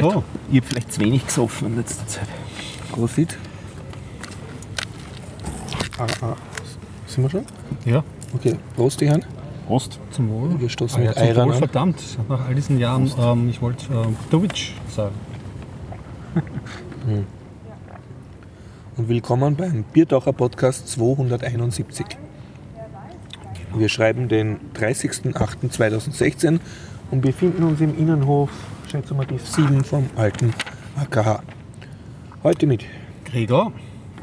[0.00, 2.28] So, ich habe vielleicht zu wenig gesoffen in letzter Zeit.
[2.92, 3.36] Prosit.
[5.98, 6.36] Ah, ah.
[7.06, 7.44] Sind wir schon?
[7.84, 8.04] Ja.
[8.34, 9.24] Okay, Prost, die Herren.
[9.66, 9.98] Prost.
[10.10, 10.60] Zum Wohl.
[10.60, 11.58] Wir stoßen Ah, ja, mit zum Ayran Wohl, an.
[11.58, 12.18] verdammt.
[12.28, 15.14] Nach all diesen Jahren, ähm, ich wollte äh, The Witch sagen.
[18.96, 22.06] Und willkommen beim Biertaucher Podcast 271.
[23.74, 26.58] Wir schreiben den 30.08.2016
[27.10, 28.50] und befinden uns im Innenhof,
[28.92, 30.54] die 7 vom alten
[30.96, 31.42] AKH.
[32.42, 32.84] Heute mit
[33.24, 33.72] Gregor.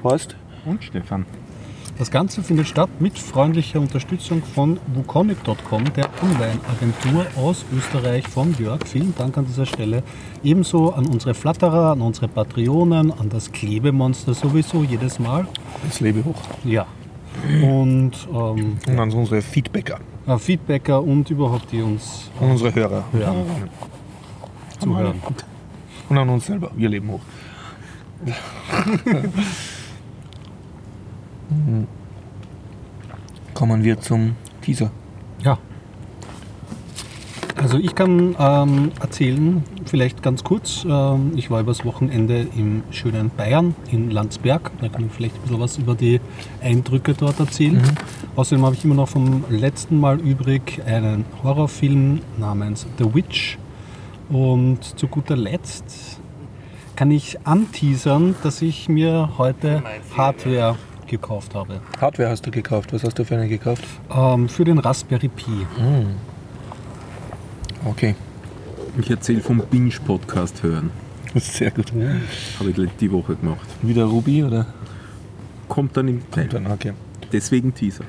[0.03, 0.35] Horst,
[0.65, 1.25] Und Stefan.
[1.97, 8.85] Das Ganze findet statt mit freundlicher Unterstützung von wukonic.com, der Online-Agentur aus Österreich von Jörg.
[8.85, 10.03] Vielen Dank an dieser Stelle.
[10.43, 15.47] Ebenso an unsere Flatterer, an unsere Patreonen, an das Klebemonster sowieso jedes Mal.
[15.87, 16.41] das lebe hoch.
[16.63, 16.87] Ja.
[17.61, 23.03] Und ähm, Und an unsere Feedbacker äh, Feedbacker und überhaupt die uns und unsere Hörer.
[23.19, 23.35] Ja.
[24.79, 25.21] Zuhören.
[26.09, 26.71] Und an uns selber.
[26.75, 27.21] Wir leben hoch.
[31.49, 31.87] Mhm.
[33.53, 34.91] Kommen wir zum Teaser.
[35.43, 35.57] Ja.
[37.55, 43.29] Also ich kann ähm, erzählen, vielleicht ganz kurz, ähm, ich war übers Wochenende im schönen
[43.29, 44.71] Bayern, in Landsberg.
[44.81, 46.19] Da kann ich vielleicht ein bisschen was über die
[46.61, 47.81] Eindrücke dort erzählen.
[48.35, 53.57] Außerdem habe ich immer noch vom letzten Mal übrig einen Horrorfilm namens The Witch.
[54.29, 56.19] Und zu guter Letzt
[56.95, 59.83] kann ich anteasern, dass ich mir heute
[60.15, 60.75] Hardware
[61.07, 61.81] gekauft habe.
[61.99, 62.93] Hardware hast du gekauft.
[62.93, 63.83] Was hast du für eine gekauft?
[64.13, 65.65] Ähm, für den Raspberry Pi.
[67.85, 68.15] Okay.
[68.97, 70.89] Ich erzähle vom Binge-Podcast hören.
[71.35, 71.91] Sehr gut.
[72.59, 73.67] Habe ich die Woche gemacht.
[73.81, 74.67] Wieder Ruby oder?
[75.67, 76.93] Kommt dann im Kommt dann, okay.
[77.31, 78.05] Deswegen Teaser.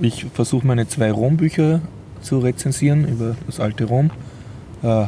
[0.00, 1.80] Ich versuche meine zwei Rom-Bücher
[2.20, 4.10] zu rezensieren über das alte Rom.
[4.84, 5.06] Äh,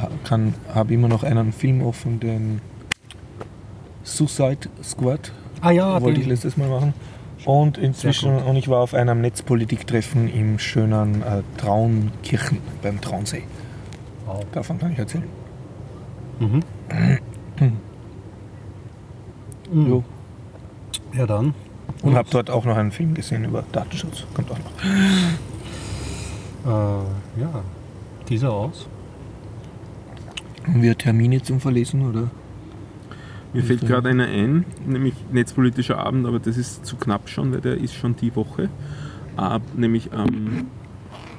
[0.75, 2.63] habe immer noch einen Film offen, den
[4.05, 5.33] Suicide Squad.
[5.61, 6.95] Ah ja, wollte ich letztes Mal machen.
[7.45, 13.43] Und inzwischen, und ich war auf einem Netzpolitiktreffen im schönen äh, Traunkirchen beim Traunsee.
[14.25, 14.47] Wow.
[14.53, 15.29] Davon kann ich erzählen.
[16.41, 16.63] Mhm.
[19.73, 20.05] Jo.
[21.13, 21.53] Ja, dann.
[22.03, 24.25] Und habe dort auch noch einen Film gesehen über Datenschutz.
[24.33, 24.71] Kommt auch noch.
[26.65, 27.63] Äh, ja,
[28.29, 28.87] dieser aus.
[30.67, 32.31] Haben wir Termine zum Verlesen oder?
[33.53, 37.61] Mir fällt gerade einer ein, nämlich Netzpolitischer Abend, aber das ist zu knapp schon, weil
[37.61, 38.69] der ist schon die Woche.
[39.37, 40.67] Ab, nämlich am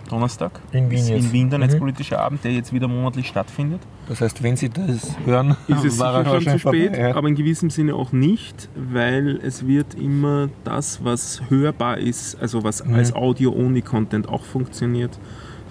[0.09, 1.25] Donnerstag In Wien ist jetzt.
[1.25, 1.65] in Wien der Mhm.
[1.65, 3.81] Netzpolitische Abend, der jetzt wieder monatlich stattfindet.
[4.07, 7.15] Das heißt, wenn Sie das hören, ist es war sicher schon zu vorbei, spät, ja.
[7.15, 12.63] aber in gewissem Sinne auch nicht, weil es wird immer das, was hörbar ist, also
[12.63, 12.93] was Mhm.
[12.95, 15.19] als Audio-Only-Content auch funktioniert,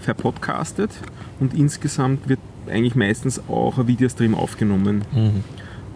[0.00, 0.90] verpodcastet
[1.40, 5.44] und insgesamt wird eigentlich meistens auch ein Videostream aufgenommen Mhm.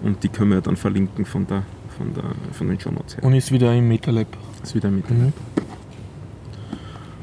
[0.03, 1.63] und die können wir dann verlinken von, der,
[1.97, 3.25] von, der, von den Show Notes her.
[3.25, 4.27] Und ist wieder im MetaLab.
[4.63, 5.11] Ist wieder mit.
[5.11, 5.33] Mhm.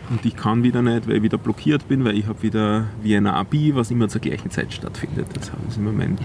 [0.10, 3.34] Und ich kann wieder nicht, weil ich wieder blockiert bin, weil ich habe wieder Vienna
[3.34, 5.28] Abi, was immer zur gleichen Zeit stattfindet.
[5.34, 6.18] Das ist immer mein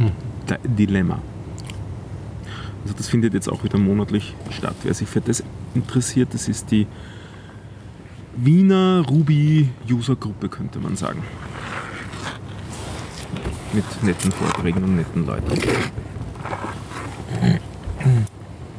[0.49, 1.19] Di- Dilemma.
[2.85, 4.77] Also das findet jetzt auch wieder monatlich statt.
[4.85, 5.43] Wer sich für das
[5.75, 6.87] interessiert, das ist die
[8.37, 11.23] Wiener Ruby User Gruppe, könnte man sagen.
[13.73, 15.59] Mit netten Vorträgen und netten Leuten.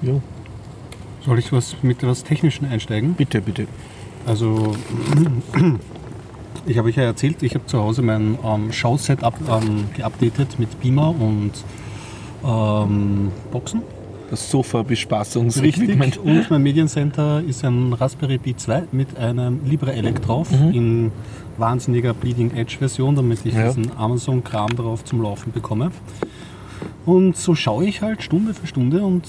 [0.01, 0.21] Jo.
[1.25, 3.13] Soll ich was mit etwas Technischen einsteigen?
[3.13, 3.67] Bitte, bitte.
[4.25, 4.75] Also,
[6.65, 10.79] ich habe euch ja erzählt, ich habe zu Hause mein ähm, Schau-Setup ähm, geupdatet mit
[10.81, 11.51] Beamer und
[12.45, 13.81] ähm, Boxen.
[14.29, 14.51] Das Richtig.
[14.51, 16.17] Sofa-Bespaßungsequipment.
[16.17, 21.11] Und mein Mediencenter ist ein Raspberry Pi 2 mit einem LibreELEC drauf in
[21.57, 23.67] wahnsinniger Bleeding Edge Version, damit ich Ja.
[23.67, 25.91] diesen Amazon-Kram darauf zum Laufen bekomme.
[27.05, 29.25] Und so schaue ich halt Stunde für Stunde und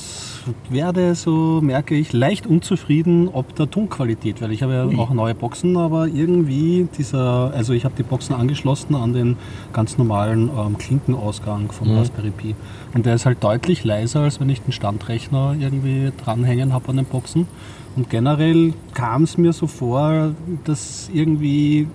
[0.70, 5.34] werde, so merke ich, leicht unzufrieden ob der Tonqualität, weil ich habe ja auch neue
[5.34, 9.36] Boxen, aber irgendwie dieser, also ich habe die Boxen angeschlossen an den
[9.72, 11.98] ganz normalen ähm, Klinkenausgang vom Mhm.
[11.98, 12.54] Raspberry Pi.
[12.94, 16.96] Und der ist halt deutlich leiser, als wenn ich den Standrechner irgendwie dranhängen habe an
[16.96, 17.48] den Boxen.
[17.96, 20.32] Und generell kam es mir so vor,
[20.64, 21.88] dass irgendwie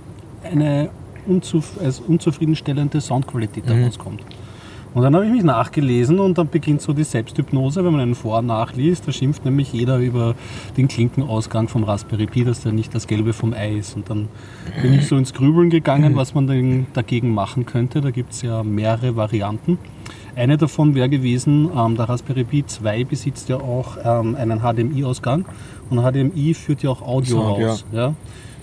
[0.52, 0.90] eine
[1.28, 3.80] unzuf also unzufriedenstellende Soundqualität Mhm.
[3.82, 4.22] daraus kommt.
[4.92, 8.16] Und dann habe ich mich nachgelesen und dann beginnt so die Selbsthypnose, wenn man einen
[8.16, 9.08] Vor- und nachliest.
[9.08, 10.34] Da schimpft nämlich jeder über
[10.78, 13.96] den Klinkenausgang vom Raspberry Pi, dass der nicht das Gelbe vom Ei ist.
[13.96, 14.30] Und dann
[14.82, 18.02] bin ich so ins Grübeln gegangen, was man dagegen machen könnte.
[18.02, 19.78] Da gibt es ja mehrere Varianten.
[20.36, 25.46] Eine davon wäre gewesen, ähm, der Raspberry Pi 2 besitzt ja auch ähm, einen HDMI-Ausgang
[25.92, 27.86] und HDMI führt ja auch Audio Sound, raus.
[27.92, 28.16] Ja.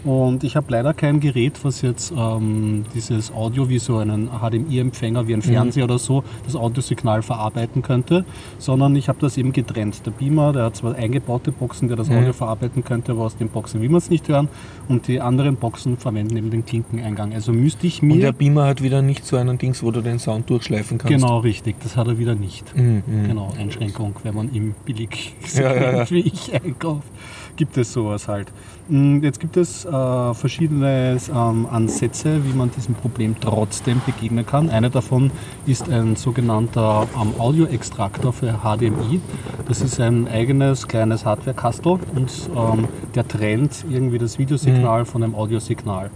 [0.07, 5.27] Und ich habe leider kein Gerät, was jetzt ähm, dieses Audio wie so einen HDMI-Empfänger,
[5.27, 8.25] wie ein Fernseher oder so, das Audiosignal verarbeiten könnte,
[8.59, 10.07] sondern ich habe das eben getrennt.
[10.07, 13.49] Der Beamer, der hat zwar eingebaute Boxen, der das Audio verarbeiten könnte, aber aus den
[13.49, 14.49] Boxen will man es nicht hören.
[14.89, 17.35] Und die anderen Boxen verwenden eben den Klinkeneingang.
[17.35, 18.15] Also müsste ich mir...
[18.15, 21.13] Und der Beamer hat wieder nicht so einen Dings, wo du den Sound durchschleifen kannst.
[21.13, 21.81] Genau, richtig.
[21.83, 22.77] Das hat er wieder nicht.
[22.77, 23.27] Mhm, mhm.
[23.27, 26.11] Genau, Einschränkung, wenn man im billig Ja, ja, ja.
[26.11, 27.09] wie ich einkauft,
[27.57, 28.49] gibt es sowas halt.
[28.89, 34.71] Mm, Jetzt gibt es äh, verschiedene ähm, Ansätze, wie man diesem Problem trotzdem begegnen kann.
[34.71, 35.31] Einer davon
[35.67, 39.21] ist ein sogenannter ähm, Audioextraktor für HDMI.
[39.67, 45.35] Das ist ein eigenes kleines Hardware-Kastel und ähm, der trennt irgendwie das Videosignal von dem
[45.35, 46.11] Audiosignal.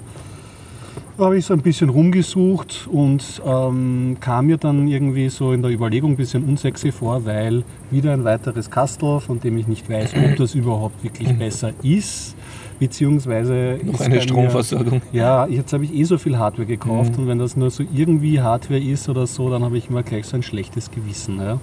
[1.21, 5.61] Da habe ich so ein bisschen rumgesucht und ähm, kam mir dann irgendwie so in
[5.61, 9.91] der Überlegung ein bisschen unsexy vor, weil wieder ein weiteres Kastel, von dem ich nicht
[9.91, 12.35] weiß, ob das überhaupt wirklich besser ist,
[12.79, 15.03] beziehungsweise Noch eine bei mir- Stromversorgung.
[15.13, 18.41] ja, jetzt habe ich eh so viel Hardware gekauft und wenn das nur so irgendwie
[18.41, 21.37] Hardware ist oder so, dann habe ich immer gleich so ein schlechtes Gewissen.
[21.39, 21.61] Ja.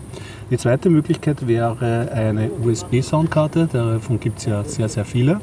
[0.51, 5.41] Die zweite Möglichkeit wäre eine USB-Soundkarte, davon gibt es ja sehr, sehr viele.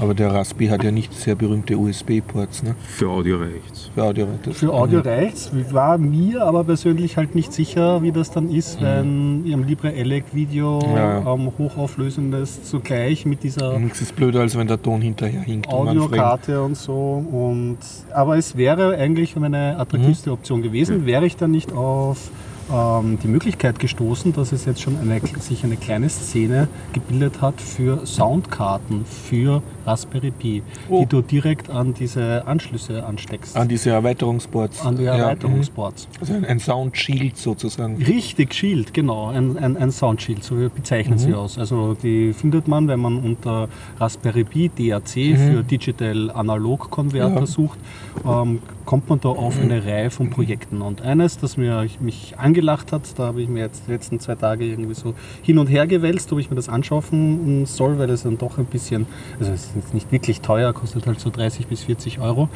[0.00, 2.74] Aber der Raspi hat ja nicht sehr berühmte USB-Ports ne?
[2.86, 3.90] Für Audio reicht's.
[3.94, 4.26] für Audio.
[4.44, 5.50] Das- Für Audio reicht's.
[5.72, 10.24] War mir aber persönlich halt nicht sicher, wie das dann ist, wenn im Libre Elec
[10.32, 11.34] Video Ja, ja.
[11.34, 15.68] ähm, hochauflösendes zugleich mit dieser Nichts ist blöder, als wenn der Ton hinterher hinkt.
[15.68, 17.24] Audiokarte und so.
[17.30, 17.78] Und,
[18.14, 22.30] aber es wäre eigentlich meine attraktivste Option gewesen, wäre ich dann nicht auf
[22.72, 27.60] ähm, die Möglichkeit gestoßen, dass es jetzt schon eine, sich eine kleine Szene gebildet hat
[27.60, 31.00] für Soundkarten für Raspberry Pi, Oh.
[31.00, 33.56] die du direkt an diese Anschlüsse ansteckst.
[33.56, 34.84] An diese Erweiterungsports.
[34.86, 36.06] an die Ja, Erweiterungsboards.
[36.08, 36.16] mhm.
[36.20, 37.96] Also ein, ein Sound Shield sozusagen.
[38.02, 41.58] Richtig, Shield, genau, ein, ein, ein Sound Shield, so bezeichnen sie aus.
[41.58, 47.46] Also die findet man, wenn man unter Raspberry Pi DAC für Digital Analog Converter Ja.
[47.46, 47.78] sucht,
[48.26, 50.82] ähm, kommt man da auf eine Reihe von Projekten.
[50.82, 54.34] Und eines, das mir, mich angelacht hat, da habe ich mir jetzt die letzten zwei
[54.34, 58.22] Tage irgendwie so hin und her gewälzt, ob ich mir das anschaffen soll, weil es
[58.22, 59.06] dann doch ein bisschen,
[59.38, 62.48] also es ist jetzt nicht wirklich teuer, kostet halt so 30 bis 40 Euro,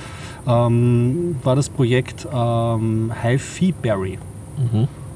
[0.47, 4.19] ähm, war das Projekt ähm, Hi-Fi Berry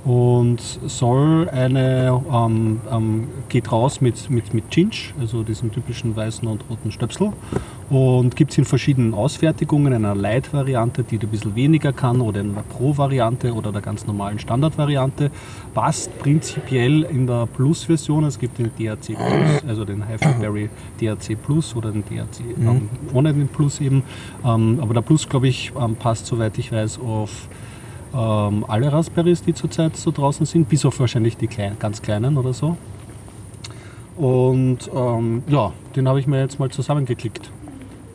[0.09, 6.49] und soll eine, ähm, ähm, geht raus mit, mit, mit Cinch, also diesem typischen weißen
[6.49, 7.35] und roten Stöpsel.
[7.91, 12.41] Und gibt es in verschiedenen Ausfertigungen, in einer Light-Variante, die ein bisschen weniger kann oder
[12.41, 15.31] in einer Pro-Variante oder der ganz normalen Standard-Variante,
[15.75, 20.71] passt prinzipiell in der Plus-Version, es gibt den DAC Plus, also den Hi-Fi
[21.01, 24.03] DAC Plus oder den DAC ähm, ohne den Plus eben,
[24.43, 27.49] ähm, aber der Plus, glaube ich, ähm, passt, soweit ich weiß, auf
[28.15, 32.37] ähm, alle Raspberries, die zurzeit so draußen sind, bis auf wahrscheinlich die kleinen, ganz kleinen
[32.37, 32.77] oder so.
[34.17, 37.51] Und ähm, ja, den habe ich mir jetzt mal zusammengeklickt.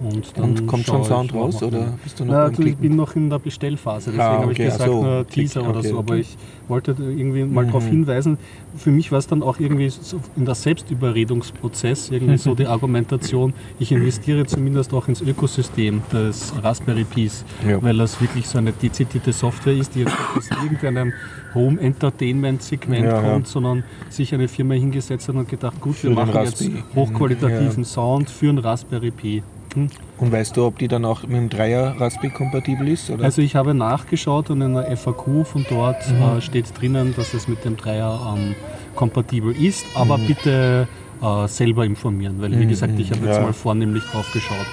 [0.03, 2.75] Und, dann Und kommt schon Sound raus oder bist du noch Na, beim du, ich
[2.77, 5.01] bin noch in der Bestellphase, deswegen Ah, habe ich okay, gesagt, so.
[5.03, 5.97] nur Klick, Teaser oder okay, so.
[5.99, 6.21] Aber okay.
[6.21, 7.89] ich wollte irgendwie mal darauf Mhm.
[7.89, 8.37] hinweisen,
[8.75, 13.53] für mich war es dann auch irgendwie so in der Selbstüberredungsprozess, irgendwie so die Argumentation,
[13.79, 17.81] ich investiere zumindest auch ins Ökosystem des Raspberry Pis, Ja.
[17.81, 21.13] weil das wirklich so eine dezidierte Software ist, die jetzt nicht aus irgendeinem
[21.53, 23.29] Home-Entertainment-Segment Ja, ja.
[23.33, 26.63] kommt, sondern sich eine Firma hingesetzt hat und gedacht, gut, Für wir machen jetzt
[26.95, 27.89] hochqualitativen Ja.
[27.89, 29.43] Sound für einen Raspberry Pi.
[29.75, 29.89] Hm?
[30.19, 33.09] Und weißt du, ob die dann auch mit dem Dreier Raspi kompatibel ist?
[33.09, 33.23] Oder?
[33.25, 36.37] Also ich habe nachgeschaut und in der FAQ von dort Mhm.
[36.37, 38.55] äh, steht drinnen, dass es mit dem Dreier ähm,
[38.95, 40.87] kompatibel ist, aber bitte
[41.21, 43.41] äh, selber informieren, weil wie Mhm, gesagt, ich habe jetzt ja.
[43.43, 44.67] mal vornehmlich drauf geschaut.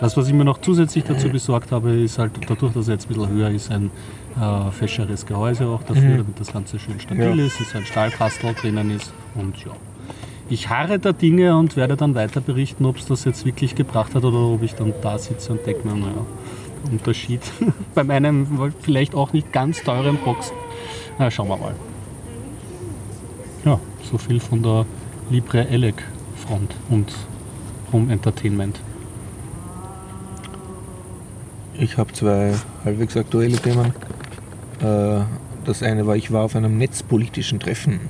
[0.00, 3.06] Das, was ich mir noch zusätzlich dazu besorgt habe, ist halt dadurch, dass er jetzt
[3.08, 3.90] ein bisschen höher ist, ein
[4.38, 7.38] äh, fescheres Gehäuse auch dafür, damit das Ganze schön stabil Mhm.
[7.38, 7.46] Ja.
[7.46, 9.70] ist, ist ein Stahlkastel drinnen ist und ja.
[10.50, 14.14] Ich harre der Dinge und werde dann weiter berichten, ob es das jetzt wirklich gebracht
[14.14, 16.26] hat oder ob ich dann da sitze und denke mir, naja,
[16.90, 17.40] Unterschied
[17.94, 20.52] bei meinem vielleicht auch nicht ganz teuren Box.
[21.18, 21.74] Na, schauen wir mal.
[23.64, 24.84] Ja, so viel von der
[25.30, 26.02] Libre Elec
[26.46, 27.14] Front und
[27.92, 28.78] Home Entertainment.
[31.78, 32.52] Ich habe zwei
[32.84, 33.94] halbwegs aktuelle Themen.
[34.80, 35.24] Äh,
[35.64, 38.00] Das eine war, ich war auf einem netzpolitischen Treffen.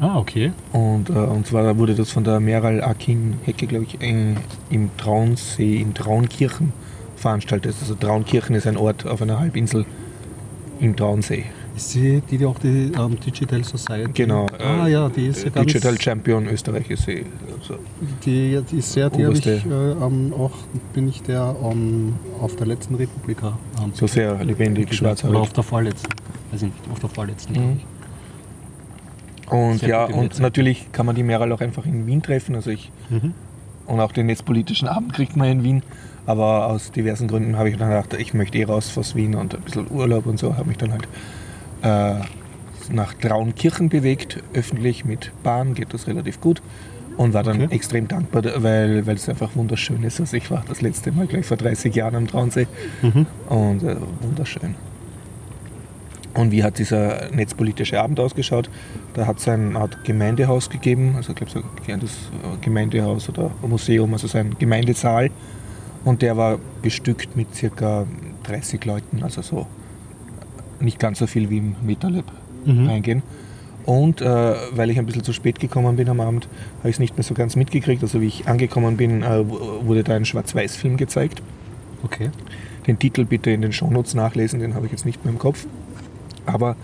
[0.00, 0.52] Ah, okay.
[0.72, 4.34] Und, äh, und zwar wurde das von der Meral Akin Hecke, glaube ich, äh,
[4.70, 6.72] im Traunsee, in Traunkirchen
[7.16, 7.74] veranstaltet.
[7.80, 9.84] Also Traunkirchen ist ein Ort auf einer Halbinsel
[10.78, 11.44] im Traunsee.
[11.76, 14.10] Ist sie die, die auch die ähm, Digital Society?
[14.12, 14.46] Genau.
[14.58, 17.24] Ah äh, ja, die ist ja ganz, Digital Champion Österreich ist sie.
[17.56, 17.78] Also,
[18.24, 20.50] die, die ist sehr, die habe ich äh, ähm, auch,
[20.92, 23.58] bin ich der ähm, auf der letzten Republika.
[23.80, 25.38] Ähm, so sehr lebendig, Oder schwarzhaarig.
[25.38, 26.08] auf der vorletzten.
[26.50, 27.52] Weiß ich nicht, auf der vorletzten.
[27.52, 27.80] Mhm.
[29.50, 32.54] Und Sehr ja, und natürlich kann man die Meral auch einfach in Wien treffen.
[32.54, 33.32] Also ich Mhm.
[33.86, 35.82] und auch den netzpolitischen Abend kriegt man in Wien.
[36.26, 39.54] Aber aus diversen Gründen habe ich dann gedacht, ich möchte eh raus aus Wien und
[39.54, 41.08] ein bisschen Urlaub und so, habe mich dann halt
[41.82, 42.22] äh,
[42.92, 46.60] nach Traunkirchen bewegt, öffentlich mit Bahn, geht das relativ gut.
[47.16, 47.74] Und war dann Okay.
[47.74, 50.20] extrem dankbar, weil, weil es einfach wunderschön ist.
[50.20, 52.68] Also ich war das letzte Mal gleich vor 30 Jahren am Traunsee
[53.48, 54.74] und äh, wunderschön.
[56.38, 58.70] Und wie hat dieser netzpolitische Abend ausgeschaut?
[59.14, 63.28] Da hat es eine Art Gemeindehaus gegeben, also ich glaube so ein kleines äh, Gemeindehaus
[63.28, 65.30] oder Museum, also so ein Gemeindesaal.
[66.04, 68.06] Und der war bestückt mit circa
[68.44, 69.66] 30 Leuten, also so
[70.78, 72.26] nicht ganz so viel wie im MetaLab
[72.66, 73.24] reingehen.
[73.84, 76.46] Und äh, weil ich ein bisschen zu spät gekommen bin am Abend,
[76.78, 78.02] habe ich es nicht mehr so ganz mitgekriegt.
[78.04, 81.42] Also wie ich angekommen bin, äh, wurde da ein Schwarz-Weiß-Film gezeigt.
[82.04, 82.30] Okay.
[82.86, 85.66] Den Titel bitte in den Shownotes nachlesen, den habe ich jetzt nicht mehr im Kopf.
[86.48, 86.76] Aber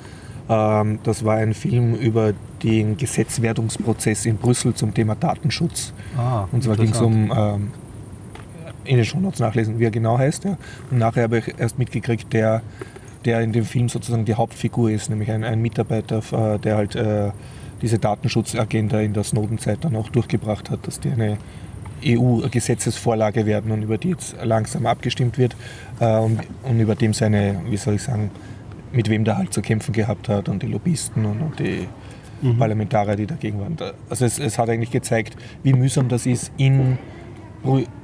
[0.48, 5.92] ähm, das war ein Film über den Gesetzwerdungsprozess in Brüssel zum Thema Datenschutz.
[6.16, 7.70] Ah, Und zwar ging es um, ähm,
[8.84, 10.44] in den Shownotes nachlesen, wie er genau heißt.
[10.44, 10.56] Ja.
[10.90, 12.62] Und nachher habe ich erst mitgekriegt, der,
[13.24, 16.94] der in dem Film sozusagen die Hauptfigur ist, nämlich ein, ein Mitarbeiter, äh, der halt
[16.94, 17.30] äh,
[17.82, 21.38] diese Datenschutzagenda in der Snowden-Zeit dann auch durchgebracht hat, dass die eine
[22.04, 25.56] EU-Gesetzesvorlage werden und über die jetzt langsam abgestimmt wird
[26.00, 28.30] äh, und, und über dem seine, wie soll ich sagen,
[28.94, 31.88] mit wem der halt zu kämpfen gehabt hat und die Lobbyisten und, und die
[32.58, 33.76] Parlamentarier, die dagegen waren.
[34.10, 36.98] Also es, es hat eigentlich gezeigt, wie mühsam das ist, in,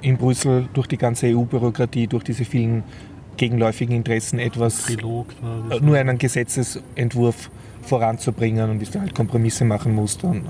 [0.01, 2.83] in Brüssel durch die ganze EU-Bürokratie, durch diese vielen
[3.37, 5.27] gegenläufigen Interessen etwas, Trilog.
[5.69, 7.51] da, äh, nur einen Gesetzesentwurf
[7.83, 10.45] voranzubringen und bis du halt Kompromisse machen musst und,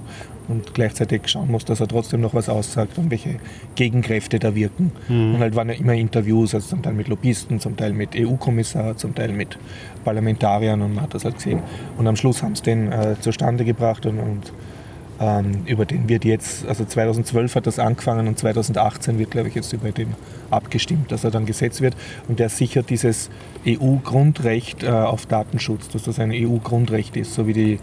[0.50, 3.36] und gleichzeitig schauen musst, dass er trotzdem noch was aussagt und welche
[3.76, 4.92] Gegenkräfte da wirken.
[5.34, 8.96] Und halt waren ja immer Interviews, also zum Teil mit Lobbyisten, zum Teil mit EU-Kommissar,
[8.96, 9.58] zum Teil mit
[10.04, 11.60] Parlamentariern und man hat das halt gesehen.
[11.96, 14.52] Und am Schluss haben sie den äh, zustande gebracht und, und
[15.20, 19.54] ähm, über den wird jetzt, also 2012 hat das angefangen und 2018 wird, glaube ich,
[19.54, 20.14] jetzt über den
[20.50, 21.94] abgestimmt, dass er dann Gesetz wird.
[22.26, 23.28] Und der sichert dieses
[23.66, 27.78] EU-Grundrecht äh, auf Datenschutz, dass das ein EU-Grundrecht ist, so wie die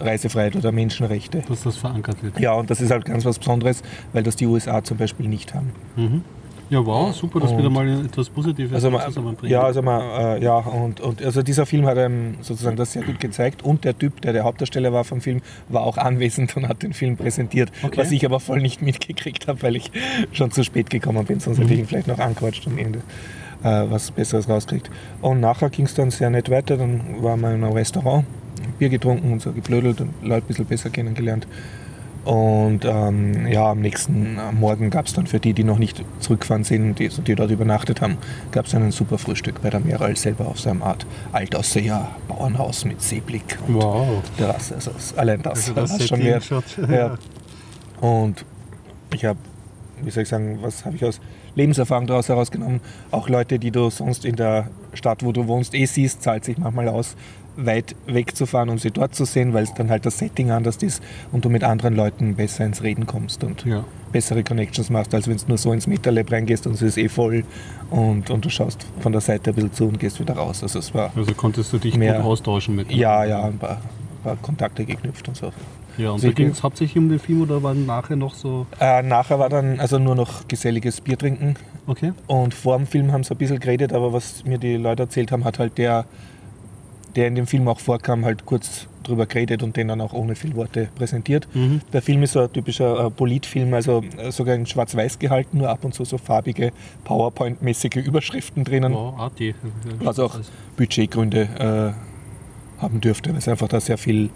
[0.00, 1.42] Reisefreiheit oder Menschenrechte.
[1.48, 2.38] dass das verankert wird.
[2.40, 5.54] Ja, und das ist halt ganz was Besonderes, weil das die USA zum Beispiel nicht
[5.54, 5.72] haben.
[6.68, 9.52] Ja, wow, super, dass Und- wir da mal etwas Positives Also man, zusammenbringen.
[9.52, 13.04] ja, also man, äh, ja, und, und also dieser Film hat einem sozusagen das sehr
[13.04, 16.66] gut gezeigt und der Typ, der der Hauptdarsteller war vom Film, war auch anwesend und
[16.68, 17.96] hat den Film präsentiert, Okay.
[17.98, 19.92] was ich aber voll nicht mitgekriegt habe, weil ich
[20.32, 22.98] schon zu spät gekommen bin, sonst hätte ich ihn vielleicht noch anquatscht am Ende
[23.62, 24.90] äh, was Besseres rauskriegt.
[25.22, 28.24] Und nachher ging es dann sehr nett weiter, dann waren wir in einem Restaurant,
[28.78, 31.46] Bier getrunken und so geblödelt und Leute ein bisschen besser kennengelernt.
[32.24, 36.64] Und ähm, ja, am nächsten Morgen gab es dann für die, die noch nicht zurückgefahren
[36.64, 38.16] sind, die, die dort übernachtet haben,
[38.50, 42.84] gab es ein super Frühstück bei der Meral selber auf so einer Art Altausseher Bauernhaus
[42.84, 44.22] mit Seeblick und Wow.
[44.36, 44.74] Terrasse.
[44.74, 46.42] Also allein das, Also das das schon wert.
[46.44, 47.16] schaut- Ja.
[48.00, 48.44] Und
[49.14, 49.38] ich habe,
[50.02, 51.20] wie soll ich sagen, was habe ich aus
[51.54, 52.80] Lebenserfahrung daraus herausgenommen?
[53.12, 56.58] Auch Leute, die du sonst in der Stadt, wo du wohnst, eh siehst, zahlt sich
[56.58, 57.14] manchmal aus,
[57.56, 61.02] weit wegzufahren, um sie dort zu sehen, weil es dann halt das Setting anders ist
[61.32, 63.84] und du mit anderen Leuten besser ins Reden kommst und Ja.
[64.12, 67.08] bessere Connections machst, als wenn du nur so ins MetaLab reingehst und es ist eh
[67.08, 67.44] voll
[67.90, 70.62] und, und du schaust von der Seite ein bisschen zu und gehst wieder raus.
[70.62, 73.76] Also es war, Also konntest du dich Mehr- gut austauschen mit ja, ja, ein paar,
[73.78, 75.52] ein paar Kontakte geknüpft und so.
[75.98, 78.66] Ja, und Also da ging es hauptsächlich um den Film oder waren nachher noch so.
[78.80, 81.54] Äh, nachher war dann also nur noch geselliges Bier trinken
[81.86, 82.12] Okay.
[82.26, 85.32] und vor dem Film haben sie ein bisschen geredet, aber was mir die Leute erzählt
[85.32, 86.04] haben, hat halt der,
[87.16, 90.34] der in dem Film auch vorkam, halt kurz drüber geredet und den dann auch ohne
[90.34, 91.46] viel Worte präsentiert.
[91.54, 91.80] Mhm.
[91.92, 95.68] Der Film ist so ein typischer äh, Politfilm, also äh, sogar in schwarz-weiß gehalten, nur
[95.70, 96.72] ab und zu so farbige
[97.04, 99.54] PowerPoint-mäßige Überschriften drinnen, Wow, Arti.
[100.00, 100.38] was auch
[100.76, 101.94] Budgetgründe
[102.78, 104.28] äh, haben dürfte, weil sie einfach da sehr viel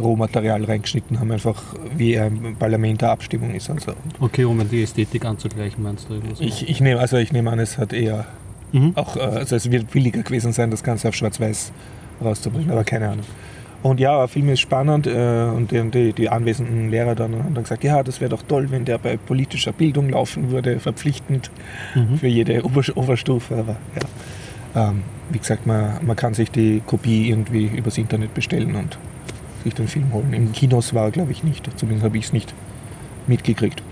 [0.00, 1.62] Rohmaterial reingeschnitten haben, einfach
[1.96, 3.70] wie ein Parlament eine Abstimmung ist.
[3.70, 6.14] Also Okay, um die Ästhetik anzugleichen, meinst du?
[6.40, 8.26] ich, ich nehme also ich nehme an, es hat eher
[8.72, 8.90] Mhm.
[8.96, 11.70] auch, äh, also es wird billiger gewesen sein, das Ganze auf Schwarz-Weiß
[12.22, 13.24] rauszubringen, aber keine Ahnung.
[13.82, 17.52] Und ja, der Film ist spannend äh, und die, die, die anwesenden Lehrer dann haben
[17.54, 21.50] dann gesagt, ja, das wäre doch toll, wenn der bei politischer Bildung laufen würde, verpflichtend
[21.94, 22.18] Mhm.
[22.18, 23.54] für jede Ober Oberstufe.
[23.56, 23.76] Aber
[24.74, 28.96] ja, ähm, wie gesagt, man, man kann sich die Kopie irgendwie übers Internet bestellen und
[29.64, 30.32] sich den Film holen.
[30.32, 32.54] Im Kinos war er, glaube ich, nicht, zumindest habe ich es nicht
[33.26, 33.82] mitgekriegt.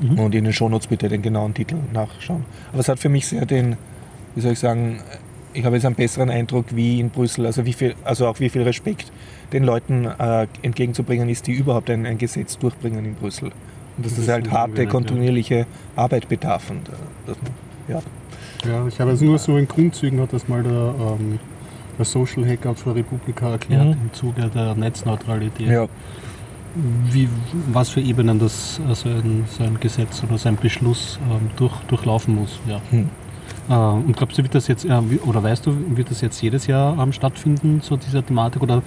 [0.00, 0.18] Mhm.
[0.18, 2.44] Und in den Shownotes bitte den genauen Titel nachschauen.
[2.70, 3.76] Aber es hat für mich sehr den,
[4.36, 5.00] wie soll ich sagen,
[5.54, 8.48] ich habe jetzt einen besseren Eindruck wie in Brüssel, also, wie viel, also auch wie
[8.48, 9.12] viel Respekt
[9.52, 13.52] den Leuten äh, entgegenzubringen ist, die überhaupt ein, ein Gesetz durchbringen in Brüssel.
[13.96, 14.90] Und dass Das das, halt harte, Argument, ja.
[14.90, 15.66] kontinuierliche
[15.96, 16.70] Arbeit bedarf.
[16.70, 16.92] Und, äh,
[17.26, 17.36] man,
[17.88, 18.02] ja.
[18.70, 21.38] Ja, ich habe jetzt nur so in Grundzügen hat das mal der, ähm,
[21.98, 23.92] der Social Hacker für Republika erklärt Mhm.
[24.04, 25.68] im Zuge der Netzneutralität.
[25.68, 25.88] Ja.
[27.10, 27.28] wie,
[27.70, 31.74] was für Ebenen das so ein, so ein Gesetz oder so ein Beschluss ähm, durch,
[31.88, 32.60] durchlaufen muss.
[32.66, 32.80] Ja.
[32.90, 33.10] Hm.
[33.68, 34.90] Äh, und glaubst du, wird das jetzt, äh,
[35.24, 38.62] oder weißt du, wird das jetzt jedes Jahr ähm, stattfinden, so diese Thematik?
[38.62, 38.82] Oder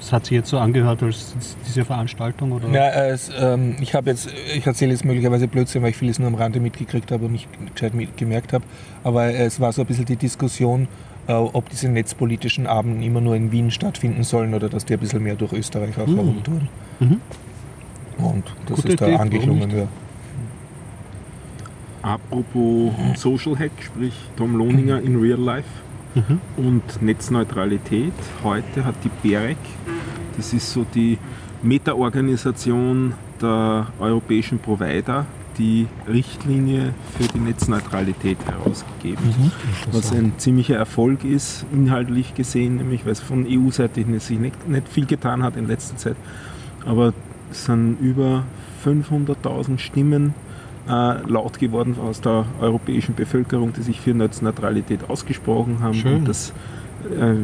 [0.00, 1.34] es hat sich jetzt so angehört als
[1.66, 2.52] diese Veranstaltung?
[2.52, 2.68] Oder?
[2.70, 6.28] Ja, es, ähm, ich habe jetzt, ich erzähle jetzt möglicherweise Blödsinn, weil ich vieles nur
[6.28, 8.64] am Rande mitgekriegt habe und nicht gescheit gemerkt habe.
[9.04, 10.88] Aber es war so ein bisschen die Diskussion,
[11.26, 15.00] äh, ob diese netzpolitischen Abenden immer nur in Wien stattfinden sollen oder dass die ein
[15.00, 16.16] bisschen mehr durch Österreich auch Mhm.
[16.16, 16.68] herumtouren.
[17.00, 17.20] Mhm.
[18.18, 19.70] Und das Gute ist da Idee, angeklungen.
[19.70, 19.86] Ja.
[22.02, 25.68] Apropos Social Hack, sprich Tom Lohninger in Real Life
[26.14, 26.40] Mhm.
[26.56, 28.12] und Netzneutralität.
[28.42, 29.58] Heute hat die BEREC,
[30.36, 31.18] das ist so die
[31.62, 35.26] Meta-Organisation der europäischen Provider,
[35.58, 39.52] die Richtlinie für die Netzneutralität herausgegeben.
[39.92, 44.88] Was ein ziemlicher Erfolg ist, inhaltlich gesehen, nämlich weil es von EU-Seite sich nicht, nicht
[44.88, 46.16] viel getan hat in letzter Zeit.
[46.86, 47.12] Aber
[47.50, 48.44] es sind über
[48.84, 50.32] 500.000 Stimmen
[50.88, 55.94] äh, laut geworden aus der europäischen Bevölkerung, die sich für Netzneutralität ausgesprochen haben.
[55.94, 56.16] Schön.
[56.16, 56.52] Und das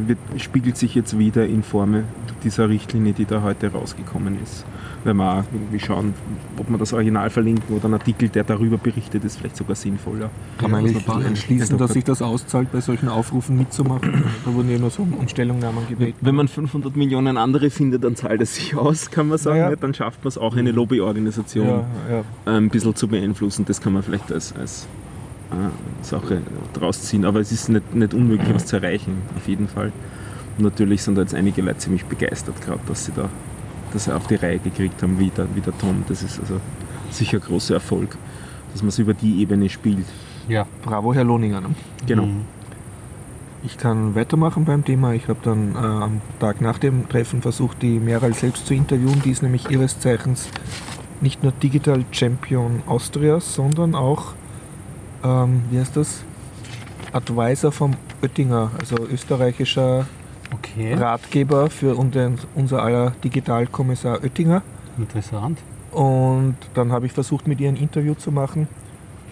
[0.07, 2.03] wird, spiegelt sich jetzt wieder in Form
[2.43, 4.65] dieser Richtlinie, die da heute rausgekommen ist.
[5.03, 6.13] Wenn wir auch irgendwie schauen,
[6.57, 10.29] ob wir das Original verlinken oder einen Artikel, der darüber berichtet, ist vielleicht sogar sinnvoller.
[10.57, 14.23] Kann man Ja, eigentlich man entschließen, dass sich das auszahlt, bei solchen Aufrufen mitzumachen?
[14.45, 16.17] Da wurden ja nur so um Stellungnahmen gebeten.
[16.21, 19.57] Wenn man 500 Millionen andere findet, dann zahlt es sich aus, kann man sagen.
[19.59, 19.69] Ja.
[19.71, 22.19] Ja, Dann schafft man es auch, eine Lobbyorganisation Ja, ja.
[22.51, 23.65] äh, ein bisschen zu beeinflussen.
[23.65, 24.87] Das kann man vielleicht als, als äh,
[26.01, 26.41] Sache
[26.73, 27.25] draus ziehen.
[27.25, 29.91] Aber es ist nicht, nicht unmöglich, was zu erreichen, auf jeden Fall.
[30.57, 33.29] Und natürlich sind da jetzt einige Leute ziemlich begeistert, gerade, dass sie da
[33.93, 36.03] das auf die Reihe gekriegt haben, wie der, wie der Tom.
[36.07, 36.59] Das ist also
[37.11, 38.17] sicher ein großer Erfolg,
[38.73, 40.05] dass man es über die Ebene spielt.
[40.47, 40.65] Ja.
[40.83, 41.61] Bravo, Herr Lohninger.
[41.61, 41.69] ne?
[42.05, 42.25] Genau.
[42.25, 42.41] Mhm.
[43.63, 45.13] Ich kann weitermachen beim Thema.
[45.13, 49.21] Ich habe dann äh, am Tag nach dem Treffen versucht, die Meral selbst zu interviewen.
[49.25, 50.49] Die ist nämlich ihres Zeichens
[51.21, 54.33] nicht nur Digital Champion Austrias, sondern auch,
[55.25, 56.23] ähm, wie heißt das?
[57.11, 60.05] Advisor vom Oettinger, also österreichischer
[60.53, 64.61] Okay, Ratgeber für unser aller Digitalkommissar Oettinger.
[64.97, 65.59] interessant.
[65.91, 68.67] Und dann habe ich versucht, mit ihr ein Interview zu machen,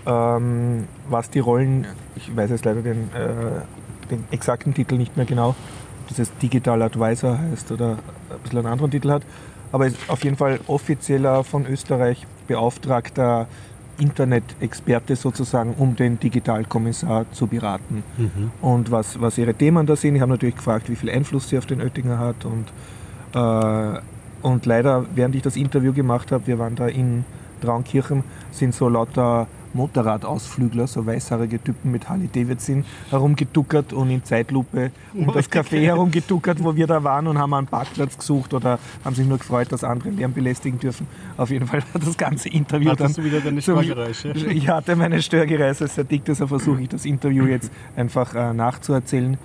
[0.05, 5.25] ähm, was die Rollen, ich weiß jetzt leider den, äh, den exakten Titel nicht mehr
[5.25, 7.91] genau, ob das jetzt Digital Advisor heißt oder
[8.29, 9.23] ein bisschen einen anderen Titel hat,
[9.71, 13.47] aber ist auf jeden Fall offizieller von Österreich beauftragter
[13.99, 18.51] Internet-Experte sozusagen, um den Digitalkommissar zu beraten Mhm.
[18.61, 20.15] und was, was ihre Themen da sind.
[20.15, 22.65] Ich habe natürlich gefragt, wie viel Einfluss sie auf den Oettinger hat und,
[23.35, 23.99] äh,
[24.41, 27.23] und leider, während ich das Interview gemacht habe, wir waren da in
[27.61, 34.91] Traunkirchen, sind so lauter Motorradausflügler, so weißhaarige Typen mit Harley Davidson herumgeduckert und in Zeitlupe
[35.13, 39.15] um das Café herumgeduckert, wo wir da waren und haben einen Parkplatz gesucht oder haben
[39.15, 41.07] sich nur gefreut, dass andere Lärm belästigen dürfen.
[41.37, 44.29] Auf jeden Fall hat das ganze Interview dann Hattest du wieder deine Störgeräusche?
[44.29, 49.37] ich hatte meine Störgeräusche sehr dick, deshalb versuche ich das Interview jetzt einfach äh, nachzuerzählen.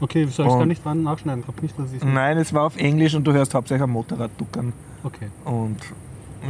[0.00, 1.44] Okay, soll ich gar nicht dran nachschneiden?
[1.56, 4.72] Ich nicht, dass Nein, es war auf Englisch und du hörst hauptsächlich am Motorrad duckern.
[5.02, 5.28] Okay.
[5.44, 5.78] Und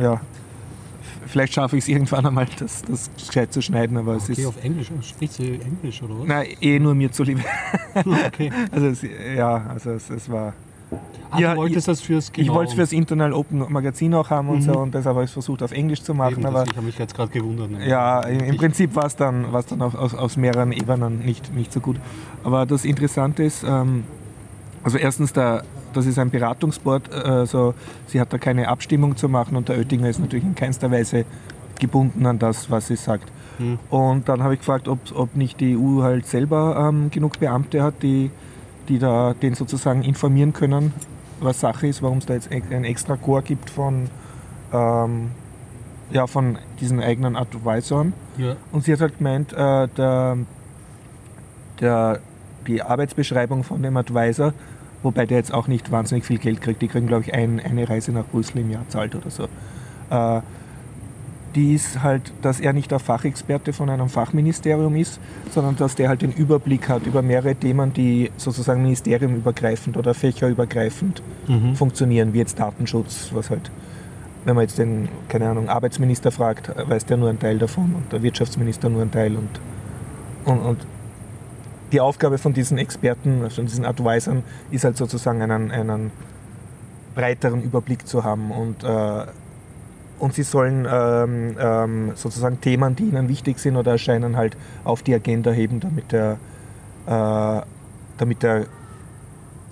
[0.00, 0.20] ja,
[1.34, 4.46] vielleicht schaffe ich es irgendwann einmal, das, das gescheit zu schneiden, aber es Okay, ist.
[4.46, 4.88] auf Englisch.
[5.02, 6.26] Spricht sie Englisch oder was?
[6.28, 7.40] Nein, eh nur mir zuliebe.
[8.26, 8.52] Okay.
[8.70, 9.02] Also es,
[9.36, 10.52] ja, also es, es war.
[11.32, 12.54] Ah, Ja, du wolltest das fürs Ich genau.
[12.54, 14.62] wollte es fürs Internal Open Magazin auch haben und Mhm.
[14.62, 16.76] so und deshalb habe ich es versucht auf Englisch zu machen, Eben, aber das, ich
[16.76, 17.70] habe mich jetzt gerade gewundert.
[17.72, 17.88] ne?
[17.88, 21.18] Ja, im, im Ich- Prinzip war es dann, war's dann auch aus, aus mehreren Ebenen
[21.24, 21.96] nicht, nicht so gut.
[22.44, 24.04] Aber das Interessante ist, ähm,
[24.84, 25.64] also erstens, der,
[25.96, 27.74] das ist ein Beratungsboard, äh, also
[28.06, 31.24] sie hat da keine Abstimmung zu machen und der Oettinger ist natürlich in keinster Weise
[31.78, 33.30] gebunden an das, was sie sagt.
[33.58, 33.78] Hm.
[33.90, 37.82] Und dann habe ich gefragt, ob, ob nicht die EU halt selber ähm, genug Beamte
[37.82, 38.30] hat, die,
[38.88, 40.92] die da den sozusagen informieren können,
[41.40, 44.08] was Sache ist, warum es da jetzt e- ein extra Chor gibt von,
[44.72, 45.30] ähm,
[46.10, 48.12] ja, von diesen eigenen Advisoren.
[48.36, 48.56] Ja.
[48.72, 50.38] Und sie hat halt gemeint, äh, der,
[51.80, 52.20] der,
[52.66, 54.52] die Arbeitsbeschreibung von dem Advisor,
[55.04, 57.88] wobei der jetzt auch nicht wahnsinnig viel Geld kriegt, die kriegen, glaube ich, ein, eine
[57.88, 59.44] Reise nach Brüssel im Jahr zahlt oder so.
[60.10, 60.40] Äh,
[61.54, 65.20] die ist halt, dass er nicht der Fachexperte von einem Fachministerium ist,
[65.52, 71.22] sondern dass der halt den Überblick hat über mehrere Themen, die sozusagen ministeriumübergreifend oder fächerübergreifend
[71.46, 71.76] Mhm.
[71.76, 73.70] funktionieren, wie jetzt Datenschutz, was halt,
[74.44, 78.10] wenn man jetzt den, keine Ahnung, Arbeitsminister fragt, weiß der nur einen Teil davon und
[78.12, 79.48] der Wirtschaftsminister nur einen Teil und,
[80.46, 80.78] und, und
[81.94, 86.10] die Aufgabe von diesen Experten, also von diesen Advisern, ist halt sozusagen einen, einen
[87.14, 89.26] breiteren Überblick zu haben und, äh,
[90.18, 95.04] und sie sollen ähm, ähm, sozusagen Themen, die ihnen wichtig sind oder erscheinen, halt auf
[95.04, 96.38] die Agenda heben, damit der,
[97.06, 97.62] äh,
[98.18, 98.66] damit der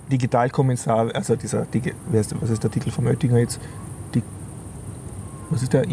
[0.09, 1.67] Digitalkommissar, also dieser,
[2.39, 3.59] was ist der Titel vom Oettinger jetzt?
[5.49, 5.83] Was ist der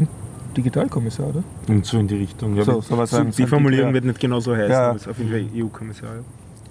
[0.60, 1.42] Digitalkommissar, oder?
[1.68, 2.56] Und so in die Richtung.
[2.56, 4.88] Ja, So- so, die Formulierung wird nicht genau so heißen, Ja.
[4.88, 6.08] aber es ist auf jeden Fall EU-Kommissar.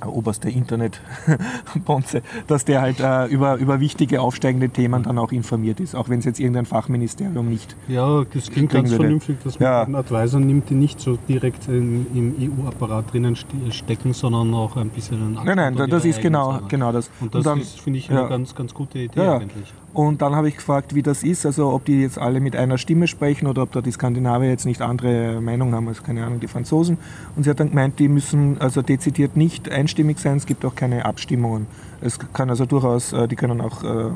[0.01, 0.07] Ja.
[0.07, 5.95] Oberster Internet-Bonze, dass der halt äh, über, über wichtige aufsteigende Themen dann auch informiert ist,
[5.95, 7.75] auch wenn es jetzt irgendein Fachministerium nicht.
[7.87, 9.01] Ja, das klingt ganz wir den.
[9.01, 9.83] vernünftig, dass man Ja.
[9.83, 14.75] einen Advisor nimmt, die nicht so direkt in, im EU-Apparat drinnen ste- stecken, sondern auch
[14.77, 16.67] ein bisschen einen Nein, nein, das ist genau, Sachen.
[16.67, 17.09] genau das.
[17.19, 18.19] Und das dann, ist, finde ich, ja.
[18.21, 19.37] eine ganz, ganz gute Idee Ja, ja.
[19.37, 19.73] eigentlich.
[19.91, 22.77] Und dann habe ich gefragt, wie das ist, also ob die jetzt alle mit einer
[22.77, 26.39] Stimme sprechen oder ob da die Skandinavier jetzt nicht andere Meinungen haben, also keine Ahnung,
[26.39, 26.99] die Franzosen.
[27.35, 30.75] Und sie hat dann gemeint, die müssen also dezidiert nicht einstimmig sein, es gibt auch
[30.75, 31.65] keine Abstimmungen.
[32.01, 34.11] Es kann also durchaus, äh, die können auch äh,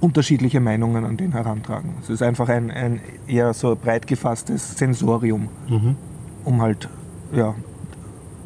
[0.00, 1.94] unterschiedliche Meinungen an den herantragen.
[2.02, 5.96] Es ist einfach ein, ein eher so breit gefasstes Sensorium, Mhm.
[6.44, 6.88] um halt
[7.32, 7.54] ja,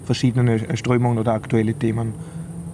[0.05, 2.13] verschiedene Strömungen oder aktuelle Themen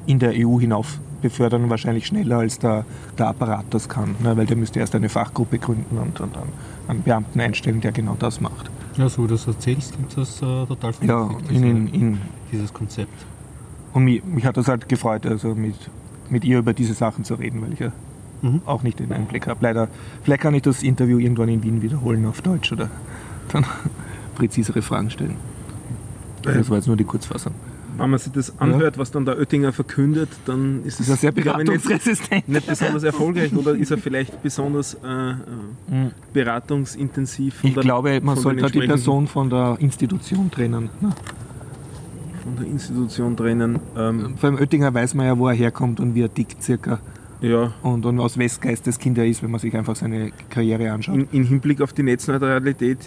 [0.07, 2.85] in der EU hinauf befördern, wahrscheinlich schneller als der,
[3.19, 4.37] der Apparat das kann, ne?
[4.37, 6.49] weil der müsste erst eine Fachgruppe gründen und, und dann
[6.89, 8.71] einen Beamten einstellen, der genau das macht.
[8.99, 11.87] Ja, so wie du das erzählst, klingt das äh, total Ja, vernünftig, in, diese- in,
[12.13, 12.19] in,
[12.53, 13.13] dieses Konzept.
[13.95, 15.75] und mich, mich hat das halt gefreut, also mit,
[16.31, 17.93] mit ihr über diese Sachen zu reden, weil ich ja
[18.41, 18.61] Mhm.
[18.67, 19.59] auch nicht den Einblick habe.
[19.63, 19.89] Leider,
[20.23, 22.89] vielleicht kann ich das Interview irgendwann in Wien wiederholen auf Deutsch oder
[23.49, 23.65] dann
[24.37, 25.35] präzisere Fragen stellen.
[26.43, 27.53] Das war jetzt nur die Kurzfassung.
[27.99, 31.17] Wenn man sich das anhört, was dann der Oettinger verkündet, dann ist es Ist er
[31.17, 32.49] sehr ich, nicht, beratungsresistent?
[32.49, 35.35] nicht besonders erfolgreich oder ist er vielleicht besonders äh, äh,
[36.33, 37.55] beratungsintensiv?
[37.57, 40.91] von Ich der- glaube, man sollte die Person von der Institution trennen.
[41.01, 41.11] ne?
[42.45, 43.79] von der Institution trennen.
[43.97, 46.99] Ähm, Beim Oettinger weiß man ja, wo er herkommt und wie er tickt circa.
[47.41, 51.17] ja, Und, und aus Westgeistes-Kind er ist, wenn man sich einfach seine Karriere anschaut.
[51.17, 52.99] in, in Hinblick auf die Netzneutralität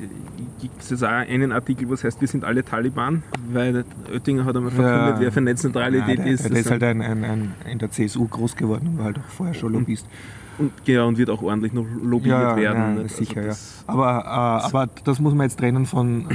[0.62, 4.56] gibt es jetzt auch einen Artikel, was heißt, wir sind alle Taliban, weil Oettinger hat
[4.56, 5.20] einmal verkündet, Ja.
[5.20, 6.50] wer für Netzneutralität Ja, der, ist.
[6.50, 9.30] der, ist halt ein, ein, ein, in der CSU groß geworden und war halt auch
[9.30, 10.06] vorher schon Lobbyist.
[10.60, 12.98] und, genau, und wird auch ordentlich noch lobbyiert Ja, ja, werden.
[12.98, 13.16] ja, nicht?
[13.16, 13.48] sicher, ja.
[13.48, 16.26] das- Aber, äh, aber das muss man jetzt trennen von,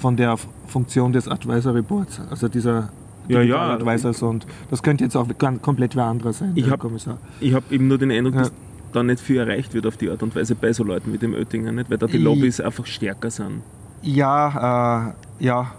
[0.00, 2.90] von der Funktion des Advisor Reports, also dieser
[3.28, 3.70] Ja, ja.
[3.74, 5.28] Advisors und das könnte jetzt auch
[5.62, 7.18] komplett wer anderer sein, Ich hab- Kommissar.
[7.38, 8.40] Ich habe eben nur den Eindruck, Ja.
[8.40, 8.52] dass
[8.92, 11.34] da nicht viel erreicht wird auf die Art und Weise bei so Leuten wie dem
[11.34, 11.90] Oettinger, nicht?
[11.90, 13.62] weil da die I- Lobbys einfach stärker sind.
[14.02, 15.08] Ja,
[15.40, 15.72] äh, ja,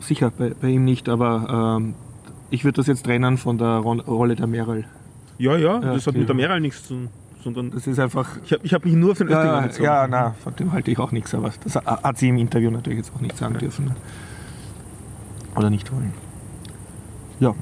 [0.00, 1.94] sicher, bei, bei ihm nicht, aber ähm,
[2.50, 4.84] ich würde das jetzt trennen von der Rolle der Meral.
[5.38, 6.18] Ja, ja, Ja, das hat okay.
[6.20, 7.08] mit der Meral nichts zu tun,
[7.42, 8.28] sondern Das ist einfach.
[8.44, 9.84] ich habe hab mich nur für den Oettinger Ja, bezogen.
[9.84, 12.98] ja, na, von dem halte ich auch nichts, aber das hat sie im Interview natürlich
[12.98, 13.86] jetzt auch nicht sagen dürfen.
[13.86, 13.96] ne?
[15.56, 16.12] Oder nicht wollen.
[17.40, 17.54] Ja,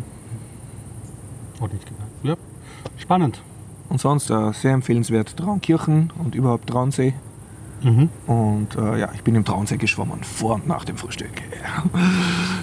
[1.60, 2.06] Hat nicht gedacht.
[2.22, 2.34] Ja,
[2.96, 3.42] spannend.
[3.90, 7.12] Und sonst äh, sehr empfehlenswert Traunkirchen und überhaupt Traunsee.
[7.82, 8.08] Mhm.
[8.26, 11.30] Und äh, ja, ich bin im Traunsee geschwommen, vor und nach dem Frühstück.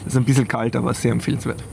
[0.04, 1.64] Das ist ein bisschen kalt, aber sehr empfehlenswert.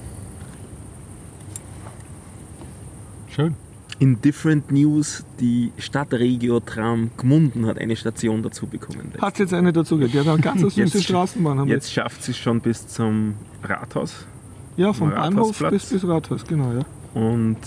[3.29, 3.55] Schön.
[4.01, 9.13] In Different News, die Stadtregio-Tram Gmunden hat eine Station dazu bekommen.
[9.21, 10.15] Hat jetzt eine dazu gehört?
[10.15, 11.61] Die hat eine ganz süße Jetzt- Straßenbahn.
[11.61, 14.27] Haben Jetzt schafft sie es schon bis zum Rathaus.
[14.77, 16.85] Ja, vom Bahnhof bis, bis Rathaus, genau, ja.
[17.21, 17.59] Und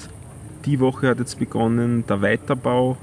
[0.68, 2.98] die Woche hat jetzt begonnen der Weiterbau,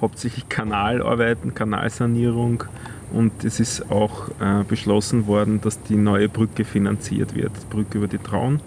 [0.00, 2.64] hauptsächlich Kanalarbeiten, Kanalsanierung.
[3.10, 7.96] Und es ist auch äh, beschlossen worden, dass die neue Brücke finanziert wird, die Brücke
[7.96, 8.60] über die Traun,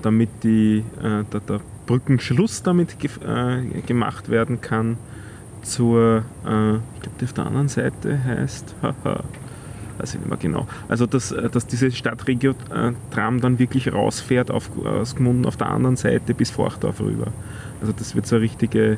[0.00, 4.96] damit die, äh, der, der Brückenschluss damit ge äh, gemacht werden kann
[5.62, 8.76] zur, äh, ich glaube, die auf der anderen Seite heißt,
[9.98, 10.68] weiß ich nicht mehr genau.
[10.88, 15.96] Also, dass, äh, dass diese Stadtregio-Tram dann wirklich rausfährt auf, aus Gmunden auf der anderen
[15.96, 17.32] Seite bis Forchdorf rüber.
[17.82, 18.96] Also, das wird so eine richtige,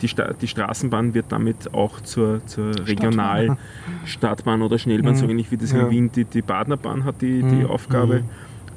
[0.00, 5.16] die, Sta die Straßenbahn wird damit auch zur, zur Regionalstadtbahn oder Schnellbahn, Mhm.
[5.18, 5.80] so ähnlich wie das Ja.
[5.82, 7.66] in Wien die, die Badnerbahn hat, die, die Mhm.
[7.66, 8.22] Aufgabe.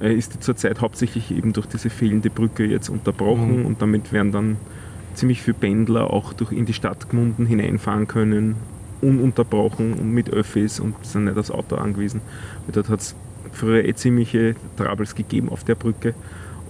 [0.01, 3.65] Äh, ist die zurzeit hauptsächlich eben durch diese fehlende Brücke jetzt unterbrochen Mhm.
[3.67, 4.57] und damit werden dann
[5.13, 8.55] ziemlich viele Pendler auch durch in die Stadt Gmunden hineinfahren können,
[9.01, 12.21] ununterbrochen und mit Öffis und sind nicht aufs Auto angewiesen.
[12.65, 13.15] Weil dort hat es
[13.51, 16.15] früher eh ziemliche Troubles gegeben auf der Brücke.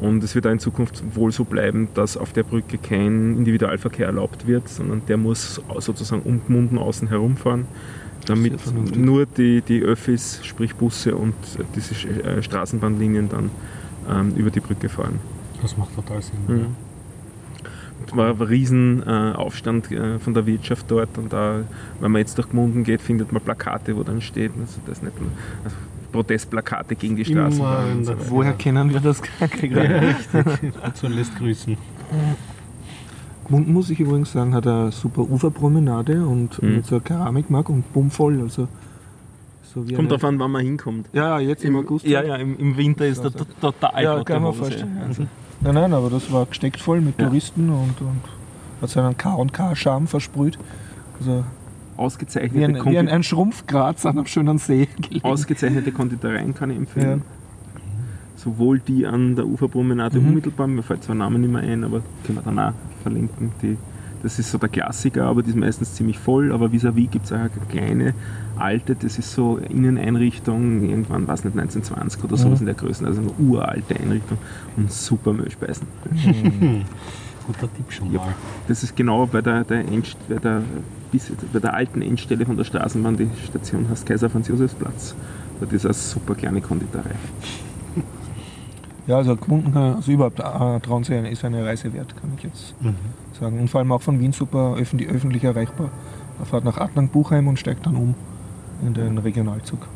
[0.03, 4.05] Und es wird auch in Zukunft wohl so bleiben, dass auf der Brücke kein Individualverkehr
[4.05, 7.67] erlaubt wird, sondern der muss sozusagen um Gmunden außen herumfahren,
[8.25, 8.53] damit
[8.97, 11.33] nur die, die Öffis, sprich Busse und
[11.73, 13.49] diese äh, Straßenbahnlinien dann
[14.09, 15.21] ähm, über die Brücke fahren.
[15.61, 16.35] Das macht total Sinn.
[16.49, 18.17] Mhm.
[18.17, 21.61] war ein riesen äh, Aufstand äh, von der Wirtschaft dort und da,
[22.01, 25.13] wenn man jetzt durch Gmunden geht, findet man Plakate, wo dann steht, also das nicht,
[25.63, 25.77] also
[26.13, 28.05] Protestplakate gegen die Straßenbahn.
[28.05, 28.13] so.
[28.29, 29.21] Woher kennen wir das?
[29.39, 29.47] Ja,
[29.99, 30.73] richtig.
[30.93, 31.75] So lässt grüßen.
[33.47, 36.75] Gmunden, muss ich übrigens sagen, hat eine super Uferpromenade und Mhm.
[36.77, 38.39] mit so einer Keramikmark und bummvoll.
[38.41, 38.67] Also
[39.63, 41.09] so wie Kommt an, wann man hinkommt.
[41.13, 42.05] Ja, ja, jetzt im August.
[42.05, 44.97] Ja, ja, im, im Winter ist da to- total Ja, kann man vorstellen.
[45.05, 45.23] Also,
[45.61, 47.25] nein, nein, aber das war gesteckt voll mit Ja.
[47.25, 48.21] Touristen und, und
[48.81, 50.57] hat seinen K&K-Charme versprüht.
[51.19, 51.43] Also
[51.97, 55.25] ausgezeichnete, Wie ein, wie Kondi- ein, ein Schrumpfgraz an einem schönen See gelegen.
[55.25, 57.21] ausgezeichnete Konditoreien kann ich empfehlen.
[58.35, 60.27] Sowohl die an der Uferpromenade Mhm.
[60.29, 63.51] unmittelbar, mir fällt zwar der Name nicht mehr ein, aber können wir dann auch verlinken.
[63.61, 63.77] Die,
[64.21, 66.51] das ist so der Klassiker, aber die ist meistens ziemlich voll.
[66.51, 68.13] Aber vis-à-vis gibt es auch eine kleine
[68.57, 72.67] alte, das ist so Inneneinrichtung, irgendwann, weiß nicht, 1920 oder sowas Mhm.
[72.67, 74.37] in der Größe, also eine uralte Einrichtung
[74.75, 75.87] und super Müllspeisen.
[77.47, 78.19] Guter Tipp schon Ja.
[78.19, 78.35] mal.
[78.67, 80.61] Das ist genau bei der, der, Endst bei, der,
[81.13, 85.15] bis, bei der alten Endstelle von der Straßenbahn, die Station heißt Kaiser Franz Josefsplatz.
[85.59, 87.11] Dort ist eine super kleine Konditorei.
[89.05, 92.95] Ja, also kann- also überhaupt äh, Traunsee ist eine Reise wert, kann ich jetzt Mhm.
[93.39, 93.59] sagen.
[93.59, 95.89] Und vor allem auch von Wien super öffentlich, öffentlich erreichbar.
[96.39, 98.15] Man fährt nach Adnang-Buchheim und steigt dann um
[98.85, 99.87] in den Regionalzug.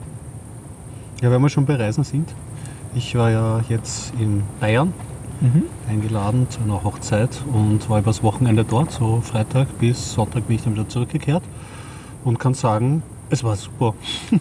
[1.21, 2.29] Ja, wenn wir schon bei Reisen sind.
[2.95, 4.93] Ich war ja jetzt in Bayern
[5.41, 5.63] Mhm.
[5.87, 8.91] eingeladen zu einer Hochzeit und war übers Wochenende dort.
[8.91, 11.43] So Freitag bis Sonntag bin ich dann wieder zurückgekehrt
[12.23, 13.93] und kann sagen, es war super.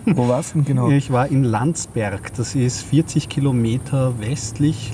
[0.07, 0.89] Wo warst du denn genau?
[0.91, 2.33] Ich war in Landsberg.
[2.35, 4.93] Das ist 40 Kilometer westlich,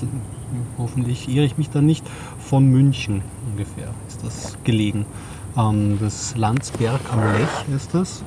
[0.77, 2.05] hoffentlich irre ich mich da nicht,
[2.39, 5.05] von München ungefähr ist das gelegen.
[5.57, 8.23] Ähm, das Landsberg am Lech ist das.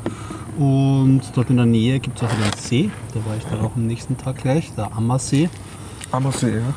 [0.58, 2.90] Und dort in der Nähe gibt es auch einen See.
[3.12, 5.50] Da war ich dann auch am nächsten Tag gleich, der Ammersee.
[6.12, 6.74] Ammersee, ja.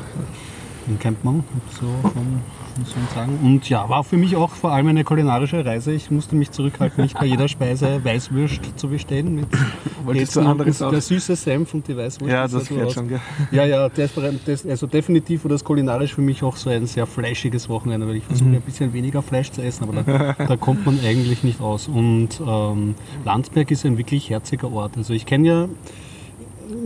[0.98, 3.38] Kennt man so von, von so sagen.
[3.42, 5.92] Und ja, war für mich auch vor allem eine kulinarische Reise.
[5.92, 9.34] Ich musste mich zurückhalten, nicht bei jeder Speise Weißwürst zu bestellen.
[9.36, 9.46] Mit
[10.04, 10.90] Wolltest du und anderes auch?
[10.90, 12.30] Der süße Senf und die Weißwurst.
[12.32, 13.20] Ja, das so fährt schon, gell?
[13.50, 14.10] Ja, ja, das,
[14.46, 18.16] das, also definitiv war das kulinarisch für mich auch so ein sehr fleischiges Wochenende, weil
[18.16, 18.54] ich versuche Mhm.
[18.56, 21.88] ein bisschen weniger Fleisch zu essen, aber da, da kommt man eigentlich nicht aus.
[21.88, 24.96] Und ähm, Landsberg ist ein wirklich herziger Ort.
[24.96, 25.68] Also ich kenne ja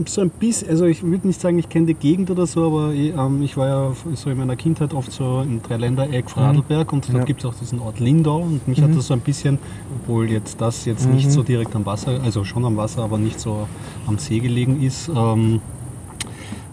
[0.07, 2.92] so ein bisschen, also ich würde nicht sagen, ich kenne die Gegend oder so, aber
[2.92, 7.07] ich, ähm, ich war ja so in meiner Kindheit oft so im Dreiländereck Vorarlberg und
[7.09, 7.25] dort Ja.
[7.25, 9.59] gibt es auch diesen Ort Lindau und mich hat das so ein bisschen,
[10.03, 13.38] obwohl jetzt das jetzt nicht so direkt am Wasser, also schon am Wasser, aber nicht
[13.40, 13.68] so
[14.07, 15.61] am See gelegen ist, ähm,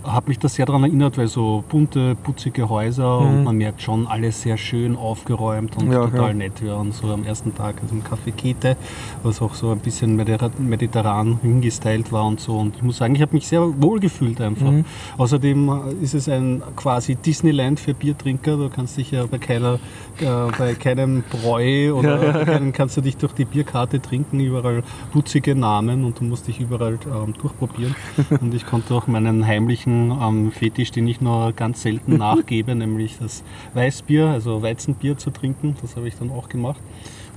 [0.04, 4.08] hat mich das sehr daran erinnert, weil so bunte, putzige Häuser und man merkt schon
[4.08, 6.34] alles sehr schön aufgeräumt und Ja, total ja.
[6.34, 6.62] nett.
[6.64, 8.78] Wir waren so am ersten Tag also im Café Kete,
[9.24, 12.58] was auch so ein bisschen mediter- mediterran hingestylt war und so.
[12.58, 14.72] Und ich muss sagen, ich habe mich sehr wohl gefühlt einfach.
[14.72, 14.86] Mhm.
[15.18, 18.58] Außerdem äh, ist es ein quasi Disneyland für Biertrinker.
[18.58, 19.76] Du kannst dich ja bei keiner,
[20.20, 20.26] äh,
[20.58, 25.56] bei keinem Bräu oder bei keinem kannst du dich durch die Bierkarte trinken, überall putzige
[25.56, 27.96] Namen und du musst dich überall ähm, durchprobieren.
[28.42, 29.90] Und ich konnte auch meinen heimlichen
[30.21, 35.75] ähm, Fetisch, den ich nur ganz selten nachgebe, nämlich das Weißbier, also Weizenbier zu trinken.
[35.82, 36.80] Das habe ich dann auch gemacht.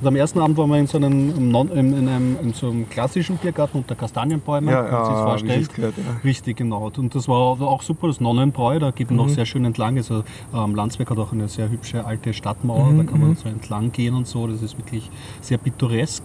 [0.01, 2.91] Und am ersten Abend waren wir in so einem, Non- in einem, in so einem
[2.91, 5.73] klassischen Biergarten unter Kastanienbäumen, Ja, man sich ja, vorstellt.
[5.75, 6.03] gehört, ja.
[6.25, 6.91] Richtig, genau.
[6.97, 9.23] Und das war auch super, das Nonnenbräu, da geht man Mhm.
[9.25, 9.97] auch sehr schön entlang.
[9.97, 13.49] Also ähm, Landsberg hat auch eine sehr hübsche alte Stadtmauer, Mhm, da kann man so
[13.49, 14.47] entlang gehen und so.
[14.49, 15.09] Das ist wirklich
[15.41, 16.25] sehr pittoresk.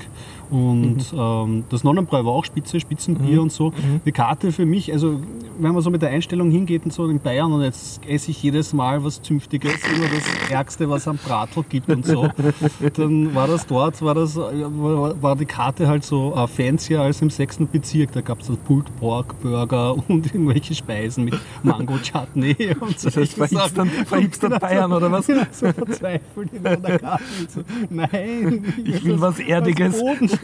[0.49, 1.19] Und Mhm.
[1.19, 3.71] ähm, das Nonnenbräu war auch spitze, Spitzenbier und so.
[4.05, 5.19] Die Karte für mich, also
[5.59, 8.41] wenn man so mit der Einstellung hingeht und so in Bayern und jetzt esse ich
[8.41, 12.29] jedes Mal was Zünftiges, immer das Ärgste, was am Bratl gibt und so,
[12.95, 17.21] dann war das dort, war, das, war, war die Karte halt so äh, fancier als
[17.21, 18.11] im sechsten Bezirk.
[18.13, 23.09] Da gab es so Pulled Pork Burger und irgendwelche Speisen mit Mango Chutney und so.
[23.09, 25.27] Das heißt, verhipstern- verhipstern Bayern, oder was?
[25.51, 27.23] So verzweifelt in der Karte.
[27.49, 29.99] So, nein, Ich will was Erdiges.
[29.99, 30.38] Bodenständiges.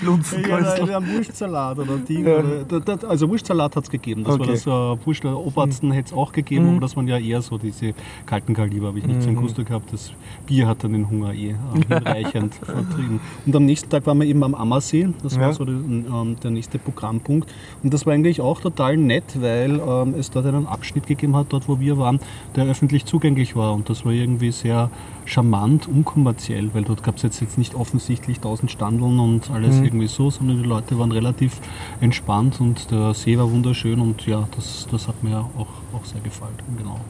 [0.00, 0.88] Blunzenkreuzel.
[0.88, 2.22] Ja, ein Wurstsalat oder Ding.
[2.26, 4.24] Oder, da- da- also Wurstsalat hat es gegeben.
[4.24, 4.40] Das Okay.
[4.46, 7.58] war das äh, Wurst, Obersten hätte es auch gegeben, aber das waren ja eher so
[7.58, 7.94] diese
[8.26, 9.92] kalten Kaliber, habe ich nicht so einen Gusto gehabt.
[9.92, 10.12] Das
[10.46, 11.54] Bier hat dann den Hunger eh äh,
[11.88, 13.20] hinreichend vertrieben.
[13.46, 15.08] Und am nächsten Tag waren wir eben am Ammersee.
[15.22, 15.42] Das Ja.
[15.42, 17.52] war so der, ähm, der nächste Programmpunkt.
[17.82, 21.46] Und das war eigentlich auch total nett, weil ähm, es dort einen Abschnitt gegeben hat,
[21.50, 22.20] dort wo wir waren,
[22.56, 23.74] der öffentlich zugänglich war.
[23.74, 24.90] Und das war irgendwie sehr
[25.24, 29.84] charmant, unkommerziell, weil dort gab es jetzt, jetzt nicht offensichtlich tausend Standeln und alles Mhm.
[29.84, 31.60] irgendwie so, sondern die Leute waren relativ
[32.00, 36.20] entspannt und der See war wunderschön und ja, das, das hat mir auch, auch sehr
[36.20, 36.54] gefallen.
[36.76, 37.00] Genau.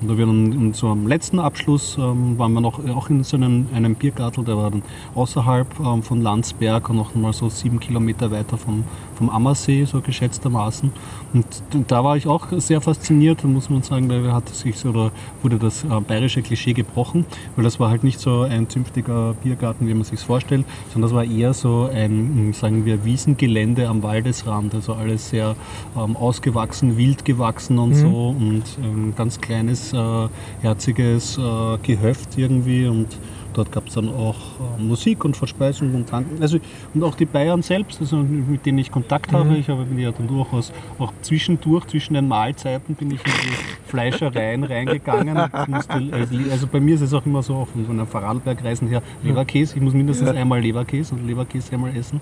[0.00, 3.24] Und da wir dann in so am letzten Abschluss ähm, waren wir noch auch in
[3.24, 4.82] so einem, einem Biergartel, der war dann
[5.14, 8.84] außerhalb ähm, von Landsberg und noch mal so sieben Kilometer weiter vom,
[9.16, 10.92] vom Ammersee, so geschätztermaßen.
[11.32, 11.46] Und
[11.88, 15.10] da war ich auch sehr fasziniert, muss man sagen, weil hat sich so, oder
[15.42, 17.24] wurde das äh, bayerische Klischee gebrochen,
[17.56, 21.16] weil das war halt nicht so ein zünftiger Biergarten, wie man sich vorstellt, sondern das
[21.16, 25.56] war eher so ein, mh, sagen wir, Wiesengelände am Waldesrand, also alles sehr
[25.96, 30.28] ähm, ausgewachsen, wild gewachsen und so und ein ganz kleines, äh,
[30.62, 33.08] herziges äh, Gehöft irgendwie und
[33.56, 34.36] dort gab es dann auch
[34.78, 36.42] äh, Musik und Verspeisung und Tanken.
[36.42, 36.58] Also,
[36.94, 39.56] und auch die Bayern selbst, also mit denen ich Kontakt habe.
[39.56, 43.88] Ich habe bin ja dann durchaus auch zwischendurch, zwischen den Mahlzeiten, bin ich in die
[43.88, 45.34] Fleischereien reingegangen.
[45.68, 49.02] musste, also, also bei mir ist es auch immer so, von von einem Vorarlberg-Reisen her,
[49.22, 49.76] Leberkäse.
[49.76, 52.20] Ich muss mindestens einmal Leberkäse und Leberkäse einmal essen.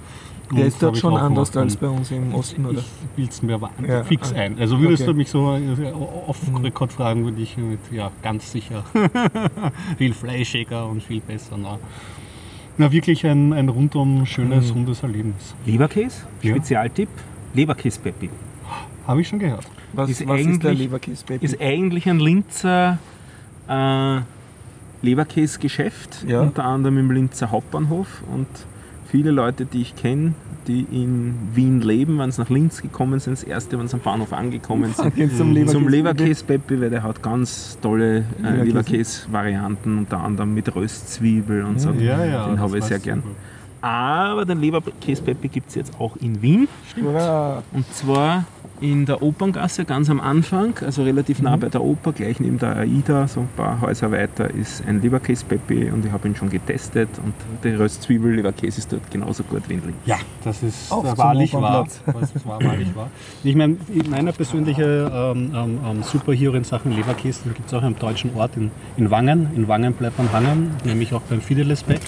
[0.53, 1.65] Der ist dort schon anders gemacht.
[1.71, 2.79] als bei uns im Osten, oder?
[2.81, 2.85] Ich
[3.17, 4.05] bilde es mir wahnsinnig Ja.
[4.05, 4.59] fix ein.
[4.59, 5.13] Also würdest Okay.
[5.13, 5.93] du mich so äh,
[6.27, 8.85] off-Record fragen, würde ich mit, ja, ganz sicher
[9.99, 11.57] viel fleischiger und viel besser.
[11.57, 11.79] Na,
[12.77, 15.55] na wirklich ein, ein rundum schönes, rundes Erlebnis.
[15.67, 16.51] Leberkäse, Ja.
[16.51, 17.09] Spezialtipp,
[17.55, 18.31] Leberkäse-Peppi.
[19.07, 19.67] Habe ich schon gehört.
[19.93, 21.45] Was, Ist was ist der eigentlich- Leberkäse-Baby?
[21.45, 22.99] Ist eigentlich ein Linzer
[23.69, 24.21] äh,
[25.03, 26.41] Leberkäse-Geschäft, Ja.
[26.41, 28.47] unter anderem im Linzer Hauptbahnhof und
[29.15, 30.35] viele Leute, die ich kenne,
[30.67, 34.01] die in Wien leben, wenn sie nach Linz gekommen sind, das erste, wenn sie am
[34.01, 35.79] Bahnhof angekommen sind, zum zum Leberkäse.
[35.79, 38.65] Leberkäse-Peppi, weil der hat ganz tolle äh, Leberkäse.
[38.65, 41.91] Leberkäse-Varianten, unter anderem mit Röstzwiebel und so.
[41.93, 42.49] Ja, ja.
[42.49, 43.23] Den habe ich sehr gern.
[43.81, 46.67] Aber den Leberkäse-Peppi gibt es jetzt auch in Wien.
[47.01, 47.63] Hurra.
[47.73, 48.47] Und zwar
[48.81, 51.45] in der Operngasse ganz am Anfang, also relativ Mhm.
[51.45, 55.01] nah bei der Oper, gleich neben der AIDA, so ein paar Häuser weiter, ist ein
[55.01, 59.75] Leberkäse-Peppi und ich habe ihn schon getestet und der Röstzwiebel-Leberkäse ist dort genauso gut wie
[59.75, 59.97] in Linz.
[60.07, 61.87] Ja, das ist Auch äh, zum wahrlich wahr.
[62.07, 62.13] Das
[62.47, 63.11] wahr, wahrlich wahr.
[63.43, 63.77] Ich meine,
[64.11, 68.57] meine persönliche ähm, ähm, ähm, Superhero in Sachen Leberkäse gibt es auch einen deutschen Ort
[68.57, 69.51] in, in Wangen.
[69.55, 72.01] In Wangen bleibt man hangen, nämlich auch beim Fidelis Beck.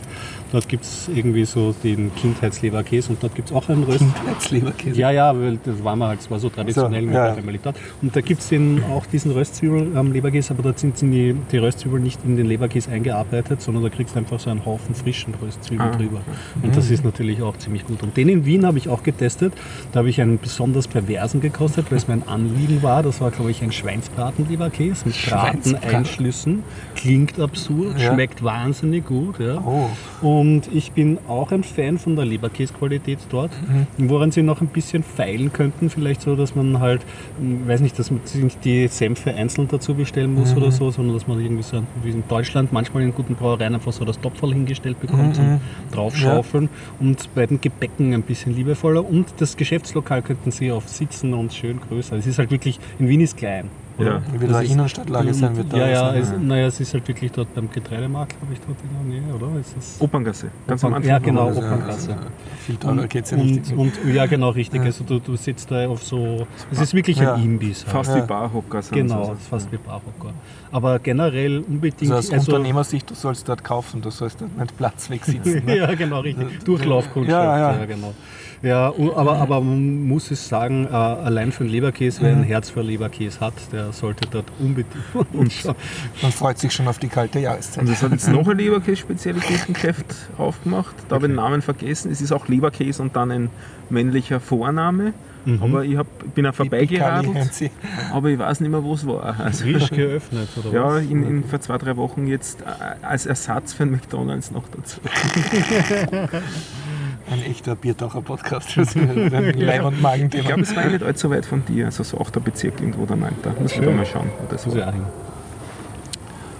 [0.56, 4.06] Dort gibt es irgendwie so den Kindheitsleberkäse und dort gibt es auch einen Röst.
[4.50, 4.98] Leberkäse.
[4.98, 7.26] Ja, ja, weil das war mal halt, das war so traditionell So, mit ja.
[7.26, 7.76] der Family dort.
[8.00, 8.50] Und da gibt es
[8.90, 13.60] auch diesen Röstzwiebel-Leberkäse, aber dort sind, sind die, die Röstzwiebeln nicht in den Leberkäse eingearbeitet,
[13.60, 16.22] sondern da kriegst du einfach so einen Haufen frischen Röstzwiebeln Ah, drüber.
[16.62, 18.02] Und das ist natürlich auch ziemlich gut.
[18.02, 19.52] Und den in Wien habe ich auch getestet.
[19.92, 23.02] Da habe ich einen besonders perversen gekostet, weil es mein Anliegen war.
[23.02, 25.72] Das war, glaube ich, ein Schweinsbraten-Leberkäse mit Schweinsbraten.
[25.72, 26.62] Brateneinschlüssen.
[26.94, 28.14] Klingt absurd, Ja.
[28.14, 29.38] schmeckt wahnsinnig gut.
[29.38, 29.62] Ja.
[29.62, 29.90] Oh.
[30.26, 33.50] Und ich bin auch ein Fan von der Leberkäsequalität dort,
[33.98, 37.02] woran sie noch ein bisschen feilen könnten, vielleicht so, dass man halt,
[37.40, 40.90] ich weiß nicht, dass man sich nicht die Sämpfe einzeln dazu bestellen muss oder so,
[40.90, 44.20] sondern dass man irgendwie so, wie in Deutschland manchmal in guten Brauereien einfach so das
[44.20, 45.60] Topferl hingestellt bekommt zum
[45.92, 46.68] draufschaufeln
[47.00, 49.04] und bei den Gebäcken ein bisschen liebevoller.
[49.08, 52.16] Und das Geschäftslokal könnten sie auf sitzen und schön größer.
[52.16, 53.70] Es ist halt wirklich, in Wien ist klein.
[53.98, 54.20] Ja.
[54.30, 55.72] Wie wieder Das eine ist- Innenstadtlage sein wird.
[55.72, 58.76] da Ja, ja, es, naja, es ist halt wirklich dort beim Getreidemarkt, glaube ich, dort
[58.82, 59.58] in der Nähe, oder?
[59.58, 61.10] Ist das Operngasse, ganz am Opern- Anfang.
[61.10, 62.10] Ja, genau, Also, Operngasse.
[62.12, 62.22] also,
[62.66, 63.72] Viel teurer geht es ja nicht.
[63.72, 64.82] und, und, ja, genau, richtig.
[64.82, 66.46] Also du, du sitzt da auf so.
[66.70, 67.34] Es ist wirklich Ja.
[67.34, 67.84] ein Imbiss.
[67.86, 67.92] Halt.
[67.92, 68.22] Fast Ja.
[68.22, 68.80] wie Barhocker.
[68.90, 69.32] Genau, so.
[69.32, 70.34] es ist fast wie Barhocker.
[70.72, 72.12] Aber generell unbedingt.
[72.12, 75.64] Also aus Unternehmersicht, du sollst dort kaufen, du sollst dort nicht Platz wegsitzen.
[75.64, 75.78] Ne?
[75.78, 76.62] ja, genau, richtig.
[76.64, 77.30] Durchlaufkundschaft.
[77.30, 77.84] Ja, ja.
[77.86, 78.12] genau.
[78.62, 82.44] Ja, aber, aber man muss es sagen, äh, allein für einen Leberkäse, wer ein Mhm.
[82.44, 84.94] Herz für Leberkäse hat, der sollte dort unbedingt.
[85.32, 85.52] Und
[86.22, 87.84] Man freut sich schon auf die kalte Jahreszeit.
[87.84, 90.06] Und es hat jetzt noch ein Leberkäse-Spezialitätengeschäft
[90.38, 90.94] aufgemacht.
[91.08, 92.10] Da habe ich den Namen vergessen.
[92.10, 93.50] Es ist auch Leberkäse und dann ein
[93.90, 95.12] männlicher Vorname.
[95.60, 97.70] Aber ich hab, bin auch vorbeigeradelt,
[98.12, 99.38] aber ich weiß nicht mehr, wo es war.
[99.38, 101.02] Also, frisch geöffnet, oder ja, was?
[101.04, 102.64] in, in, vor zwei, drei Wochen jetzt äh,
[103.06, 105.00] als Ersatz für ein McDonalds noch dazu.
[107.30, 108.76] Ein echter Biertaucher-Podcast.
[108.76, 110.44] Leib- und Ich Magenthema.
[110.48, 112.40] glaube, es war nicht allzu weit von dir, also so 8.
[112.44, 113.32] Bezirk irgendwo der 9.
[113.60, 114.30] Muss man da mal schauen.
[114.52, 115.02] ich auch hin.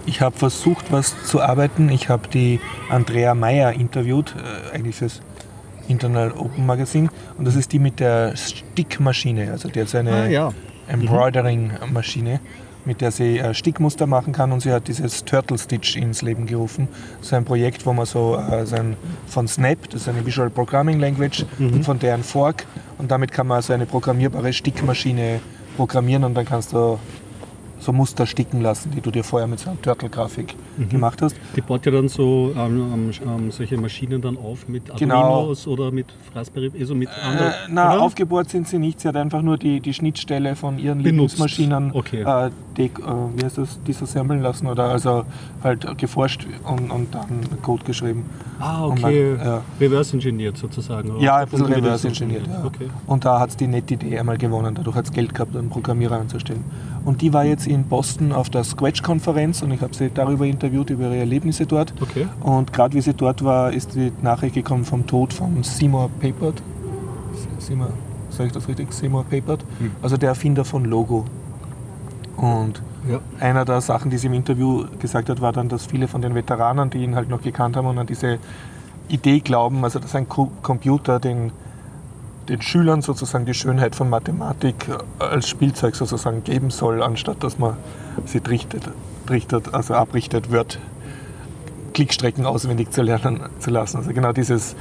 [0.05, 1.89] Ich habe versucht, was zu arbeiten.
[1.89, 4.35] Ich habe die Andrea Meyer interviewt,
[4.71, 5.21] äh, eigentlich fürs
[5.87, 7.09] Internal Open Magazine.
[7.37, 9.51] Und das ist die mit der Stickmaschine.
[9.51, 10.51] Also die hat so eine Ah, ja.
[10.89, 12.39] Embroidering-Maschine,
[12.87, 14.51] mit der sie äh, Stickmuster machen kann.
[14.51, 16.87] Und sie hat dieses Turtle Stitch ins Leben gerufen.
[17.21, 18.95] So ein Projekt, wo man so, äh, so ein,
[19.27, 22.65] von Snap, das ist eine Visual Programming Language, und von deren Fork.
[22.97, 25.41] Und damit kann man so eine programmierbare Stickmaschine
[25.75, 26.97] programmieren und dann kannst du
[27.79, 30.55] so Muster sticken lassen, die du dir vorher mit so einer Turtle-Grafik
[30.89, 31.35] gemacht hast.
[31.55, 35.15] Die baut ja dann so ähm, ähm, solche Maschinen dann auf mit Genau.
[35.23, 37.51] Arduinos oder mit Raspberry, also mit anderen.
[37.51, 38.01] Äh, na, oder?
[38.01, 38.99] aufgebohrt sind sie nicht.
[38.99, 41.37] Sie hat einfach nur die, die Schnittstelle von ihren Benutzt.
[41.37, 42.21] Lieblingsmaschinen Okay.
[42.21, 42.89] äh, de, äh,
[43.35, 45.23] wie heißt das, disassemblen lassen oder also
[45.63, 48.25] halt geforscht und, und dann Code geschrieben.
[48.59, 49.35] Ah, okay.
[49.37, 49.61] ja.
[49.79, 51.11] Reverse engineert sozusagen.
[51.11, 51.21] oder?
[51.21, 52.47] Ja, ein bisschen reverse engineert.
[52.47, 52.65] Ja.
[52.65, 52.89] Okay.
[53.05, 54.73] Und da hat es die nette Idee einmal gewonnen.
[54.73, 56.63] Dadurch hat es Geld gehabt, einen Programmierer anzustellen.
[57.07, 60.89] Und die war jetzt in Boston auf der Scratch-Konferenz und ich habe sie darüber interviewt,
[60.89, 61.93] über ihre Erlebnisse dort.
[62.01, 62.27] Okay.
[62.41, 66.61] Und gerade wie sie dort war, ist die Nachricht gekommen vom Tod von Seymour Papert.
[67.59, 67.91] Seymour,
[68.29, 68.91] sage ich das richtig?
[68.91, 69.63] Seymour Papert.
[70.01, 71.23] Also der Erfinder von Logo.
[72.35, 73.21] Und Ja.
[73.39, 76.35] einer der Sachen, die sie im Interview gesagt hat, war dann, dass viele von den
[76.35, 78.37] Veteranen, die ihn halt noch gekannt haben und an diese
[79.07, 81.53] Idee glauben, also dass ein Co Computer den,
[82.49, 87.59] den Schülern sozusagen die Schönheit von Mathematik äh, als Spielzeug sozusagen geben soll, anstatt dass
[87.59, 87.77] man
[88.25, 88.89] sie trichtet,
[89.25, 90.79] trichtert, also abrichtet wird,
[91.93, 93.97] Klickstrecken auswendig zu lernen zu lassen.
[93.97, 94.75] Also genau dieses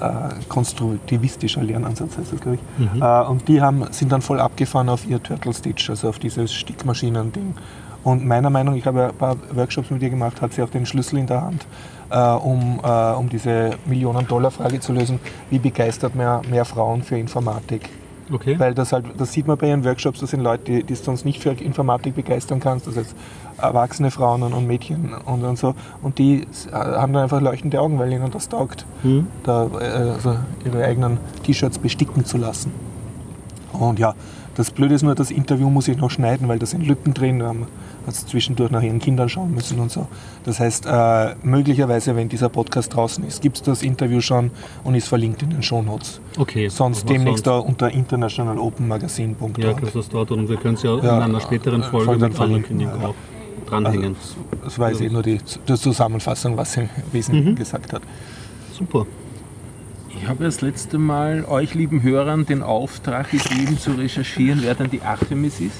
[0.00, 0.10] äh,
[0.48, 3.00] konstruktivistischer Lernansatz heißt das, glaube ich.
[3.00, 6.52] Äh, und die haben, sind dann voll abgefahren auf ihr Turtle Stitch, also auf dieses
[6.52, 7.54] Stickmaschinen-Ding.
[8.04, 10.86] Und meiner Meinung, ich habe ein paar Workshops mit ihr gemacht, hat sie auch den
[10.86, 11.66] Schlüssel in der Hand,
[12.16, 15.18] um, äh, um diese Millionen-Dollar-Frage zu lösen,
[15.50, 17.88] wie begeistert mehr, mehr Frauen für Informatik.
[18.32, 18.58] Okay.
[18.58, 21.00] Weil das halt, das sieht man bei ihren Workshops, das sind Leute, die, die du
[21.02, 23.14] sonst nicht für Informatik begeistern kannst, das heißt
[23.58, 25.74] erwachsene Frauen und, und Mädchen und, und so.
[26.02, 29.26] Und die s- haben dann einfach leuchtende Augen, weil ihnen das taugt, Hm.
[29.42, 32.72] da, äh, also ihre eigenen T-Shirts besticken zu lassen.
[33.72, 34.14] Und ja,
[34.54, 37.38] das Blöde ist nur, das Interview muss ich noch schneiden, weil da sind Lücken drin.
[37.38, 37.66] Da haben-
[38.06, 40.06] hat zwischendurch nach ihren Kindern schauen müssen und so.
[40.44, 44.50] Das heißt, äh, möglicherweise, wenn dieser Podcast draußen ist, gibt es das Interview schon
[44.84, 46.20] und ist verlinkt in den Shownotes.
[46.36, 46.68] Okay.
[46.68, 49.58] Sonst demnächst da unter internationalopenmagazin.org.
[49.58, 52.06] Ja, dass das dort und wir können es ja, Ja, in einer späteren äh, Folge
[52.06, 53.08] Folge dann mit Ankündigung ja.
[53.08, 53.14] auch
[53.68, 54.16] dranhängen.
[54.18, 55.38] Also, das war jetzt eh nur die,
[55.68, 58.02] die Zusammenfassung, was sie im Wesentlichen gesagt hat.
[58.76, 59.06] Super.
[60.22, 64.88] Ich habe das letzte Mal euch lieben Hörern den Auftrag gegeben zu recherchieren, wer denn
[64.88, 65.72] die Artemis ist.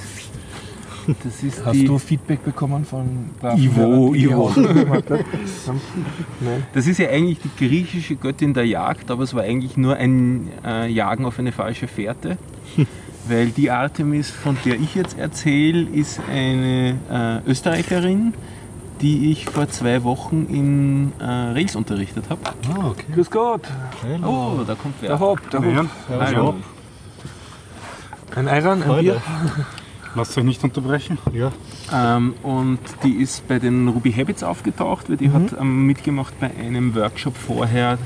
[1.64, 4.52] Hast du Feedback bekommen von Ivo, Ivo.
[6.74, 10.48] Das ist ja eigentlich die griechische Göttin der Jagd, aber es war eigentlich nur ein
[10.64, 12.36] äh, Jagen auf eine falsche Fährte.
[13.28, 18.34] Weil die Artemis, von der ich jetzt erzähle, ist eine äh, Österreicherin,
[19.02, 22.40] die ich vor zwei Wochen in äh, Rails unterrichtet habe.
[22.72, 23.04] Ah, okay.
[23.14, 23.62] Grüß Gott,
[24.24, 25.10] Oh, da kommt wer.
[25.10, 25.60] der Haupt, der.
[26.08, 26.54] Hallo.
[28.34, 29.02] Ein Ayran, ein Heute.
[29.02, 29.22] Bier.
[30.14, 31.18] Lasst euch nicht unterbrechen.
[31.32, 31.52] Ja.
[31.92, 36.50] Ähm, und die ist bei den Ruby Habits aufgetaucht, weil die hat ähm, mitgemacht bei
[36.54, 37.98] einem Workshop vorher,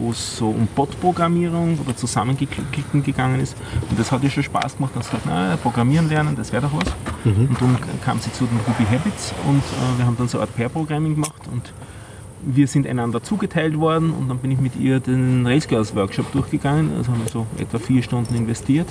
[0.00, 3.56] wo es so um Bot-Programmierung oder Zusammengeklicken gegangen ist.
[3.88, 4.92] Und das hat ihr schon Spaß gemacht.
[4.94, 6.92] Dann gesagt, na, Programmieren lernen, das wäre doch was.
[7.24, 10.46] Und dann kam sie zu den Ruby Habits und äh, wir haben dann so eine
[10.46, 11.72] Art Pair-Programming gemacht und
[12.42, 16.32] wir sind einander zugeteilt worden und dann bin ich mit ihr den Rails Girls Workshop
[16.32, 16.90] durchgegangen.
[16.96, 18.88] Also haben wir so etwa vier Stunden investiert.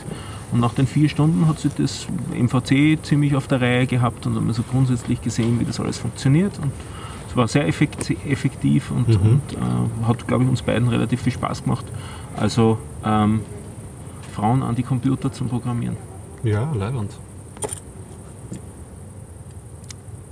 [0.51, 4.35] Und nach den vier Stunden hat sie das MVC ziemlich auf der Reihe gehabt und
[4.35, 6.57] haben wir so grundsätzlich gesehen, wie das alles funktioniert.
[6.59, 6.71] Und
[7.29, 11.33] es war sehr effekt- effektiv und, und äh, hat, glaube ich, uns beiden relativ viel
[11.33, 11.85] Spaß gemacht.
[12.35, 13.41] Also ähm,
[14.33, 15.95] Frauen an die Computer zum Programmieren.
[16.43, 17.11] Ja, leibend.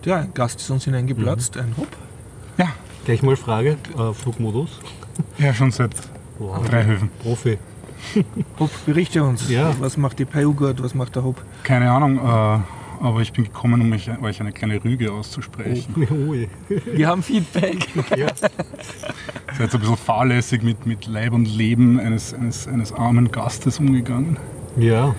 [0.06, 1.88] Ja, ein Gast ist uns hineingeplatzt, ein Hop.
[3.06, 4.80] Gleich mal Frage, äh, Flugmodus.
[5.38, 5.92] Ja, schon seit
[6.40, 6.68] Wow.
[6.70, 7.10] drei Höfen.
[7.24, 7.58] Profi.
[8.60, 9.50] Hop, berichte uns.
[9.50, 9.74] Ja.
[9.80, 11.42] Was macht die Payugurt, was macht der Hop?
[11.64, 12.60] Keine Ahnung, äh,
[13.02, 16.08] aber ich bin gekommen, um mich, euch eine kleine Rüge auszusprechen.
[16.28, 16.50] Ui.
[16.86, 17.88] Wir haben Feedback.
[18.18, 18.28] Ja.
[19.58, 24.38] Seid ein bisschen fahrlässig mit, mit Leib und Leben eines, eines, eines armen Gastes umgegangen.
[24.78, 25.16] ja.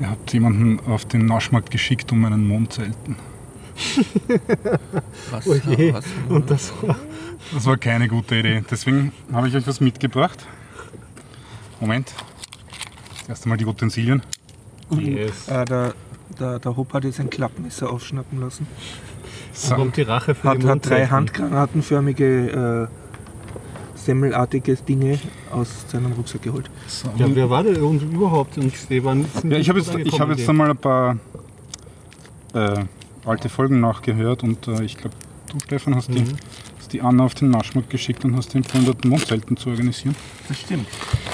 [0.00, 3.16] Ihr habt jemanden auf den Naschmarkt geschickt, um einen Mond zu zelten.
[5.30, 5.92] Was, Oje.
[5.94, 6.96] was, Und das war.
[7.52, 8.62] Das war keine gute Idee.
[8.70, 10.44] Deswegen habe ich euch was mitgebracht.
[11.80, 12.12] Moment.
[13.28, 14.22] Erst einmal die Utensilien.
[14.90, 15.48] Yes.
[15.48, 15.94] äh, der,
[16.38, 18.66] der, der Hop hat jetzt ein Klappmesser aufschnappen lassen.
[19.52, 19.74] So.
[19.74, 25.18] kommt die Rache für Hat, die hat drei handgranatenförmige äh, semmelartige Dinge
[25.50, 26.70] aus seinem Rucksack geholt.
[26.86, 27.08] So.
[27.16, 28.56] Ja, wer war der und überhaupt?
[28.58, 31.16] Und die waren, Ja, ich habe jetzt, ich hab jetzt die- einmal ein paar
[32.54, 32.84] äh,
[33.26, 35.16] alte Folgen nachgehört und äh, ich glaube,
[35.52, 36.36] du, Stefan, hast, die, Mhm.
[36.78, 40.14] hast die Anna auf den Naschmarkt geschickt und hast den empfohlen, dort Mondzelten zu organisieren.
[40.48, 40.86] Das stimmt.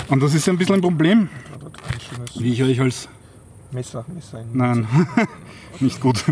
[0.08, 1.28] Und das ist ein bisschen ein Problem,
[2.38, 3.08] wie ich euch als.
[3.74, 4.86] Messer, Messer in Nein,
[5.80, 6.24] nicht gut.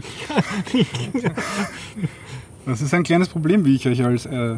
[2.64, 4.56] Das ist ein kleines Problem, wie ich euch als äh,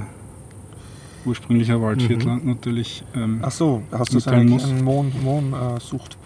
[1.24, 3.03] ursprünglicher Waldviertler natürlich.
[3.14, 4.64] Ähm, Ach so, hast du so Mitteilen eine, muss.
[4.64, 6.18] eine Mohn, Mohn, äh, Sucht?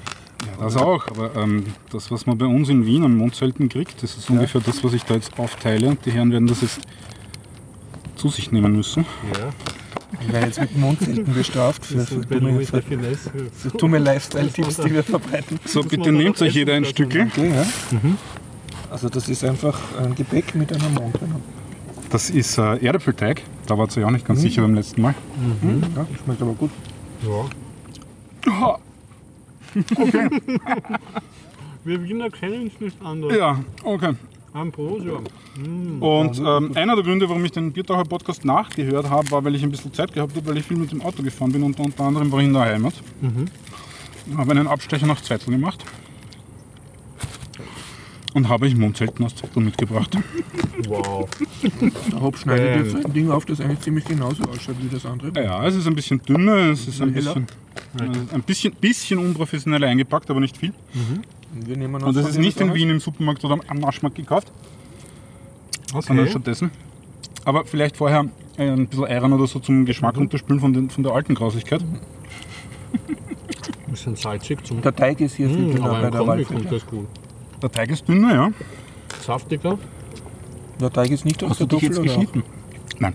[0.47, 4.03] Ja, das auch, aber ähm, das, was man bei uns in Wien an Mondzelten kriegt,
[4.03, 5.89] das ist ungefähr das, was ich da jetzt aufteile.
[5.89, 6.81] Und die Herren werden das jetzt
[8.17, 9.05] zu sich nehmen müssen.
[9.33, 9.51] Ja,
[10.21, 15.61] Wir werden jetzt mit Mondzelten bestraft für, für, dumme, für, dumme Lifestyle-Tipps, die wir verbreiten.
[15.65, 17.27] So, bitte nehmt euch jeder ein Stückel.
[17.27, 17.67] Okay, ja?
[18.91, 21.35] Also das ist einfach ein Gebäck mit einer Mond drin.
[22.11, 23.43] Das ist äh, Erdäpfelteig.
[23.67, 25.15] Da wart ihr ja auch nicht ganz sicher beim letzten Mal.
[25.63, 25.83] Mhm.
[25.95, 26.71] Ja, schmeckt aber gut.
[27.23, 27.45] Ja.
[31.85, 33.37] Wir Wiener kennen uns nicht anders.
[33.37, 34.15] Ja, okay.
[34.59, 35.19] Ambrosia.
[36.01, 39.63] Und ähm, einer der Gründe, warum ich den Biertaucher Podcast nachgehört habe, war, weil ich
[39.63, 42.05] ein bisschen Zeit gehabt habe, weil ich viel mit dem Auto gefahren bin und unter
[42.05, 42.95] anderem war ich in der Heimat.
[44.37, 45.85] Habe einen Abstecher nach Zeitel gemacht.
[48.35, 50.17] Und habe ich Mondzelten aus Zeitel mitgebracht.
[50.87, 51.29] Wow.
[52.13, 52.85] Der Hop schneidet Ähm.
[52.85, 55.33] jetzt ein Ding auf, das eigentlich ziemlich genauso ausschaut wie das andere.
[55.43, 57.47] Ja, es ist ein bisschen dünner, es ist ein bisschen,
[57.99, 60.73] äh, ein bisschen, bisschen unprofessionell eingepackt, aber nicht viel.
[60.95, 61.25] Und
[61.67, 62.75] wir nehmen uns Und das ist nicht in aus.
[62.77, 64.51] Wien im Supermarkt oder am Naschmarkt gekauft.
[66.01, 66.71] sondern stattdessen.
[67.45, 68.27] Aber vielleicht vorher
[68.59, 71.81] äh, ein bisschen Eiern oder so zum Geschmack unterspülen von, den, von der alten Grausigkeit.
[73.87, 76.57] Ein bisschen salzig zum Der Teig ist hier viel Mm, dünner bei der Kombi Waldviertel.
[76.69, 77.07] kommt das gut.
[77.63, 78.51] Der Teig ist dünner, ja.
[79.21, 79.79] Saftiger.
[80.81, 82.03] Der Teig ist nicht aus Hast der jetzt oder?
[82.07, 82.43] geschnitten?
[82.99, 83.15] Nein.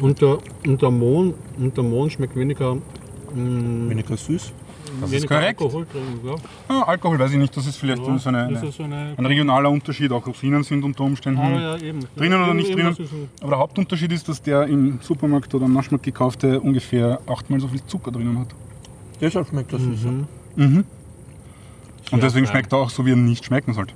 [0.00, 4.52] Und der, und der Mohn, und der Mohn schmeckt weniger, mh, Weniger süß.
[5.00, 5.60] Das ist korrekt.
[5.60, 6.02] Alkohol drin.
[6.24, 6.34] Ja.
[6.68, 9.14] Ah, Alkohol weiß ich nicht, das ist vielleicht Ja, so eine, eine, ist so eine
[9.16, 10.12] ein regionaler Unterschied.
[10.12, 11.40] Auch Rosinen sind unter Umständen.
[11.40, 12.00] Ah, ja, eben.
[12.16, 12.96] Drinnen oder nicht drinnen?
[13.40, 17.68] Aber der Hauptunterschied ist, dass der im Supermarkt oder am Naschmarkt gekaufte ungefähr achtmal so
[17.68, 18.48] viel Zucker drinnen hat.
[19.20, 20.10] Deshalb schmeckt das süßer.
[20.10, 20.26] Mhm.
[20.56, 20.84] Mhm.
[22.10, 23.94] Und deswegen schmeckt er auch so, wie er nicht schmecken sollte.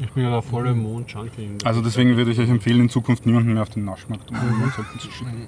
[0.00, 1.48] Ich bin ja der volle Mohn-Junkie.
[1.64, 5.00] Also deswegen würde ich euch empfehlen, in Zukunft niemanden mehr auf den Naschmarkt um Mondsorten
[5.00, 5.46] zu schicken.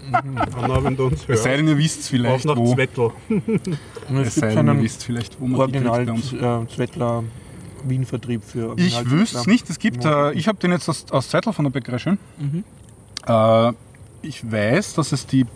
[0.57, 2.75] Anna, wenn du uns Es sei denn, ihr wisst auf vielleicht, nach wo.
[2.75, 3.11] Zwettel.
[3.29, 3.53] Und
[4.19, 6.33] Es es sei gibt denn, ihr wisst vielleicht, wo man die kriegt Original bei uns.
[6.33, 7.25] äh, Zwettler
[7.85, 9.71] Wien-Vertrieb für Ich Original wüsste es nicht.
[9.71, 12.19] Es gibt, äh, ich habe den jetzt aus, aus Zettel von der Bäckerei schön.
[12.39, 12.65] Mhm.
[13.27, 13.73] Äh,
[14.23, 15.47] ich weiß, dass es die,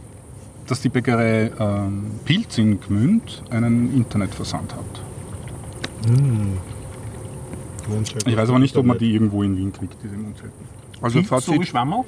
[0.68, 5.03] dass die Bäckerei ähm, Pilz in Gmünd einen Internetversand hat.
[8.26, 10.53] Ich weiß aber nicht, ob man die irgendwo in Wien kriegt, diese Mundzelten.
[11.01, 12.05] Also Pilz, so wie Fazit, Schwammerl?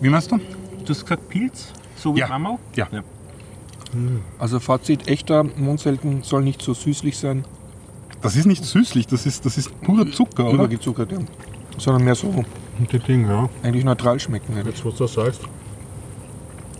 [0.00, 0.36] Wie meinst du?
[0.36, 2.26] Du hast gesagt Pilz, so wie Ja.
[2.26, 2.58] Schwammerl?
[2.76, 2.88] Ja.
[4.38, 7.44] also Fazit, echter Mondselten soll nicht so süßlich sein,
[8.20, 10.54] Das ist nicht süßlich, das ist, das ist purer Zucker, oder?
[10.54, 11.18] übergezuckert, ja.
[11.78, 12.44] sondern mehr so
[12.92, 13.48] die Dinge, ja.
[13.62, 14.54] eigentlich neutral schmecken.
[14.56, 14.74] eigentlich.
[14.74, 15.40] Jetzt, was du sagst.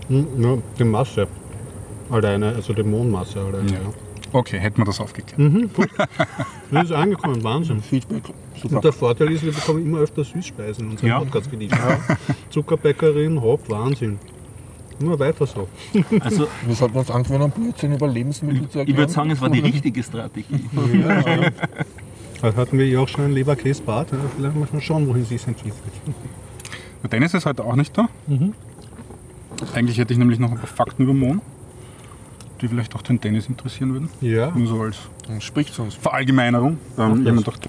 [0.09, 1.29] Hm, ja, die Masse
[2.11, 3.71] alleine, also die Mohnmasse alleine.
[3.73, 3.79] Ja.
[3.79, 3.93] Ja.
[4.33, 5.39] Okay, hätten wir das aufgeklärt.
[5.39, 5.89] Mhm, gut.
[6.71, 7.81] Das ist angekommen, Wahnsinn.
[7.83, 8.25] Feedback,
[8.61, 8.77] super.
[8.77, 11.19] Und der Vorteil ist, wir bekommen immer öfter Süßspeisen in unserem Ja.
[11.21, 11.99] Podcast geliefert.
[12.51, 14.19] Zuckerbäckerin, Hop, Wahnsinn.
[15.01, 15.69] Immer weiter so.
[16.21, 18.89] Also Wir sollten uns angewöhnen, Blödsinn über Lebensmittel zu erklären.
[18.89, 20.65] ich würde sagen, es war die richtige Strategie.
[22.43, 24.13] Da hatten wir ja auch schon ein Leberkäsbad.
[24.13, 25.75] Ja, vielleicht mal schauen, wohin sie sich entwickelt.
[27.11, 28.09] Dennis ist heute auch nicht da.
[29.75, 31.41] Eigentlich hätte ich nämlich noch ein paar Fakten über Mohn,
[32.61, 34.09] die vielleicht auch den Dennis interessieren würden.
[34.21, 34.51] Ja.
[34.55, 34.97] Nur so als
[35.45, 35.95] Spricht zu uns.
[35.95, 36.79] Verallgemeinerung.
[36.99, 37.25] Ähm, das.
[37.25, 37.69] jemand dachte,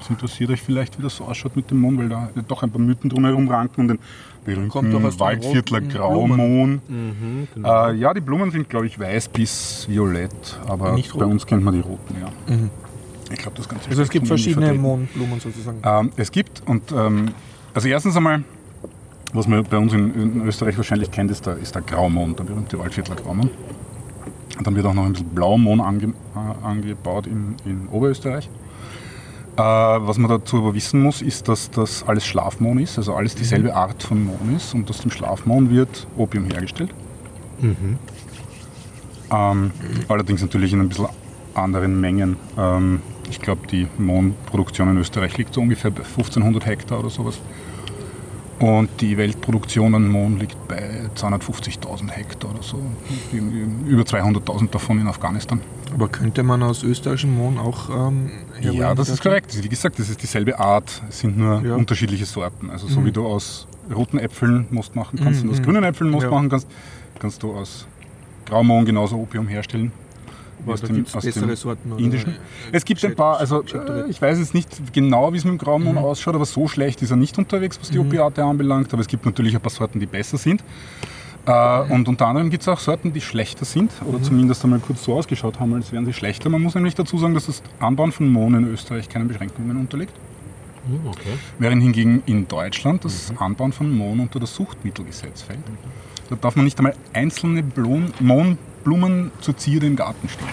[0.00, 2.70] es interessiert euch vielleicht, wie das so ausschaut mit dem Mohn, weil da doch ein
[2.70, 3.98] paar Mythen drumherum ranken und den
[4.44, 6.80] berühmten Waldviertler Graumohn.
[6.88, 7.88] Mhm, genau.
[7.88, 11.32] Äh, ja, die Blumen sind, glaube ich, weiß bis violett, aber Nicht bei rot.
[11.32, 12.54] uns kennt man die roten, ja.
[12.54, 12.70] Mhm.
[13.30, 14.74] Ich glaube, das Ganze Also es gibt verschiedene.
[14.74, 15.78] Mohnblumen sozusagen.
[15.84, 17.28] Ähm, es gibt, und ähm,
[17.72, 18.42] also erstens einmal,
[19.32, 22.44] was man bei uns in, in Österreich wahrscheinlich kennt, ist der, ist der Graumohn, der
[22.44, 23.48] berühmte Waldviertler Graumohn.
[24.62, 28.48] Dann wird auch noch ein bisschen Blaumohn ange, äh, angebaut in, in Oberösterreich.
[29.56, 33.34] Äh, was man dazu aber wissen muss, ist, dass das alles Schlafmohn ist, also alles
[33.34, 36.90] dieselbe Art von Mohn ist und aus dem Schlafmohn wird Opium hergestellt.
[39.30, 39.70] Ähm,
[40.08, 41.06] allerdings natürlich in ein bisschen
[41.54, 42.36] anderen Mengen.
[42.58, 43.00] Ähm,
[43.30, 47.40] ich glaube, die Mohnproduktion in Österreich liegt so ungefähr bei 1500 Hektar oder sowas.
[48.58, 52.78] Und die Weltproduktion an Mohn liegt bei 250.000 Hektar oder so.
[53.86, 55.60] Über 200.000 davon in Afghanistan.
[55.92, 58.30] Aber könnte man aus österreichischem Mohn auch ähm,
[58.60, 59.62] Ja, das ist korrekt.
[59.62, 61.74] Wie gesagt, das ist dieselbe Art, es sind nur Ja.
[61.74, 62.70] unterschiedliche Sorten.
[62.70, 66.24] Also so wie du aus roten Äpfeln Most machen kannst und aus grünen Äpfeln Most
[66.24, 66.30] Ja.
[66.30, 66.68] machen kannst,
[67.18, 67.86] kannst du aus
[68.46, 69.92] Graumohn genauso Opium herstellen.
[70.64, 71.98] Aber aus da gibt es bessere Sorten.
[71.98, 72.36] Indischen.
[72.70, 75.58] Es gibt ein paar, also äh, ich weiß jetzt nicht genau, wie es mit dem
[75.58, 78.92] Graumohn ausschaut, aber so schlecht ist er nicht unterwegs, was die Opiate anbelangt.
[78.92, 80.62] Aber es gibt natürlich ein paar Sorten, die besser sind.
[81.46, 85.04] Äh, und unter anderem gibt es auch Sorten, die schlechter sind oder zumindest einmal kurz
[85.04, 86.48] so ausgeschaut haben, als wären sie schlechter.
[86.48, 90.14] Man muss nämlich dazu sagen, dass das Anbauen von Mohn in Österreich keinen Beschränkungen unterliegt.
[90.86, 91.38] Hm, okay.
[91.58, 95.60] Während hingegen in Deutschland das Anbauen von Mohn unter das Suchtmittelgesetz fällt.
[96.30, 97.62] Da darf man nicht einmal einzelne
[98.84, 100.48] Blumen, zur Zierde im Garten stehen.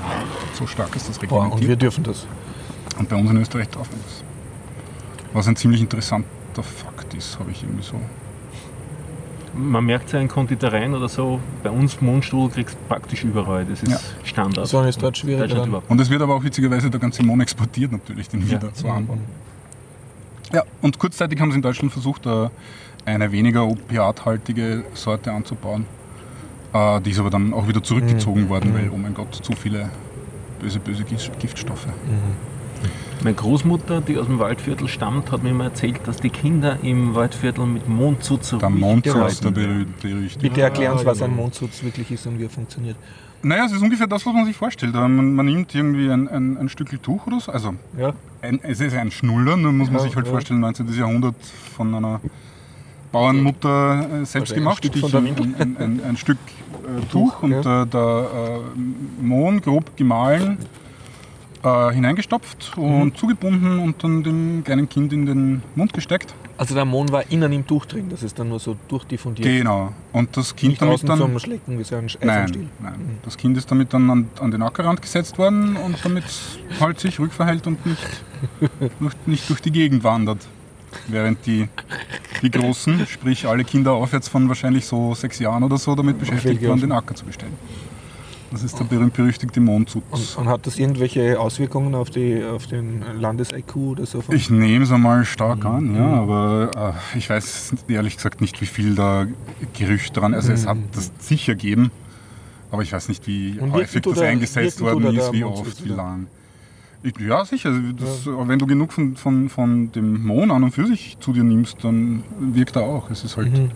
[0.53, 1.61] So stark ist das Boah, reglementiert.
[1.61, 2.27] und wir dürfen das.
[2.97, 4.23] Und bei uns in Österreich darf man das.
[5.33, 6.27] Was ein ziemlich interessanter
[6.63, 7.95] Fakt ist, habe ich irgendwie so.
[9.55, 13.65] Man merkt es ja in Konditoreien oder so, bei uns Mondstrudel kriegst du praktisch überall.
[13.65, 13.99] Das ist Ja.
[14.23, 14.67] Standard.
[14.67, 15.89] So ist dort überhaupt.
[15.89, 18.59] Und es wird aber auch witzigerweise der ganze Mohn exportiert natürlich, den wir Ja.
[18.59, 19.21] da so anbauen.
[20.53, 22.49] Ja, und kurzzeitig haben sie in Deutschland versucht, äh,
[23.05, 25.85] eine weniger opiathaltige Sorte anzubauen.
[26.73, 29.89] Äh, Die ist aber dann auch wieder zurückgezogen worden, weil, oh mein Gott, zu viele
[30.59, 31.87] böse, böse Giftstoffe.
[33.23, 37.15] Meine Großmutter, die aus dem Waldviertel stammt, hat mir mal erzählt, dass die Kinder im
[37.15, 38.69] Waldviertel mit Mondzucker Der
[39.01, 40.07] gehalten der berühmte.
[40.39, 42.95] Bitte erklären uns, Ah, was ein Mondzutz wirklich ist und wie er funktioniert.
[43.41, 44.93] Naja, es ist ungefähr das, was man sich vorstellt.
[44.93, 47.51] Man, man nimmt irgendwie ein, ein, ein Stück Tuch oder so.
[47.51, 48.13] Also Ja.
[48.41, 50.31] ein, es ist ein Schnuller, nur muss man Ja, sich halt ja.
[50.31, 50.87] vorstellen, 19.
[50.93, 51.35] Jahrhundert
[51.75, 52.19] von einer
[53.11, 54.83] Bauernmutter äh, selbst Also ein gemacht.
[55.39, 57.83] Ein, ein, ein, ein Stück äh, Tuch und ja.
[57.83, 58.61] äh, der
[59.21, 60.57] Mohn grob gemahlen
[61.61, 66.33] hineingestopft und zugebunden und dann dem kleinen Kind in den Mund gesteckt.
[66.57, 69.45] Also der Mohn war innen im Tuch drin, das ist dann nur so durchdiffundiert.
[69.45, 69.93] Genau.
[70.13, 71.17] Und das Kind Nicht damit dann.
[71.17, 73.19] zum Schlecken wie so ein Eis Nein, nein.
[73.23, 76.23] Das Kind ist damit dann an, an den Ackerrand gesetzt worden und damit
[76.79, 78.23] halt sich rückverhält und nicht,
[79.25, 80.47] nicht durch die Gegend wandert.
[81.07, 81.67] Während die,
[82.41, 86.67] die Großen, sprich alle Kinder aufwärts von wahrscheinlich so sechs Jahren oder so, damit beschäftigt
[86.67, 87.53] waren, den Acker zu bestellen.
[88.51, 90.03] Das ist der berühmt-berüchtigte Mondsutz.
[90.09, 94.23] Und, und hat das irgendwelche Auswirkungen auf, die, auf den Landes-IQ oder so?
[94.31, 98.65] Ich nehme es einmal stark an, ja, aber äh, ich weiß ehrlich gesagt nicht, wie
[98.65, 99.27] viel da
[99.77, 100.49] Gerücht dran ist.
[100.49, 101.91] Also es hat das sicher gegeben,
[102.71, 106.27] aber ich weiß nicht, wie häufig das eingesetzt worden ist, wie oft, wie lang.
[107.19, 107.71] Ja, sicher.
[107.97, 111.43] Das, Wenn du genug von, von, von dem Mohn an und für sich zu dir
[111.43, 113.09] nimmst, dann wirkt er auch.
[113.09, 113.71] Es, ist halt, Mhm.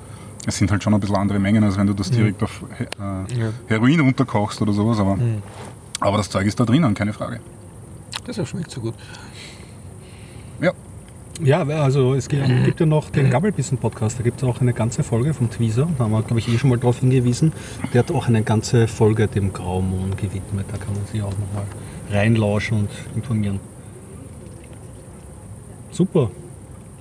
[0.46, 2.84] es sind halt schon ein bisschen andere Mengen, als wenn du das direkt auf He-
[2.84, 3.50] äh, Ja.
[3.68, 5.00] Heroin runterkochst oder sowas.
[5.00, 5.42] Aber, Mhm.
[6.02, 7.40] aber das Zeug ist da drinnen, keine Frage.
[8.28, 8.94] Deshalb schmeckt so gut.
[10.62, 10.72] Ja.
[11.44, 15.02] Ja, also es gibt, gibt ja noch den Gabbelbissen-Podcast, da gibt es auch eine ganze
[15.02, 17.54] Folge vom Tweezer, da haben wir, glaube ich, eh schon mal darauf hingewiesen.
[17.92, 21.66] Der hat auch eine ganze Folge dem Graumohn gewidmet, da kann man sich auch nochmal
[22.14, 23.60] reinlauschen und informieren.
[25.92, 26.32] Super,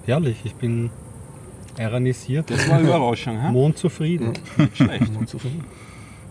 [0.06, 0.90] herrlich, ich bin
[1.78, 3.50] ironisiert, Das war eine Überraschung, hä?
[3.50, 4.32] Mohn zufrieden.
[4.58, 5.10] Nicht schlecht.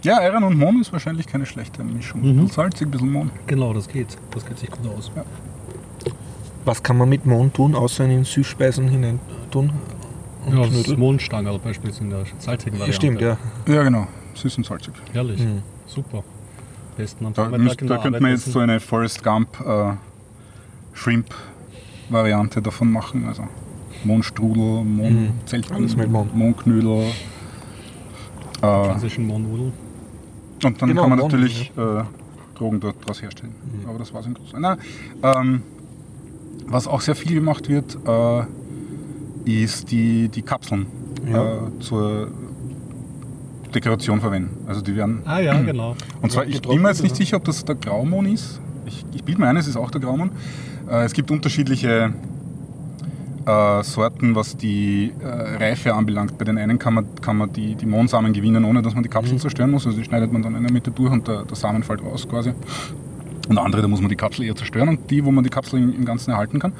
[0.03, 2.21] Ja, Iron und Mohn ist wahrscheinlich keine schlechte Mischung.
[2.21, 2.47] Mhm.
[2.47, 3.31] Salzig, ein bisschen Mohn.
[3.47, 5.11] Genau, das geht, das geht sich gut aus.
[6.65, 9.19] Was kann man mit Mohn tun, außer in Süßspeisen hinein
[9.49, 9.71] tun?
[10.45, 10.97] Und Ja, das?
[10.97, 12.93] Mohnstangerl beispielsweise in der salzigen Ja, Variante.
[12.93, 13.37] stimmt, ja.
[13.67, 14.07] Ja, genau.
[14.35, 14.93] Süß und salzig.
[15.13, 15.61] Herrlich, Mhm.
[15.87, 16.23] super.
[16.97, 18.51] Besten am Da, Vormittag müsst, da der könnte Arbeit man jetzt essen.
[18.51, 19.93] so eine Forrest Gump äh,
[20.93, 23.25] Shrimp-Variante davon machen.
[23.27, 23.47] Also
[24.03, 26.29] Mohnstrudel, Mohnzeltchen, Alles mit Mohn.
[26.33, 27.03] Mohnknödel.
[27.03, 27.11] Äh,
[28.61, 29.73] klassischen Mohnnudeln.
[30.63, 32.03] und dann Genau, kann man Mohn, natürlich äh,
[32.55, 33.55] Drogen dort draus herstellen.
[33.87, 34.59] Aber das war es im Großen.
[34.61, 34.77] Na,
[35.23, 35.61] ähm,
[36.67, 38.43] was auch sehr viel gemacht wird, äh,
[39.45, 40.85] ist die, die Kapseln
[41.27, 41.55] Ja.
[41.55, 42.27] äh, zur
[43.71, 44.65] Dekoration verwenden.
[44.67, 45.95] Also die werden Ah ja, genau.
[46.21, 48.59] und zwar, ich bin mir jetzt nicht sicher, ob das der Graumon ist.
[48.85, 50.31] Ich, ich bilde mir ein, es ist auch der Graumon.
[50.89, 52.13] Äh, es gibt unterschiedliche
[53.45, 55.27] äh, Sorten, was die äh,
[55.63, 56.37] Reife anbelangt.
[56.37, 59.09] Bei den einen kann man, kann man die, die Mohnsamen gewinnen, ohne dass man die
[59.09, 59.85] Kapsel zerstören muss.
[59.85, 62.27] Also die schneidet man dann in der Mitte durch und der, der Samen fällt raus
[62.27, 62.53] quasi.
[63.49, 64.89] Und andere, da muss man die Kapsel eher zerstören.
[64.89, 66.73] Und die, wo man die Kapsel im, im Ganzen erhalten kann,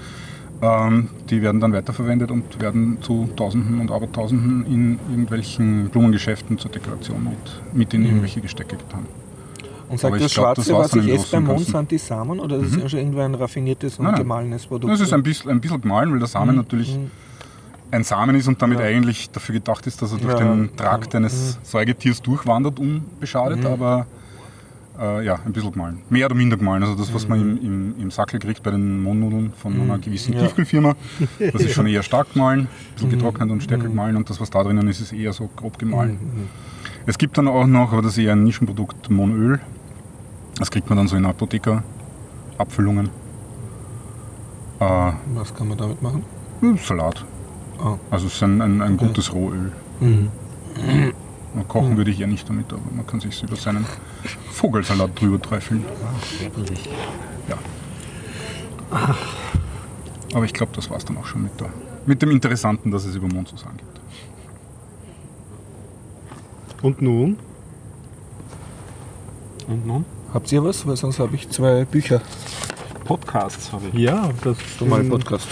[0.61, 7.23] die werden dann weiterverwendet und werden zu Tausenden und Abertausenden in irgendwelchen Blumengeschäften zur Dekoration
[7.23, 9.05] mit, mit in irgendwelche Gestecke getan.
[9.89, 11.65] Und sagt das glaub, das Schwarze, war's was ich esse beim Ganzen.
[11.71, 14.21] sind die Samen oder ist es schon irgendwo ein raffiniertes und Nein, nein.
[14.21, 14.93] gemahlenes Produkt?
[14.93, 16.97] Das ist ein bisschen, ein bisschen gemahlen, weil der Samen natürlich
[17.89, 18.85] ein Samen ist und damit Ja.
[18.85, 20.45] eigentlich dafür gedacht ist, dass er durch Ja.
[20.45, 24.05] den Trakt eines Säugetiers durchwandert, unbeschadet, aber
[25.01, 26.01] äh, ja, ein bisschen gemahlen.
[26.09, 26.83] Mehr oder minder gemahlen.
[26.83, 30.33] Also das, was man im, im, im Sackel kriegt bei den Mohnnudeln von einer gewissen
[30.33, 30.41] Ja.
[30.41, 30.95] Tiefkühlfirma,
[31.39, 34.49] das ist schon eher stark gemahlen, ein bisschen getrocknet und stärker gemahlen und das, was
[34.49, 36.19] da drinnen ist, ist eher so grob gemahlen.
[37.05, 39.59] Es gibt dann auch noch, aber das ist eher ein Nischenprodukt, Mohnöl.
[40.59, 43.09] Das kriegt man dann so in Apotheker-Abfüllungen.
[44.79, 46.23] Äh, Was kann man damit machen?
[46.77, 47.25] Salat.
[47.79, 47.95] Ah.
[48.11, 49.71] Also es ist ein, ein, ein gutes Rohöl.
[49.99, 50.29] Mhm.
[51.53, 53.85] Und Kochen würde ich ja nicht damit, aber man kann sich über seinen
[54.51, 55.83] Vogelsalat drüber träufeln.
[56.39, 56.89] Herrlich.
[57.49, 57.57] Ja.
[60.33, 61.69] Aber ich glaube, das war es dann auch schon mit, der,
[62.05, 64.01] mit dem Interessanten, dass es über Mond zu sagen gibt.
[66.81, 67.37] Und nun?
[69.67, 70.05] Und nun?
[70.33, 70.87] Habt ihr was?
[70.87, 72.21] Weil sonst habe ich zwei Bücher.
[73.03, 73.99] Podcasts habe ich.
[73.99, 75.47] Ja, das Du mal Podcast.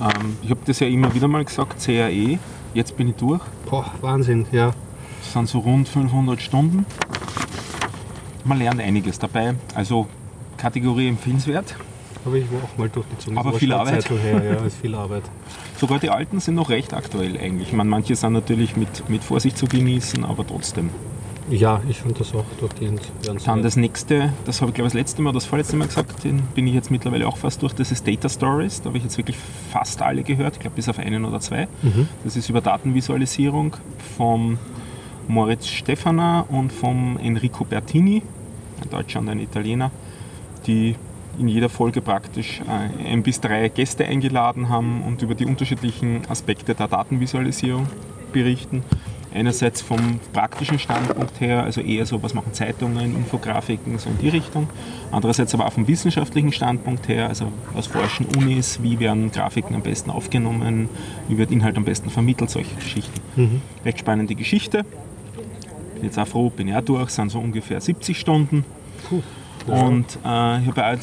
[0.00, 2.38] Ähm, ich habe das ja immer wieder mal gesagt, CAE.
[2.74, 3.40] Jetzt bin ich durch.
[3.68, 4.72] Boah, Wahnsinn, ja.
[5.28, 6.86] Das sind so rund 500 Stunden.
[8.44, 9.56] Man lernt einiges dabei.
[9.74, 10.06] Also
[10.56, 11.74] Kategorie empfehlenswert.
[12.24, 13.36] Habe ich auch mal durchgezogen.
[13.36, 14.08] Aber war viel Arbeit.
[14.08, 15.24] Her, ja, ist viel Arbeit.
[15.76, 17.68] Sogar die alten sind noch recht aktuell eigentlich.
[17.68, 20.88] Ich meine, manche sind natürlich mit, mit Vorsicht zu genießen, aber trotzdem.
[21.50, 23.02] Ja, ich finde das auch durchgehend.
[23.22, 25.76] ganz Dann das nächste, das habe ich glaube ich das letzte Mal oder das vorletzte
[25.76, 28.80] Mal gesagt, den bin ich jetzt mittlerweile auch fast durch, das ist Data Stories.
[28.80, 29.36] Da habe ich jetzt wirklich
[29.70, 31.68] fast alle gehört, ich glaube bis auf einen oder zwei.
[32.24, 33.76] Das ist über Datenvisualisierung
[34.16, 34.58] vom
[35.28, 38.22] Moritz Stefaner und vom Enrico Bertini,
[38.82, 39.90] ein Deutscher und ein Italiener,
[40.66, 40.96] die
[41.38, 46.22] in jeder Folge praktisch äh, ein bis drei Gäste eingeladen haben und über die unterschiedlichen
[46.28, 47.86] Aspekte der Datenvisualisierung
[48.32, 48.82] berichten.
[49.32, 54.30] Einerseits vom praktischen Standpunkt her, also eher so, was machen Zeitungen, Infografiken, so in die
[54.30, 54.68] Richtung.
[55.12, 59.82] Andererseits aber auch vom wissenschaftlichen Standpunkt her, also aus Forschen, Unis, wie werden Grafiken am
[59.82, 60.88] besten aufgenommen,
[61.28, 63.20] wie wird Inhalt am besten vermittelt, solche Geschichten.
[63.84, 64.86] Recht spannende Geschichte.
[65.98, 68.64] Bin jetzt auch froh, bin ja durch, sind so ungefähr 70 Stunden.
[69.66, 70.96] Und äh, ich habe ja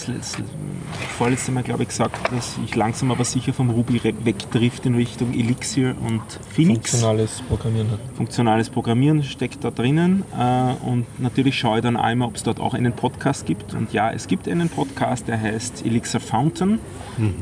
[1.17, 5.33] vorletztes Mal, glaube ich, gesagt, dass ich langsam aber sicher vom Ruby wegdrift in Richtung
[5.33, 6.91] Elixir und Phoenix.
[6.91, 7.89] Funktionales Programmieren.
[8.15, 10.23] Funktionales Programmieren steckt da drinnen.
[10.37, 13.73] Äh, und natürlich schaue ich dann einmal, ob es dort auch einen Podcast gibt.
[13.73, 16.79] Und ja, es gibt einen Podcast, der heißt Elixir Fountain,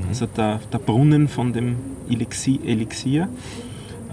[0.09, 1.77] also der, der Brunnen von dem
[2.09, 2.59] Elixir.
[2.65, 3.29] Elixir.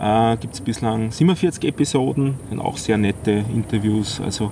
[0.00, 4.20] Äh, gibt es bislang 47 Episoden, sind auch sehr nette Interviews.
[4.20, 4.50] Also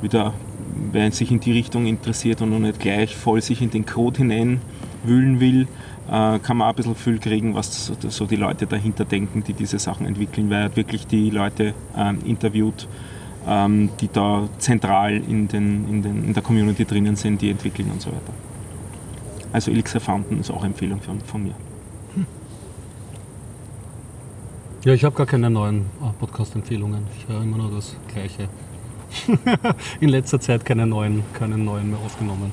[0.00, 0.34] wieder,
[0.90, 4.18] wer sich in die Richtung interessiert und noch nicht gleich voll sich in den Code
[4.18, 5.68] hineinwühlen will,
[6.10, 9.52] äh, kann man auch ein bisschen Gefühl kriegen, was so, die Leute dahinter denken, die
[9.52, 12.88] diese Sachen entwickeln, weil er wirklich die Leute ähm, interviewt,
[13.46, 17.88] ähm, die da zentral in, den, in, den, in der Community drinnen sind, die entwickeln
[17.92, 18.32] und so weiter.
[19.52, 21.54] Also Elixir Fountain ist auch Empfehlung von, von mir.
[24.84, 27.06] Ja, ich habe gar keine neuen äh, Podcast-Empfehlungen.
[27.16, 28.48] Ich höre immer nur das Gleiche.
[30.00, 32.52] In letzter Zeit keine neuen, keine neuen mehr aufgenommen.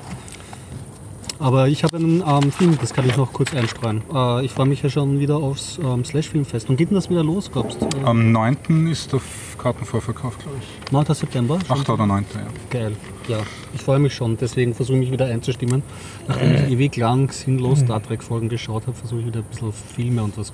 [1.40, 4.02] Aber ich habe einen ähm, Film, das kann ich noch kurz einstreuen.
[4.14, 6.70] Äh, ich freue mich ja schon wieder aufs ähm, Slash-Filmfest.
[6.70, 7.86] Und geht denn das wieder los, glaubst du?
[7.86, 8.86] Äh, Am 9.
[8.86, 9.20] ist der
[9.58, 10.92] Kartenvorverkauf, glaube ich.
[10.92, 11.06] 9.
[11.06, 11.58] September?
[11.66, 11.78] Schon?
[11.78, 11.90] 8.
[11.90, 12.26] oder 9.
[12.32, 12.40] Ja.
[12.70, 12.96] Geil.
[13.26, 13.38] Ja,
[13.74, 14.36] ich freue mich schon.
[14.36, 15.82] Deswegen versuche ich mich wieder einzustimmen.
[16.28, 20.22] Nachdem ich ewig lang sinnlos Star Trek-Folgen geschaut habe, versuche ich wieder ein bisschen Filme
[20.22, 20.52] und was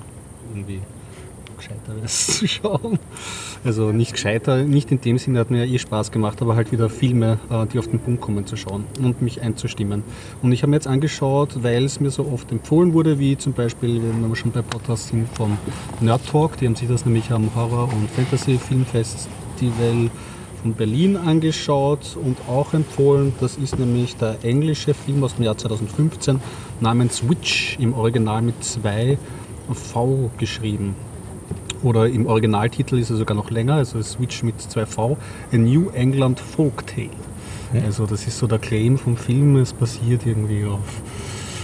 [0.55, 0.81] irgendwie
[1.57, 2.99] Gescheiteres zu schauen.
[3.63, 6.71] Also nicht gescheiter, nicht in dem Sinne hat mir ja eh Spaß gemacht, aber halt
[6.71, 10.03] wieder Filme, äh, die auf den Punkt kommen zu schauen und mich einzustimmen.
[10.41, 13.53] Und ich habe mir jetzt angeschaut, weil es mir so oft empfohlen wurde, wie zum
[13.53, 15.57] Beispiel, wenn wir schon bei Podcasts sind, vom
[15.99, 20.09] Nerd Talk, die haben sich das nämlich am Horror- und Fantasy-Filmfestival
[20.61, 23.33] von Berlin angeschaut und auch empfohlen.
[23.39, 26.39] Das ist nämlich der englische Film aus dem Jahr 2015
[26.81, 29.17] namens Witch, im Original mit zwei
[29.71, 30.95] V geschrieben.
[31.83, 35.17] Oder im Originaltitel ist er sogar noch länger, also Switch mit zwei V,
[35.51, 37.09] A New England Folktale.
[37.85, 40.79] Also das ist so der Claim vom Film, es basiert irgendwie auf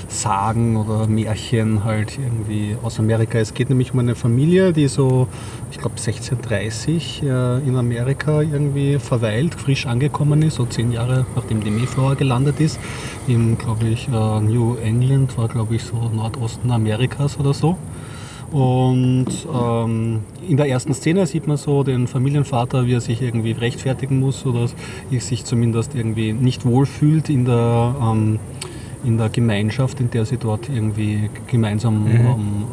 [0.09, 3.39] Sagen oder Märchen halt irgendwie aus Amerika.
[3.39, 5.27] Es geht nämlich um eine Familie, die so,
[5.71, 11.63] ich glaube 1630 äh, in Amerika irgendwie verweilt, frisch angekommen ist, so zehn Jahre nachdem
[11.63, 12.79] die Mayflower gelandet ist.
[13.27, 17.77] In, glaube ich, äh, New England war, glaube ich, so Nordosten Amerikas oder so.
[18.53, 23.51] Und ähm, in der ersten Szene sieht man so den Familienvater, wie er sich irgendwie
[23.51, 24.67] rechtfertigen muss oder
[25.09, 28.37] sich zumindest irgendwie nicht wohlfühlt in der, ähm,
[29.03, 32.67] in der Gemeinschaft, in der sie dort irgendwie gemeinsam ähm, ähm,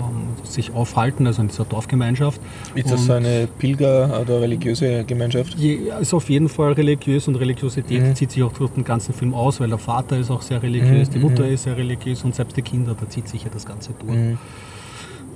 [0.45, 2.41] sich aufhalten, also in dieser Dorfgemeinschaft.
[2.75, 5.55] Ist das so eine Pilger- oder religiöse Gemeinschaft?
[5.59, 8.15] Je, ist auf jeden Fall religiös und Religiosität Mhm.
[8.15, 11.09] zieht sich auch durch den ganzen Film aus, weil der Vater ist auch sehr religiös,
[11.09, 11.55] Mhm, die Mutter mhm.
[11.55, 14.37] ist sehr religiös und selbst die Kinder, da zieht sich ja das Ganze durch.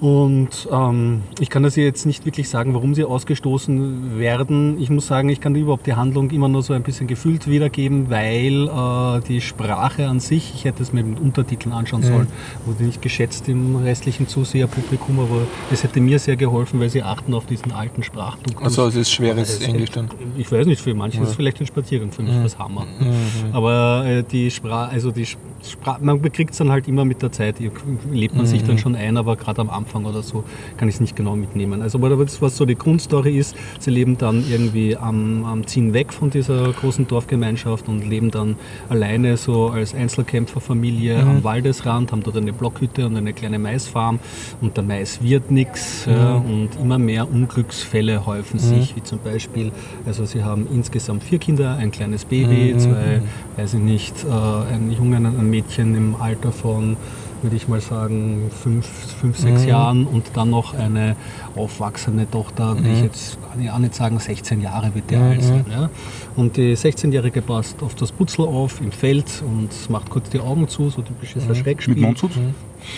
[0.01, 0.07] Mhm.
[0.09, 4.81] Und ähm, ich kann das jetzt nicht wirklich sagen, warum sie ausgestoßen werden.
[4.81, 8.11] Ich muss sagen, ich kann überhaupt die Handlung immer nur so ein bisschen gefühlt wiedergeben,
[8.11, 12.27] weil äh, die Sprache an sich, ich hätte es mir mit Untertiteln anschauen sollen,
[12.67, 15.43] wurde nicht geschätzt im restlichen Zuseherpublikum, aber
[15.73, 18.63] es hätte mir sehr geholfen, weil sie achten auf diesen alten Sprachdruck.
[18.63, 20.09] Also es ist schweres Das- Englisch dann.
[20.37, 22.87] Ich weiß nicht, für manche ist es vielleicht ein Spaziergang, für mich das Hammer.
[23.53, 25.54] Aber äh, die Sprache, also die Sprache,
[26.01, 27.57] man bekriegt es dann halt immer mit der Zeit,
[28.11, 30.45] lebt man sich dann schon ein, aber gerade am Anfang oder so
[30.77, 31.83] kann ich es nicht genau mitnehmen.
[31.83, 36.31] Also was so die Grundstory ist, sie leben dann irgendwie am, am ziehen weg von
[36.31, 38.57] dieser großen Dorfgemeinschaft und leben dann
[38.89, 44.19] alleine so als Einzelkämpferfamilie am Waldesrand, haben dort eine Blockhütte und eine kleine Maisfarm
[44.61, 49.73] und der Mais wird nichts ja, und immer mehr Unglücksfälle häufen sich, wie zum Beispiel,
[50.07, 53.23] also sie haben insgesamt vier Kinder, ein kleines Baby, zwei,
[53.57, 56.97] weiß ich nicht, äh, ein Jungen, ein Mädchen im Alter von
[57.43, 58.87] würde ich mal sagen, fünf,
[59.21, 61.15] fünf sechs Jahren und dann noch eine
[61.55, 65.43] aufwachsende Tochter, will ich jetzt kann ich auch nicht sagen, 16 Jahre wird die alt
[65.43, 65.67] sein.
[65.71, 65.91] Ja?
[66.37, 70.67] Und die 16-Jährige passt auf das Putzel auf im Feld und macht kurz die Augen
[70.69, 71.95] zu, so typisches Erschreckspiel.
[71.95, 72.33] Mit Mondschutz?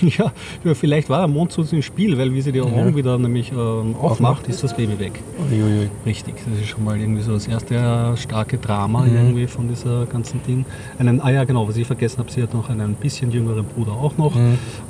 [0.18, 0.32] Ja,
[0.64, 3.94] ja, vielleicht war der Mondschutz im Spiel, weil wie sie die Augen wieder nämlich ähm,
[3.96, 5.20] aufmacht, ist das Baby weg.
[5.50, 5.88] Uiuiui.
[6.04, 10.42] Richtig, das ist schon mal irgendwie so das erste starke Drama irgendwie von dieser ganzen
[10.44, 10.64] Ding.
[10.98, 13.92] Einen, ah ja, genau, was ich vergessen habe, sie hat noch einen bisschen jüngeren Bruder
[13.92, 14.34] auch noch.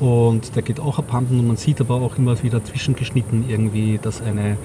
[0.01, 4.23] Und der geht auch abhanden und man sieht aber auch immer wieder zwischengeschnitten irgendwie, dass
[4.23, 4.57] eine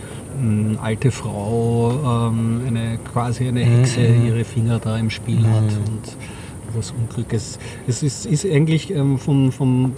[0.42, 6.18] mh, alte Frau, ähm, eine quasi eine Hexe ihre Finger da im Spiel hat und
[6.76, 7.34] das Unglück.
[7.34, 9.94] Es, es ist, ist eigentlich ähm, vom, vom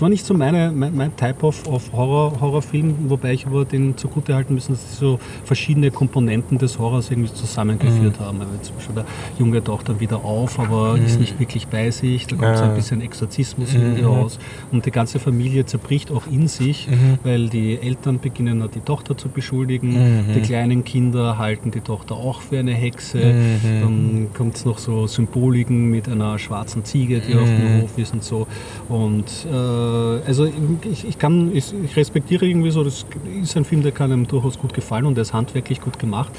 [0.00, 3.66] es war nicht so meine, mein, mein Type of, of Horror, Horrorfilm, wobei ich aber
[3.66, 8.40] den zugute halten müssen, dass sie so verschiedene Komponenten des Horrors irgendwie zusammengeführt haben.
[8.40, 9.04] Also zum Beispiel der
[9.38, 12.26] Junge taucht dann wieder auf, aber ist nicht wirklich bei sich.
[12.26, 14.38] Da kommt so ein bisschen Exorzismus irgendwie raus.
[14.72, 16.88] Und die ganze Familie zerbricht auch in sich,
[17.22, 20.24] weil die Eltern beginnen die Tochter zu beschuldigen.
[20.34, 23.34] Die kleinen Kinder halten die Tochter auch für eine Hexe.
[23.82, 28.14] Dann kommt es noch so Symboliken mit einer schwarzen Ziege, die auf dem Hof ist
[28.14, 28.46] und so.
[28.88, 29.89] Und äh,
[30.26, 30.48] also
[30.90, 33.04] ich, ich kann, ich, ich respektiere irgendwie so, das
[33.42, 36.32] ist ein Film, der kann einem durchaus gut gefallen und der ist handwerklich gut gemacht.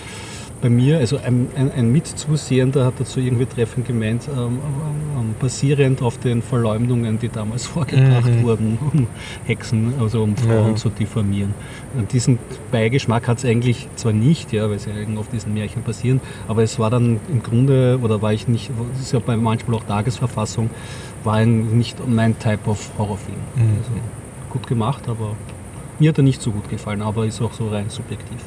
[0.62, 4.60] Bei mir, also ein, ein, ein Mitzusehender hat dazu irgendwie treffend gemeint, ähm,
[5.18, 9.08] ähm, basierend auf den Verleumdungen, die damals vorgebracht wurden, um
[9.46, 11.56] Hexen, also um Frauen zu diffamieren.
[11.98, 12.38] Und diesen
[12.72, 16.62] Beigeschmack hat es eigentlich zwar nicht, ja, weil sie ja auf diesen Märchen basieren, aber
[16.62, 19.84] es war dann im Grunde, oder war ich nicht, das ist ja bei manchmal auch
[19.84, 20.70] Tagesverfassung,
[21.24, 23.38] war ein, nicht mein Type of Horrorfilm.
[23.56, 23.92] Also,
[24.52, 25.36] gut gemacht, aber
[25.98, 28.38] mir hat er nicht so gut gefallen, aber ist auch so rein subjektiv.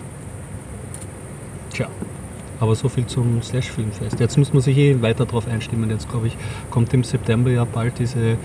[1.75, 1.89] Tja,
[2.61, 4.21] aber so viel zum Slash-Filmfest.
[4.21, 5.91] Jetzt muss man sich eh weiter darauf einstimmen.
[5.91, 6.37] Jetzt, glaube ich,
[6.71, 8.37] kommt im September ja bald diese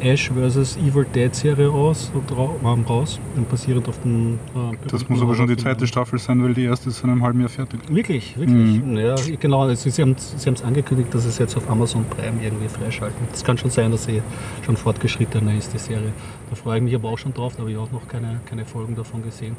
[0.00, 0.78] Ash vs.
[0.78, 4.38] Evil Dead Serie raus, ähm, raus und basierend auf den.
[4.54, 7.22] Äh, Das muss aber schon die zweite Staffel sein, weil die erste ist in einem
[7.22, 7.80] halben Jahr fertig.
[7.90, 8.80] Wirklich, wirklich.
[8.94, 9.62] Ja, ja, genau.
[9.64, 13.28] Also sie haben es angekündigt, dass es jetzt auf Amazon Prime irgendwie freischalten.
[13.30, 14.22] Das kann schon sein, dass sie
[14.64, 16.12] schon fortgeschrittener ist, die Serie.
[16.48, 17.52] Da freue ich mich aber auch schon drauf.
[17.54, 19.56] Da habe ich auch noch keine, keine Folgen davon gesehen.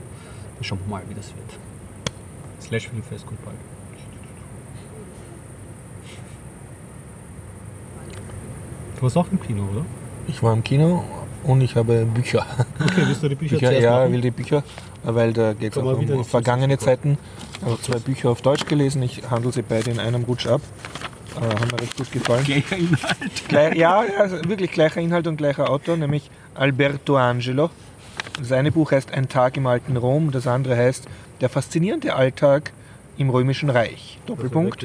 [0.62, 1.69] Schauen wir mal, wie das wird.
[2.62, 3.58] Slash Filmfest kommt bald.
[8.96, 9.86] Du warst auch im Kino, oder?
[10.28, 11.04] Ich war im Kino
[11.44, 12.46] und ich habe Bücher.
[12.80, 14.12] Okay, willst du die Bücher, Bücher ja, machen?
[14.14, 14.64] will die Bücher,
[15.04, 17.18] weil da geht es auch um vergangene Zeiten.
[17.62, 20.62] Ich habe zwei Bücher auf Deutsch gelesen, ich handle sie beide in einem Rutsch ab.
[21.36, 22.44] Äh, haben mir recht gut gefallen.
[22.44, 23.48] Gleicher Inhalt.
[23.48, 27.70] Gleich, ja, ja, also wirklich gleicher Inhalt und gleicher Autor, nämlich Alberto Angelo.
[28.38, 31.08] Das eine Buch heißt Ein Tag im alten Rom, das andere heißt
[31.42, 32.72] Der faszinierende Alltag
[33.18, 34.18] im Römischen Reich.
[34.22, 34.82] Also Doppelpunkt.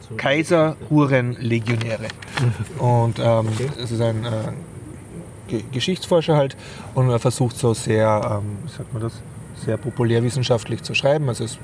[0.00, 0.14] zu.
[0.16, 2.08] Kaiser, Huren, Legionäre.
[2.78, 3.48] Und ähm,
[3.82, 4.28] es ist ein äh,
[5.48, 6.56] Ge Geschichtsforscher halt
[6.94, 9.12] und er versucht so sehr, ähm, wie sagt man das,
[9.64, 11.28] sehr populärwissenschaftlich zu schreiben.
[11.28, 11.58] Also es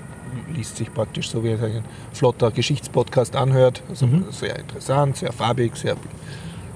[0.54, 3.82] liest sich praktisch so, wie er sich ein flotter Geschichtspodcast anhört.
[3.88, 5.96] Also sehr interessant, sehr farbig, sehr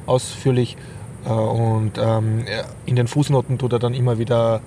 [0.07, 0.77] ausführlich.
[1.27, 2.45] Äh, Und ähm,
[2.87, 4.61] in den Fußnoten tut er dann immer wieder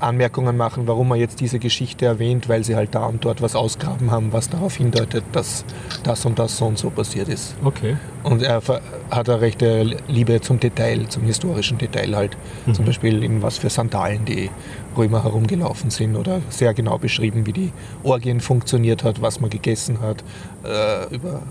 [0.00, 3.54] Anmerkungen machen, warum er jetzt diese Geschichte erwähnt, weil sie halt da und dort was
[3.54, 5.64] ausgraben haben, was darauf hindeutet, dass
[6.04, 7.54] das und das so und so passiert ist.
[7.62, 7.98] Okay.
[8.22, 8.62] Und er
[9.10, 12.36] hat eine rechte Liebe zum Detail, zum historischen Detail halt.
[12.72, 14.50] Zum Beispiel in was für Sandalen die
[14.96, 17.72] Römer herumgelaufen sind oder sehr genau beschrieben, wie die
[18.02, 20.24] Orgien funktioniert hat, was man gegessen hat,
[20.64, 21.42] äh, über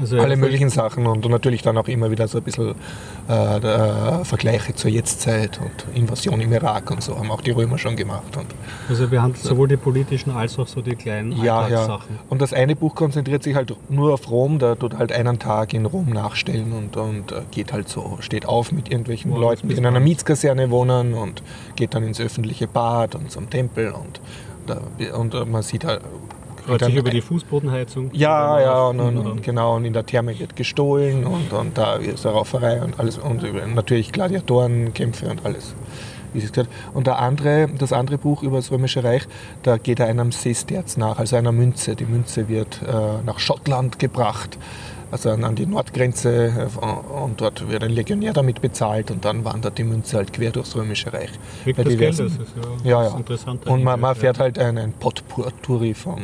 [0.00, 2.70] Also alle möglichen Sachen und natürlich dann auch immer wieder so ein bisschen
[3.28, 7.78] äh, der Vergleiche zur Jetztzeit und Invasion im Irak und so haben auch die Römer
[7.78, 8.36] schon gemacht.
[8.36, 8.46] Und
[8.88, 12.00] Also wir haben sowohl die politischen als auch so die kleinen ja, ja.
[12.28, 15.74] Und das eine Buch konzentriert sich halt nur auf Rom, da tut halt einen Tag
[15.74, 19.68] in Rom nachstellen und, und äh, geht halt so, steht auf mit irgendwelchen Wow, Leuten,
[19.68, 21.42] die in einer Mietskaserne wohnen und
[21.76, 24.20] geht dann ins öffentliche Bad und zum Tempel und,
[25.14, 26.00] und äh, man sieht halt.
[26.80, 28.10] Sich über die Fußbodenheizung.
[28.12, 31.94] Ja, ja, und, und, und genau, und in der Therme wird gestohlen und, und da
[31.96, 33.42] ist eine Rauferei und alles und
[33.74, 35.74] natürlich Gladiatorenkämpfe und alles.
[36.94, 39.28] Und der andere, das andere Buch über das Römische Reich,
[39.64, 41.94] da geht er einem Sesterz nach, also einer Münze.
[41.94, 44.56] Die Münze wird äh, nach Schottland gebracht,
[45.10, 46.46] also an, an die Nordgrenze
[46.80, 50.52] äh, und dort wird ein Legionär damit bezahlt und dann wandert die Münze halt quer
[50.52, 51.32] durchs Römische Reich.
[51.66, 53.16] Bei das Geld, diversen- das ist ja, ja, ja.
[53.18, 53.66] interessant.
[53.66, 56.22] Und man, man fährt halt ein, ein Potpourri von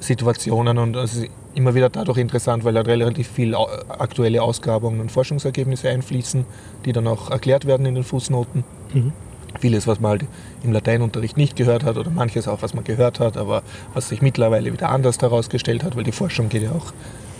[0.00, 5.12] Situationen und es ist immer wieder dadurch interessant, weil da relativ viel aktuelle Ausgrabungen und
[5.12, 6.44] Forschungsergebnisse einfließen,
[6.84, 8.64] die dann auch erklärt werden in den Fußnoten.
[8.94, 9.12] Mhm.
[9.58, 10.24] Vieles, was man halt
[10.62, 13.62] im Lateinunterricht nicht gehört hat oder manches auch, was man gehört hat, aber
[13.94, 16.92] was sich mittlerweile wieder anders herausgestellt hat, weil die Forschung geht ja auch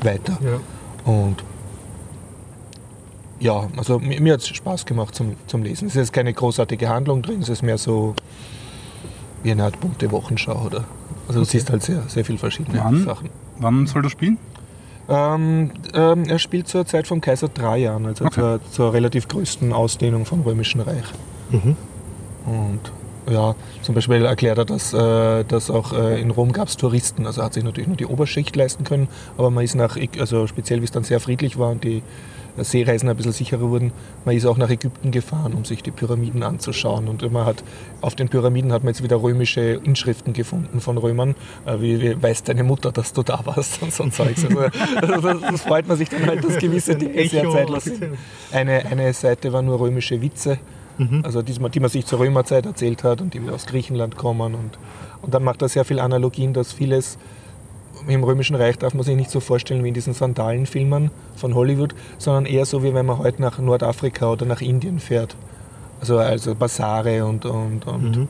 [0.02, 0.38] weiter.
[0.42, 1.12] Ja.
[1.12, 1.44] Und
[3.38, 5.88] ja, also mir, mir hat es Spaß gemacht zum, zum Lesen.
[5.88, 8.14] Es ist keine großartige Handlung drin, es ist mehr so
[9.42, 10.66] wie eine Art bunte Wochenschau.
[10.66, 10.84] Oder?
[11.30, 13.04] Also du siehst halt sehr, sehr viele verschiedene Wann?
[13.04, 13.28] Sachen.
[13.58, 14.36] Wann soll das spielen?
[15.08, 18.34] Ähm, ähm, er spielt zur Zeit vom Kaiser Trajan, also Okay.
[18.40, 21.04] zur, zur relativ größten Ausdehnung vom Römischen Reich.
[21.50, 21.76] Mhm.
[22.46, 22.80] Und
[23.32, 27.26] ja, zum Beispiel erklärt er, dass, äh, dass auch äh, in Rom gab es Touristen.
[27.26, 29.06] Also hat sich natürlich nur die Oberschicht leisten können,
[29.38, 32.02] aber man ist nach, also speziell wie es dann sehr friedlich war und die
[32.64, 33.92] Seereisen ein bisschen sicherer wurden,
[34.24, 37.08] man ist auch nach Ägypten gefahren, um sich die Pyramiden anzuschauen.
[37.08, 37.62] Und man hat
[38.00, 41.34] auf den Pyramiden hat man jetzt wieder römische Inschriften gefunden von Römern,
[41.66, 44.44] äh, wie, wie weiß deine Mutter, dass du da warst und so ein Zeugs.
[44.44, 44.58] Also,
[44.96, 48.04] also das, das, freut man sich dann halt, dass gewisse Dinge sehr zeitlos sind.
[48.52, 50.58] Eine, eine Seite war nur römische Witze
[51.00, 51.22] mhm.
[51.24, 54.54] also die, die, man sich zur Römerzeit erzählt hat und die wieder aus Griechenland kommen.
[54.54, 54.78] Und,
[55.22, 57.18] und dann macht er sehr viel Analogien, dass vieles
[58.06, 61.94] im Römischen Reich darf man sich nicht so vorstellen wie in diesen Sandalenfilmen von Hollywood,
[62.18, 65.36] sondern eher so, wie wenn man heute nach Nordafrika oder nach Indien fährt.
[66.00, 68.28] Also, also Basare und, und, und, mhm.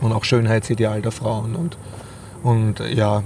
[0.00, 1.56] und auch Schönheitsideal der Frauen.
[1.56, 1.76] Und,
[2.42, 3.22] und ja,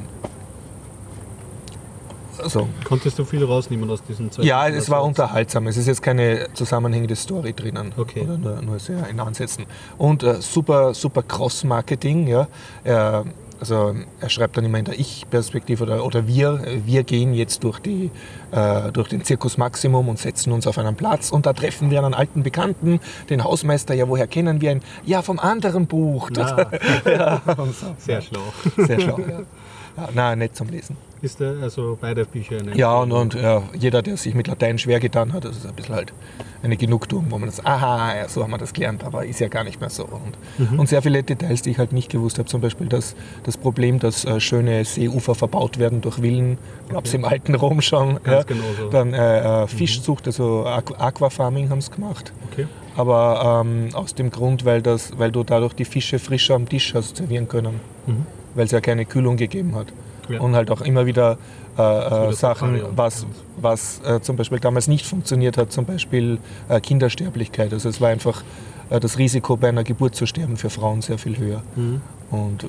[2.43, 4.47] also, Konntest du viel rausnehmen aus diesen Zeiten?
[4.47, 5.67] Ja, es war unterhaltsam.
[5.67, 7.93] Es ist jetzt keine zusammenhängende Story drinnen.
[7.97, 8.23] Okay.
[8.23, 9.67] Oder nur, nur sehr in Ansätzen.
[9.97, 12.29] Und äh, super, super Cross-Marketing.
[12.29, 12.49] Ja.
[12.85, 13.25] Er,
[13.61, 17.79] also er schreibt dann immer in der Ich-Perspektive oder, oder wir, wir gehen jetzt durch,
[17.81, 18.11] die,
[18.53, 22.03] äh, durch den Zirkus Maximum und setzen uns auf einen Platz und da treffen wir
[22.03, 23.01] einen alten Bekannten,
[23.31, 24.83] den Hausmeister, ja, woher kennen wir ihn?
[25.05, 26.31] Ja, vom anderen Buch.
[26.39, 26.67] Ja.
[27.07, 27.43] ja.
[27.99, 28.41] Sehr schlau.
[28.77, 29.41] Sehr schlau, ja.
[29.97, 30.09] ja.
[30.15, 30.97] Na, nett zum Lesen.
[31.21, 34.79] Ist der also beide Bücher eine Ja, und, und ja, jeder, der sich mit Latein
[34.79, 36.13] schwer getan hat, das ist ein bisschen halt
[36.63, 39.49] eine Genugtuung, wo man das, aha, ja, so haben wir das gelernt, aber ist ja
[39.49, 40.05] gar nicht mehr so.
[40.05, 40.79] Und, mhm.
[40.79, 43.15] und sehr viele Details, die ich halt nicht gewusst habe, zum Beispiel das,
[43.45, 46.59] das Problem, dass äh, schöne Seeufer verbaut werden durch Villen,
[46.89, 47.19] gab es okay.
[47.19, 48.21] im alten Rom schon.
[48.23, 48.43] Ganz ja.
[48.43, 48.89] genau so.
[48.91, 49.69] Dann äh, äh, mhm.
[49.69, 52.33] Fischzucht, also Aquafarming haben es gemacht.
[52.53, 52.67] Okay.
[52.97, 56.95] Aber ähm, aus dem Grund, weil, das, weil du dadurch die Fische frischer am Tisch
[56.95, 58.27] hast servieren können, mhm.
[58.55, 59.93] weil es ja keine Kühlung gegeben hat
[60.29, 60.41] ja.
[60.41, 61.39] und halt auch immer wieder
[61.77, 63.27] äh, äh Sachen, was,
[63.57, 67.73] was äh, zum Beispiel damals nicht funktioniert hat, zum Beispiel äh, Kindersterblichkeit.
[67.73, 68.43] Also es war einfach
[68.91, 71.63] äh, das Risiko bei einer Geburt zu sterben für Frauen sehr viel höher.
[71.77, 72.01] Mhm.
[72.31, 72.67] Und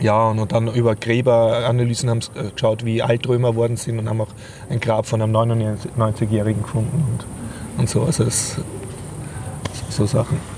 [0.00, 4.08] ja, und dann über Gräberanalysen haben sie äh, geschaut, wie alt Römer worden sind und
[4.08, 4.32] haben auch
[4.68, 8.02] ein Grab von einem 99-Jährigen gefunden und, und so.
[8.02, 8.56] Also es,
[9.88, 10.55] so Sachen.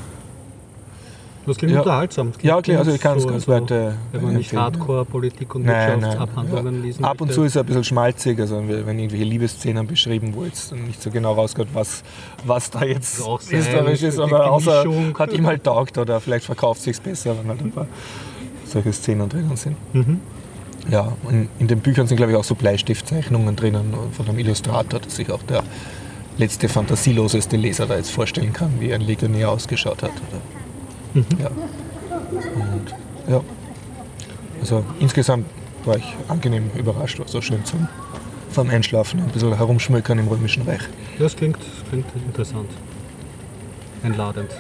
[1.49, 1.81] Das klingt ja.
[1.81, 2.33] unterhaltsam.
[2.33, 3.71] Klingt ja, klar, also ich kann es so, ganz weit.
[3.71, 7.85] Äh, wenn man nicht Hardcore-Politik und Wirtschaftsabhandlungen lesen Ab und zu ist es ein bisschen
[7.85, 12.03] schmalzig, also wenn irgendwelche Liebesszenen beschrieben, wo jetzt nicht so genau rauskommt, was,
[12.45, 14.85] was da jetzt historisch ist, aber außer
[15.19, 17.87] hat ihm halt taugt oder vielleicht verkauft sich besser, wenn halt ein paar
[18.65, 19.77] solche Szenen drinnen sind.
[19.95, 20.21] Mhm.
[20.91, 25.01] Ja, in, in den Büchern sind glaube ich auch so Bleistiftzeichnungen drinnen von einem Illustrator,
[25.01, 25.63] dass sich auch der
[26.39, 30.11] letzte fantasieloseste Leser da jetzt vorstellen kann, wie ein Legionär ausgeschaut hat.
[30.11, 30.41] Oder
[31.19, 31.41] Mhm.
[31.41, 31.51] Ja.
[32.55, 32.95] Und
[33.29, 33.41] ja,
[34.61, 35.47] also insgesamt
[35.85, 37.89] war ich angenehm überrascht, war so schön zum
[38.51, 40.81] vom Einschlafen ein bisschen herumschmökern im Römischen Reich.
[41.19, 41.59] Das klingt,
[41.91, 42.69] klingt interessant.
[44.03, 44.51] Einladend.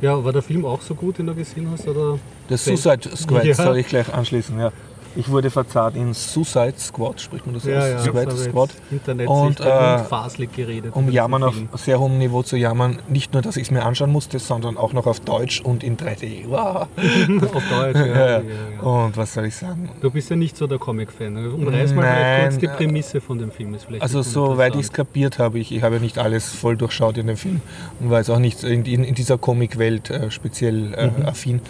[0.00, 1.86] Ja, war der Film auch so gut, den du gesehen hast?
[1.88, 2.18] Oder?
[2.48, 3.54] Der Suicide Squad ja.
[3.54, 4.72] soll ich gleich anschließen, ja.
[5.16, 8.06] Ich wurde verzahrt in Suicide Squad, spricht man das ja, aus?
[8.06, 8.70] Ja, Suicide Squad.
[8.90, 10.94] Internet und äh, faselig geredet.
[10.94, 14.12] Um jammern auf sehr hohem Niveau zu jammern, nicht nur, dass ich es mir anschauen
[14.12, 16.44] musste, sondern auch noch auf Deutsch und in 3D.
[16.48, 16.86] Wow.
[17.54, 18.42] auf Deutsch, ja, ja,
[18.80, 19.88] Und was soll ich sagen?
[20.00, 21.36] Du bist ja nicht so der Comic-Fan.
[21.52, 23.74] Umreiß mal Nein, kurz die äh, Prämisse von dem Film.
[23.74, 27.18] Ist vielleicht also soweit ich es kapiert habe, ich, ich habe nicht alles voll durchschaut
[27.18, 27.60] in dem Film
[28.00, 31.26] und war jetzt auch nicht in, in, in dieser Comic-Welt äh, speziell äh, mhm.
[31.26, 31.60] affin.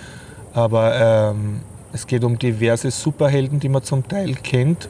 [0.55, 1.61] Aber ähm,
[1.99, 4.89] es geht um diverse Superhelden, die man zum Teil kennt,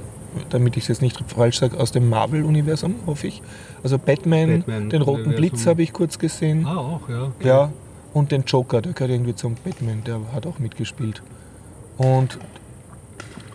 [0.50, 3.42] damit ich es jetzt nicht falsch sage, aus dem Marvel-Universum, hoffe ich.
[3.82, 6.66] Also Batman, Batman den roten Blitz habe ich kurz gesehen.
[6.66, 7.32] Ah, auch, ja.
[7.42, 7.72] Ja,
[8.12, 11.22] und den Joker, der gehört irgendwie zum Batman, der hat auch mitgespielt.
[11.96, 12.38] Und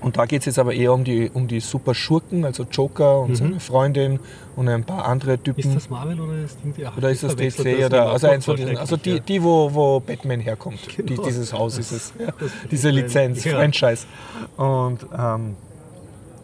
[0.04, 3.22] und da geht es jetzt aber eher um die, um die super Schurken, also Joker
[3.22, 3.36] und mhm.
[3.36, 4.20] seine Freundin
[4.56, 5.62] und ein paar andere Typen.
[5.62, 7.64] Ist das Marvel oder ist, die, ach, oder ist das DC?
[7.64, 10.80] Das oder, also eins von diesen, also die, die wo, wo Batman herkommt.
[10.96, 11.08] Genau.
[11.08, 12.14] Die, dieses Haus ist es.
[12.24, 12.32] Ja.
[12.72, 13.56] Diese Lizenz, ja.
[13.56, 14.06] Franchise.
[14.56, 15.56] Und ähm,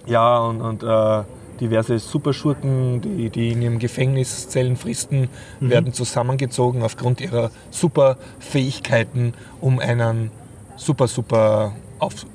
[0.08, 1.24] ja, und, und äh,
[1.60, 5.30] diverse Superschurken, die, die in ihren Gefängniszellen fristen,
[5.60, 5.70] mhm.
[5.70, 10.32] werden zusammengezogen aufgrund ihrer Superfähigkeiten, um einen
[10.76, 12.26] super, super auf,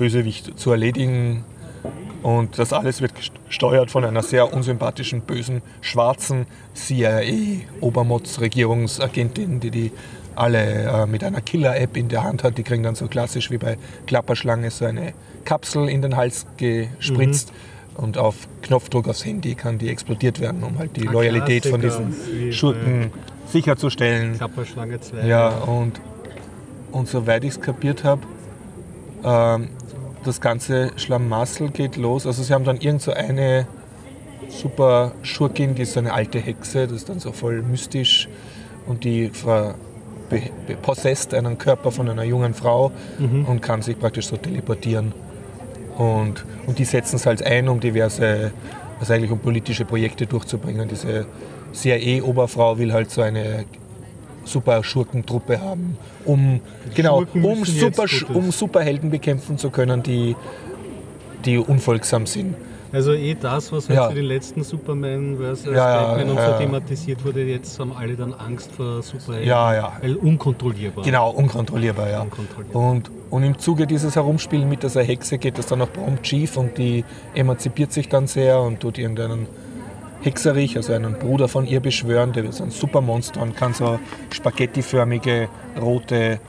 [0.00, 1.44] Bösewicht zu erledigen.
[2.22, 3.12] Und das alles wird
[3.46, 9.92] gesteuert von einer sehr unsympathischen, bösen, schwarzen CIA-Obermotz-Regierungsagentin, die die
[10.34, 12.56] alle äh, mit einer Killer-App in der Hand hat.
[12.56, 13.76] Die kriegen dann so klassisch wie bei
[14.06, 15.12] Klapperschlange so eine
[15.44, 17.52] Kapsel in den Hals gespritzt.
[17.52, 17.56] Mhm.
[18.02, 21.92] Und auf Knopfdruck aufs Handy kann die explodiert werden, um halt die Ein Loyalität Klassiker.
[21.92, 23.12] von diesen Schurken
[23.48, 24.38] sicherzustellen.
[24.38, 25.26] Klapperschlange 2.
[25.26, 26.00] Ja, und,
[26.90, 28.22] und soweit ich es kapiert habe,
[29.22, 29.68] ähm,
[30.24, 32.26] das ganze Schlamassel geht los.
[32.26, 33.66] Also sie haben dann irgend so eine
[34.48, 38.28] super Schurkin, die ist so eine alte Hexe, das ist dann so voll mystisch
[38.86, 39.74] und die ver
[40.82, 42.92] possessed einen Körper von einer jungen Frau
[43.48, 45.12] und kann sich praktisch so teleportieren.
[45.98, 48.52] Und, und die setzen es halt ein, um diverse,
[49.00, 50.88] also eigentlich um politische Projekte durchzubringen.
[50.88, 51.26] Diese
[51.72, 53.64] CIA-Oberfrau will halt so eine
[54.44, 56.60] super Schurkentruppe haben, um,
[56.94, 60.36] genau, um, super, um Superhelden bekämpfen zu können, die,
[61.44, 62.54] die unfolgsam sind.
[62.92, 64.08] Also eh das, was halt Ja.
[64.08, 65.66] zu den letzten Superman vs.
[65.66, 66.58] Ja, ja, Batman und ja, so ja.
[66.58, 69.48] thematisiert wurde, jetzt haben alle dann Angst vor Superhelden.
[69.48, 69.92] Ja, ja.
[70.00, 71.04] Weil unkontrollierbar.
[71.04, 72.22] Genau, unkontrollierbar, ja.
[72.22, 72.90] Unkontrollierbar.
[72.90, 76.56] Und, und im Zuge dieses Herumspielen mit dieser Hexe geht es dann nach Prom Chief
[76.56, 79.46] und die emanzipiert sich dann sehr und tut irgendeinen
[80.22, 83.98] Hexerich, also einen Bruder von ihr beschwören, der ist ein Supermonster und kann so
[84.30, 85.48] spaghettiförmige,
[85.80, 86.40] rote,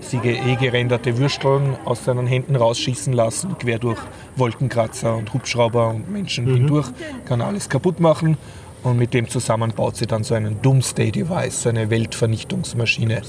[0.00, 4.00] siege eh gerenderte Würsteln aus seinen Händen rausschießen lassen, quer durch
[4.36, 6.88] Wolkenkratzer und Hubschrauber und Menschen hindurch,
[7.26, 8.36] kann alles kaputt machen.
[8.82, 13.20] Und mit dem zusammen baut sie dann so einen Doomsday-Device, so eine Weltvernichtungsmaschine.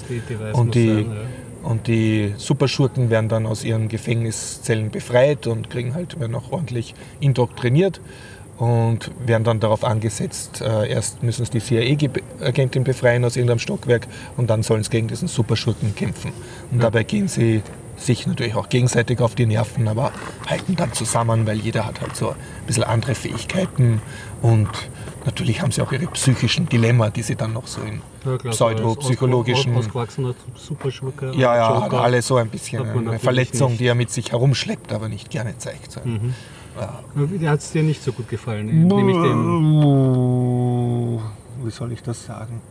[0.53, 1.69] Und die, sein, ja.
[1.69, 6.95] und die Superschurken werden dann aus ihren Gefängniszellen befreit und kriegen halt, werden auch ordentlich
[7.19, 7.99] indoktriniert
[8.61, 14.05] und werden dann darauf angesetzt, äh, erst müssen sie die CIA-Agentin befreien aus irgendeinem Stockwerk
[14.37, 16.31] und dann sollen sie gegen diesen Superschurken kämpfen.
[16.71, 17.63] Und dabei gehen sie
[17.97, 20.11] sich natürlich auch gegenseitig auf die Nerven, aber
[20.47, 22.35] halten dann zusammen, weil jeder hat halt so ein
[22.67, 23.99] bisschen andere Fähigkeiten
[24.43, 24.69] und
[25.25, 29.73] natürlich haben sie auch ihre psychischen Dilemma, die sie dann noch so in Ja, pseudopsychologischen
[30.55, 31.31] Superschurke.
[31.35, 31.85] ja, ja, Joker.
[31.85, 33.81] hat alle so ein bisschen eine Verletzung, nicht.
[33.81, 35.93] die er mit sich herumschleppt, aber nicht gerne zeigt.
[35.93, 36.01] So.
[37.41, 41.19] Der hat es dir nicht so gut gefallen, nehme ich den.
[41.63, 42.61] Wie soll ich das sagen?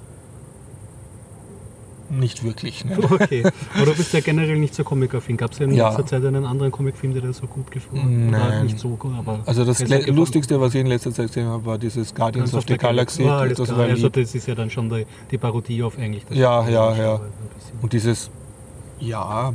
[2.11, 2.85] Nicht wirklich.
[2.85, 2.99] Ne?
[3.11, 3.45] Okay.
[3.77, 5.37] Aber du bist ja generell nicht so comicaffin.
[5.37, 5.89] Gab es ja in Ja.
[5.89, 8.49] letzter Zeit einen anderen Comicfilm, der dir so gut gefallen hat?
[8.51, 8.65] Nein.
[8.67, 9.39] nicht so gut, aber.
[9.47, 9.79] Also das.
[10.09, 13.23] Lustigste, was ich in letzter Zeit gesehen habe, war dieses Guardians of the Galaxy.
[13.25, 13.79] Ah, das klar.
[13.79, 16.97] war also das ist ja dann schon die, die Parodie auf eigentlich das Ja, ja,
[16.97, 17.21] ja.
[17.81, 18.29] Und dieses,
[18.99, 19.53] ja,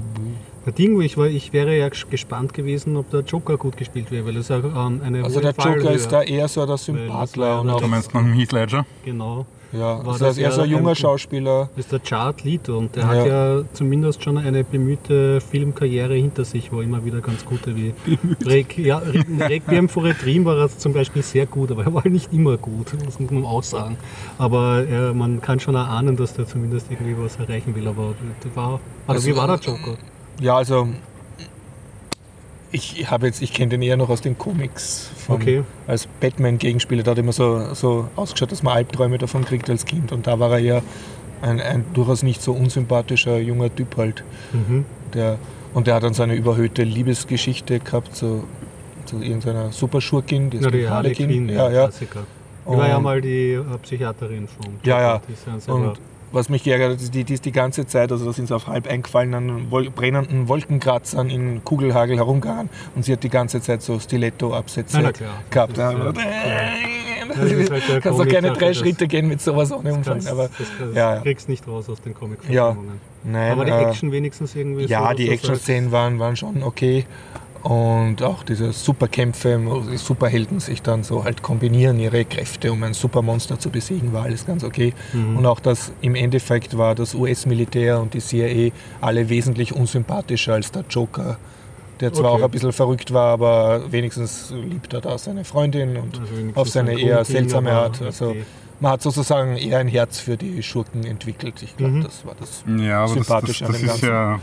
[0.73, 4.25] Ding, wo ich, war, ich wäre ja gespannt gewesen, ob der Joker gut gespielt wäre,
[4.25, 6.77] weil es ja ähm, eine also hohe der Joker Fallhöhe- ist da eher so der
[6.77, 8.85] Sympathler und auch, Du meinst nach dem Heath Ledger?
[9.03, 9.45] Genau.
[9.71, 11.69] ja, war also das eher so ein junger ein- Schauspieler.
[11.75, 13.09] Das ist der Chart Lead und der Ja.
[13.09, 17.93] hat ja zumindest schon eine bemühte Filmkarriere hinter sich, wo immer wieder ganz gute wie
[18.45, 21.93] Req ja, Re- Requiem for a Dream war er zum Beispiel sehr gut, aber er
[21.93, 23.97] war nicht immer gut, das muss man auch sagen.
[24.37, 27.87] Aber äh, man kann schon erahnen, dass der zumindest irgendwie was erreichen will.
[27.87, 28.13] Aber
[28.43, 29.97] der war, also, Also, wie war der Joker?
[30.39, 30.87] Ja, also
[32.71, 35.09] ich habe jetzt, ich kenne den eher noch aus den Comics.
[35.17, 35.63] Vom, Okay.
[35.87, 40.11] Als Batman-Gegenspieler, da hat immer so, so ausgeschaut, dass man Albträume davon kriegt als Kind.
[40.11, 40.83] Und da war er eher
[41.41, 44.23] ein, ein durchaus nicht so unsympathischer junger Typ halt.
[44.51, 44.85] Mhm.
[45.13, 45.37] Der,
[45.73, 48.43] und der hat dann so eine überhöhte Liebesgeschichte gehabt zu,
[49.05, 51.87] zu irgendeiner Superschurkin, die ist Ja, die Quinn, Ja, ja.
[51.87, 55.21] Die war ja mal die äh, Psychiaterin von Ja, ja.
[55.27, 55.99] Die ist ja Und
[56.31, 58.55] was mich geärgert hat, ist, die, die ist die ganze Zeit, also da sind sie
[58.55, 63.81] auf halb eingefallenen, Wol brennenden Wolkenkratzern in Kugelhagel herumgegangen und sie hat die ganze Zeit
[63.81, 65.13] so Stiletto-Absätze
[65.49, 65.77] gehabt.
[65.77, 66.17] Das Ja, ist und-
[67.69, 70.13] Das halt kannst doch keine drei Schritte gehen mit sowas ohne Umfang.
[70.15, 72.75] kannst- Aber das, das ja, kriegst nicht raus aus den comic Ja.
[73.23, 75.15] Nein, Aber die äh, Action wenigstens irgendwie Ja, so.
[75.15, 77.05] die Action-Szenen waren, waren schon okay.
[77.65, 82.83] Und auch diese Superkämpfe, wo die Superhelden sich dann so halt kombinieren, ihre Kräfte, um
[82.83, 84.93] ein Supermonster zu besiegen, war alles ganz okay.
[85.13, 85.37] Mhm.
[85.37, 90.71] Und auch das im Endeffekt war das US-Militär und die CIA alle wesentlich unsympathischer als
[90.71, 91.37] der Joker,
[92.01, 92.41] der zwar Okay.
[92.41, 96.69] auch ein bisschen verrückt war, aber wenigstens liebt er da seine Freundin und Also auf
[96.69, 97.99] seine ein eher Grundding, seltsame Art.
[97.99, 98.43] Also okay.
[98.79, 101.63] man hat sozusagen eher ein Herz für die Schurken entwickelt.
[101.63, 102.03] Ich glaube, Mhm.
[102.03, 102.63] das war das.
[102.79, 104.09] Ja, aber das, das, Sympathisch an das, dem ist Ganzen.
[104.09, 104.39] ja,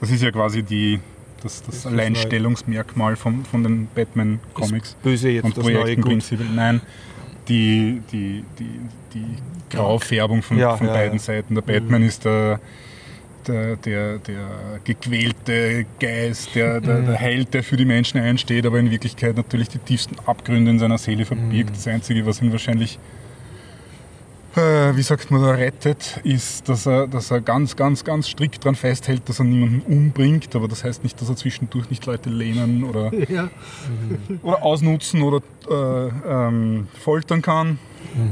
[0.00, 1.00] das ist ja quasi die,
[1.42, 6.48] das, das Alleinstellungsmerkmal von, von den Batman-Comics Böse jetzt und das neue Projekten prinzipiell.
[6.54, 6.80] Nein,
[7.48, 8.80] die, die, die,
[9.14, 9.24] die
[9.70, 11.24] Graufärbung von, Ja, von ja, beiden ja.
[11.24, 11.54] Seiten.
[11.54, 12.60] Der Batman ist der,
[13.46, 14.48] der, der, der
[14.84, 17.06] gequälte Geist, der, der, Mhm.
[17.06, 20.78] der Held, der für die Menschen einsteht, aber in Wirklichkeit natürlich die tiefsten Abgründe in
[20.78, 21.26] seiner Seele Mhm.
[21.26, 21.70] verbirgt.
[21.76, 22.98] Das Einzige, was ihn wahrscheinlich
[24.56, 28.64] äh, wie sagt man, da rettet, ist, dass er, dass er ganz, ganz, ganz strikt
[28.64, 30.54] daran festhält, dass er niemanden umbringt.
[30.56, 33.48] Aber das heißt nicht, dass er zwischendurch nicht Leute lehnen oder, Ja,
[34.42, 35.40] oder ausnutzen oder
[35.70, 37.78] äh, ähm, foltern kann.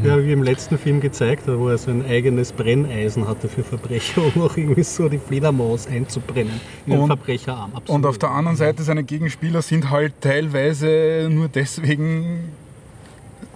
[0.04, 4.22] ja, wie im letzten Film gezeigt, wo er so ein eigenes Brenneisen hatte für Verbrecher,
[4.34, 7.72] um auch irgendwie so die Fledermaus einzubrennen in den Und- Verbrecherarm.
[7.74, 7.90] Absolut.
[7.90, 12.44] Und auf der anderen Seite, seine Gegenspieler sind halt teilweise nur deswegen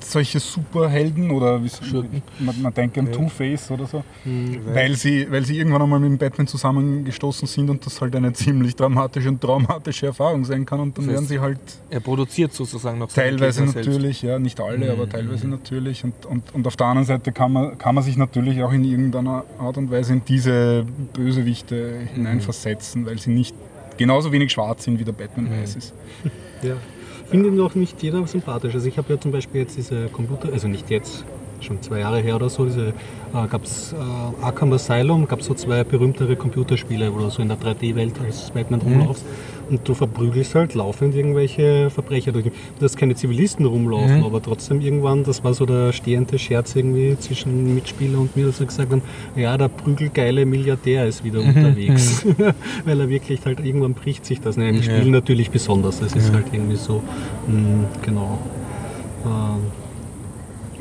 [0.04, 2.22] solche Superhelden oder wie Schurken.
[2.38, 3.12] man, man denkt an Ja.
[3.12, 4.58] Two-Face oder so, Mhm.
[4.72, 8.32] weil sie, weil sie irgendwann einmal mit dem Batman zusammengestoßen sind und das halt eine
[8.32, 11.60] ziemlich dramatische und traumatische Erfahrung sein kann und dann Das heißt, werden sie halt
[11.90, 13.88] Er produziert sozusagen noch teilweise Gegner selbst.
[13.88, 14.90] natürlich, ja, nicht alle, Mhm.
[14.92, 18.16] aber teilweise natürlich und, und, und auf der anderen Seite kann man, kann man sich
[18.16, 23.54] natürlich auch in irgendeiner Art und Weise in diese Bösewichte hineinversetzen, weil sie nicht
[23.96, 25.62] genauso wenig schwarz sind, wie der Batman Mhm.
[25.62, 25.92] weiß ist.
[26.62, 26.74] Ja.
[27.30, 28.74] Finde ihn auch nicht jeder sympathisch.
[28.74, 31.24] Also ich habe ja zum Beispiel jetzt diese Computer, also nicht jetzt,
[31.60, 32.92] schon zwei Jahre her oder so, diese äh,
[33.48, 33.96] gab es äh,
[34.44, 38.50] Arkham Asylum, gab es so zwei berühmtere Computerspiele, wo du so in der 3D-Welt als
[38.50, 39.24] Batman rumlaufst
[39.70, 42.46] und du verprügelst halt laufend irgendwelche Verbrecher durch.
[42.46, 44.24] Du hast keine Zivilisten rumlaufen, Mhm.
[44.24, 48.58] aber trotzdem irgendwann, das war so der stehende Scherz irgendwie zwischen Mitspieler und mir, dass
[48.58, 49.02] wir gesagt haben,
[49.36, 52.26] ja, der prügelgeile Milliardär ist wieder unterwegs.
[52.84, 54.56] Weil er wirklich halt irgendwann bricht sich das.
[54.56, 54.82] Ne, Im Ja.
[54.82, 56.00] Spiel natürlich besonders.
[56.00, 57.00] Das ist halt irgendwie so,
[57.46, 58.38] mh, genau.
[59.24, 59.60] Ähm,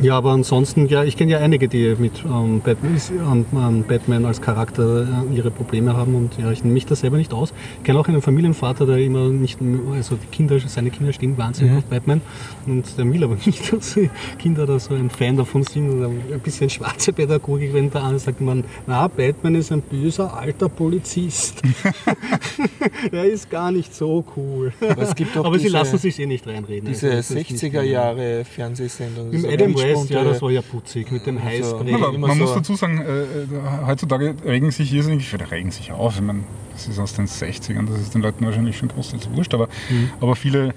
[0.02, 4.42] ja, aber ansonsten, ja, ich kenne ja einige, die mit ähm, Batman, ähm, Batman als
[4.42, 7.54] Charakter äh, ihre Probleme haben und ja, ich nehme mich da selber nicht aus.
[7.80, 9.60] Ich kenne auch einen Familienvater, der immer nicht,
[9.94, 11.78] also die Kinder, seine Kinder stehen wahnsinnig Mhm.
[11.80, 12.22] auf Batman
[12.66, 16.08] und der will aber nicht, dass die Kinder da so ein Fan davon sind oder
[16.08, 20.70] ein bisschen schwarze Pädagogik, wenn der eine sagt man, na, Batman ist ein böser alter
[20.70, 21.62] Polizist.
[23.12, 24.72] der ist gar nicht so cool.
[24.82, 25.04] Aber
[25.46, 26.88] aber sie diese- lassen sich eh nicht reinreden.
[26.90, 29.32] Diese also nicht 60er Jahre Fernsehsendung.
[29.32, 30.30] Im so Adam West, ja, Rechtspunkte.
[30.34, 31.90] das war ja putzig mit dem Highspray.
[31.92, 33.48] Ja, Aber immer man so- muss dazu sagen, äh, äh,
[33.86, 36.44] heutzutage regen sich irrsinnig, oder regen sich auf, ich meine,
[36.74, 40.10] das ist aus den 60ern, das ist den Leuten wahrscheinlich schon großteils wurscht, aber, Mhm.
[40.22, 40.74] aber viele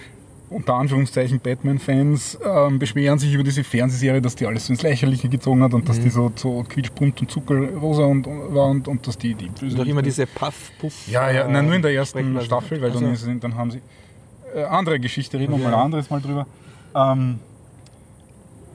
[0.51, 5.31] unter Anführungszeichen Batman-Fans ähm, beschweren sich über diese Fernsehserie, dass die alles so ins Lächerliche
[5.31, 6.03] gezogen hat und dass Mhm.
[6.03, 9.81] die so, so quietschbunt und zuckerrosa und, und war und, und dass die, die Und
[9.81, 11.09] auch immer diese Puff, Puff.
[11.09, 12.45] Ja, ja, nein, nur in der ersten Sprechweise.
[12.45, 13.81] Staffel, weil dann, Also, ist, dann haben sie
[14.55, 15.65] äh, andere Geschichte, reden wir Okay.
[15.71, 16.47] mal ein anderes Mal drüber.
[16.95, 17.39] Ähm,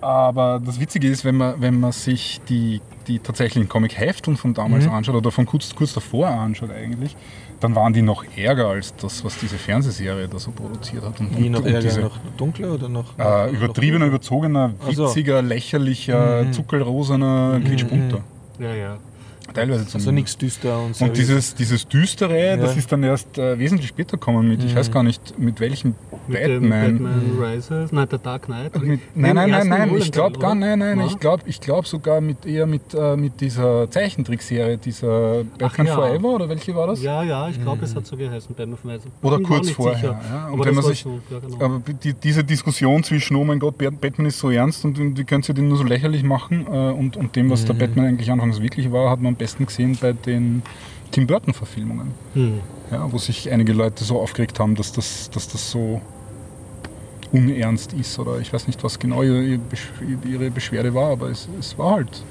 [0.01, 4.85] aber das Witzige ist, wenn man, wenn man sich die, die tatsächlichen Comic-Hefteln von damals
[4.85, 4.91] Mhm.
[4.93, 7.15] anschaut oder von kurz, kurz davor anschaut eigentlich,
[7.59, 11.19] dann waren die noch ärger als das, was diese Fernsehserie da so produziert hat.
[11.19, 13.17] Und, Wie noch und ärger, diese, noch dunkler oder noch?
[13.17, 16.53] äh, übertriebener, noch- überzogener, witziger, lächerlicher, Mhm.
[16.53, 18.19] zuckerrosaner, quietschbunter.
[18.59, 18.97] Ja, ja.
[19.53, 20.13] Teilweise Also zumindest.
[20.13, 21.05] nichts düster und so.
[21.05, 22.77] Und dieses, dieses Düstere, das Ja.
[22.79, 24.77] ist dann erst äh, wesentlich später gekommen mit, ich Mhm.
[24.77, 25.95] weiß gar nicht, mit welchem
[26.27, 26.97] Mit Batman.
[26.99, 28.81] Batman Rises, nein, der Dark Knight.
[28.81, 32.21] Mit, nein, nein, nein, nein, ich glaube gar, nein, nein, ich glaube ich glaub sogar
[32.21, 35.95] mit, eher mit, äh, mit dieser Zeichentrickserie, dieser Batman ja.
[35.95, 37.01] Forever oder welche war das?
[37.01, 37.97] Ja, ja, ich glaube, es Mhm.
[37.97, 39.01] hat so geheißen, Batman Weiß.
[39.21, 39.95] Oder kurz vorher.
[39.97, 40.19] sicher.
[40.29, 40.47] Ja.
[40.47, 41.81] Und Aber wenn das man war sich, so, ja, genau.
[42.03, 45.47] die, diese Diskussion zwischen, oh mein Gott, Bat- Batman ist so ernst und wie könnt
[45.49, 47.79] ihr den nur so lächerlich machen äh, und, und dem, was der Mhm.
[47.79, 50.61] Batman eigentlich anfangs wirklich war, hat man besten gesehen bei den
[51.11, 52.11] Tim Burton-Verfilmungen.
[52.33, 52.59] Hm.
[52.91, 56.01] Ja, wo sich einige Leute so aufgeregt haben, dass das, dass das so
[57.31, 61.47] unernst ist oder ich weiß nicht, was genau ihre, Besch- ihre Beschwerde war, aber es,
[61.59, 62.23] es war halt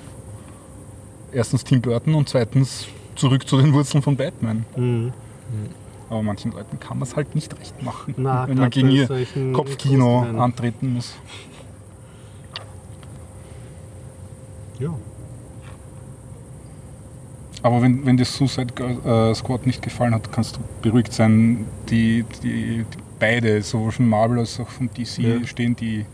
[1.32, 4.64] erstens Tim Burton und zweitens zurück zu den Wurzeln von Batman.
[4.74, 5.12] Hm.
[6.08, 9.08] Aber manchen Leuten kann man es halt nicht recht machen, Na, wenn man gegen ihr
[9.52, 11.14] Kopfkino antreten muss.
[14.78, 14.94] Ja.
[17.66, 21.66] Aber wenn, wenn dir Suicide Girl- äh, Squad nicht gefallen hat, kannst du beruhigt sein.
[21.90, 22.84] Die, die, die
[23.18, 25.46] beide, sowohl von Marvel als auch von DC, Ja.
[25.46, 26.06] stehen die.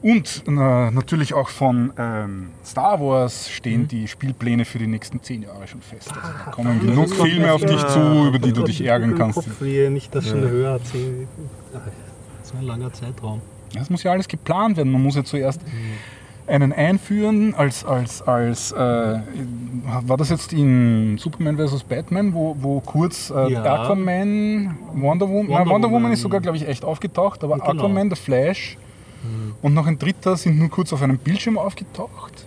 [0.00, 0.50] Und äh,
[0.90, 5.80] natürlich auch von ähm, Star Wars stehen die Spielpläne für die nächsten zehn Jahre schon
[5.80, 6.08] fest.
[6.10, 9.34] Also da kommen das genug Filme auf dich zu, über die du dich ärgern kannst.
[9.36, 10.48] Kopfwehe, nicht das schon Ja.
[10.48, 11.28] höher erzählen.
[12.42, 13.42] So ein langer Zeitraum.
[13.74, 14.90] Das muss ja alles geplant werden.
[14.90, 15.60] Man muss ja zuerst
[16.46, 21.84] einen einführen als, als, als äh, war das jetzt in Superman vs.
[21.84, 23.82] Batman, wo, wo kurz äh, Ja.
[23.84, 26.12] Aquaman, Wonder Woman, Wonder Wonder, Wonder Woman Woman.
[26.12, 27.70] ist sogar, glaube ich, echt aufgetaucht, aber Genau.
[27.70, 28.76] Aquaman, der Flash
[29.62, 32.44] und noch ein dritter sind nur kurz auf einem Bildschirm aufgetaucht.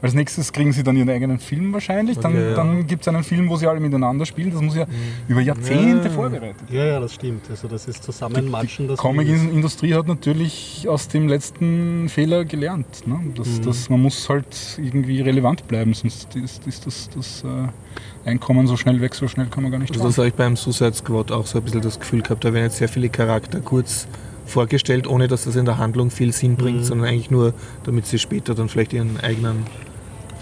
[0.00, 2.18] Als nächstes kriegen sie dann ihren eigenen Film wahrscheinlich.
[2.18, 2.54] Dann, Okay, ja.
[2.54, 4.52] dann gibt es einen Film, wo sie alle miteinander spielen.
[4.52, 4.86] Das muss ja
[5.26, 6.14] über Jahrzehnte Ja.
[6.14, 7.50] vorbereitet Ja, ja, das stimmt.
[7.50, 8.84] Also das ist Zusammenmatschen.
[8.86, 13.06] die das Comic-Industrie hat natürlich aus dem letzten Fehler gelernt.
[13.06, 13.18] Ne?
[13.36, 13.62] Das, Mhm.
[13.62, 14.46] das, man muss halt
[14.80, 19.46] irgendwie relevant bleiben, sonst ist, ist das, das äh, Einkommen so schnell weg, so schnell
[19.46, 21.80] kann man gar nicht Also das habe ich beim Suicide Squad auch so ein bisschen
[21.80, 24.06] das Gefühl gehabt, da werden jetzt sehr viele Charakter kurz
[24.48, 26.84] vorgestellt, ohne dass das in der Handlung viel Sinn bringt, Mhm.
[26.84, 27.54] sondern eigentlich nur,
[27.84, 29.64] damit sie später dann vielleicht ihren eigenen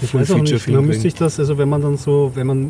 [0.02, 2.68] Ich weiß auch nicht, man müsste sich das, also wenn man dann so, wenn man,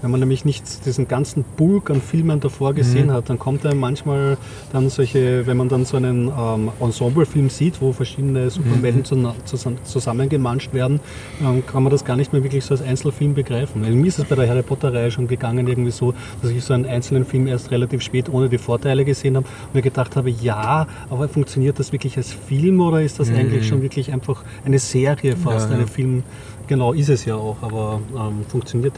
[0.00, 3.12] wenn man nämlich nicht diesen ganzen Bulk an Filmen davor gesehen Mhm.
[3.12, 4.36] hat, dann kommt einem manchmal
[4.72, 9.34] dann solche, wenn man dann so einen ähm, Ensemble-Film sieht, wo verschiedene Superhelden Mhm.
[9.44, 11.00] zusammen, zusammengemanscht werden,
[11.40, 13.84] dann kann man das gar nicht mehr wirklich so als Einzelfilm begreifen.
[13.84, 16.74] Also mir ist es bei der Harry Potter-Reihe schon gegangen, irgendwie so, dass ich so
[16.74, 20.30] einen einzelnen Film erst relativ spät ohne die Vorteile gesehen habe und mir gedacht habe,
[20.30, 24.78] ja, aber funktioniert das wirklich als Film oder ist das eigentlich schon wirklich einfach eine
[24.78, 25.72] Serie fast, Mhm.
[25.72, 25.82] Ja, ja.
[25.82, 26.22] eine Film,
[26.68, 28.44] genau ist es ja auch, aber ähm, ähm,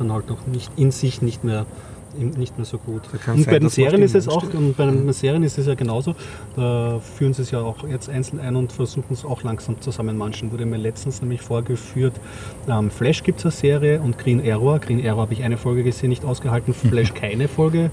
[0.00, 1.64] dann halt noch nicht in sich nicht mehr
[2.18, 3.02] nicht mehr so gut.
[3.26, 6.14] Und bei den Serien ist es auch, und bei den Serien ist es ja genauso.
[6.56, 10.52] Da führen sie es ja auch jetzt einzeln ein und versuchen es auch langsam zusammenmanschen.
[10.52, 12.14] Wurde mir letztens nämlich vorgeführt,
[12.68, 14.80] ähm, Flash gibt es eine Serie und Green Arrow.
[14.80, 17.90] Green Arrow habe ich eine Folge gesehen, nicht ausgehalten, Flash keine Folge.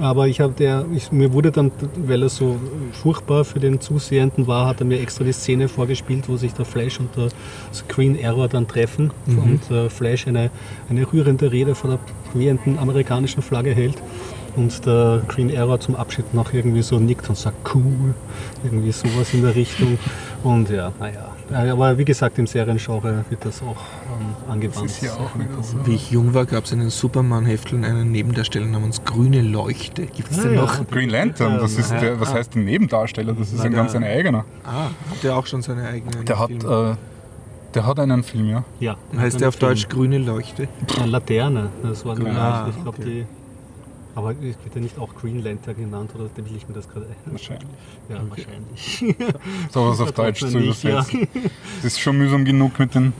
[0.00, 2.56] Aber ich habe der, ich, mir wurde dann, weil er so
[2.92, 6.64] furchtbar für den Zusehenden war, hat er mir extra die Szene vorgespielt, wo sich der
[6.64, 7.28] Flash und der
[7.88, 10.50] Green Arrow dann treffen und äh, Flash eine,
[10.88, 11.98] eine rührende Rede vor der
[12.34, 13.96] wehenden amerikanischen Flagge hält
[14.56, 18.14] und der Green Arrow zum Abschied noch irgendwie so nickt und sagt cool,
[18.64, 19.98] irgendwie sowas in der Richtung.
[20.42, 21.72] Und ja, naja.
[21.72, 24.86] Aber wie gesagt, im Seriengenre wird das auch ähm, angewandt.
[24.90, 25.30] ist ja auch
[25.62, 25.86] so.
[25.86, 30.06] Wie ich jung war, gab es in den Superman-Hefteln einen Nebendarsteller namens Grüne Leuchte.
[30.06, 30.60] Gibt es Ah, den ja.
[30.62, 30.86] noch?
[30.90, 33.32] Green Lantern, das ist der, was heißt ein Nebendarsteller?
[33.32, 34.44] Das ist ein ganz ein eigener.
[34.64, 36.94] Ah, hat der auch schon seine eigenen Der hat, äh,
[37.74, 38.64] der hat einen Film, ja.
[38.80, 38.96] Ja.
[39.16, 39.70] heißt der auf Film.
[39.70, 40.68] Deutsch Grüne Leuchte?
[40.96, 42.68] Ja, Laterne, das war die Ah.
[42.68, 43.04] Ich glaube, okay.
[43.04, 43.26] die.
[44.14, 47.32] Aber wird ja nicht auch Green Lantern genannt, oder will ich mir das gerade ein?
[47.32, 47.68] Wahrscheinlich.
[48.08, 49.16] Ja, wahrscheinlich.
[49.70, 50.90] So was auf Deutsch zu nicht, ja.
[50.90, 51.28] übersetzen.
[51.76, 53.12] Das ist schon mühsam genug mit den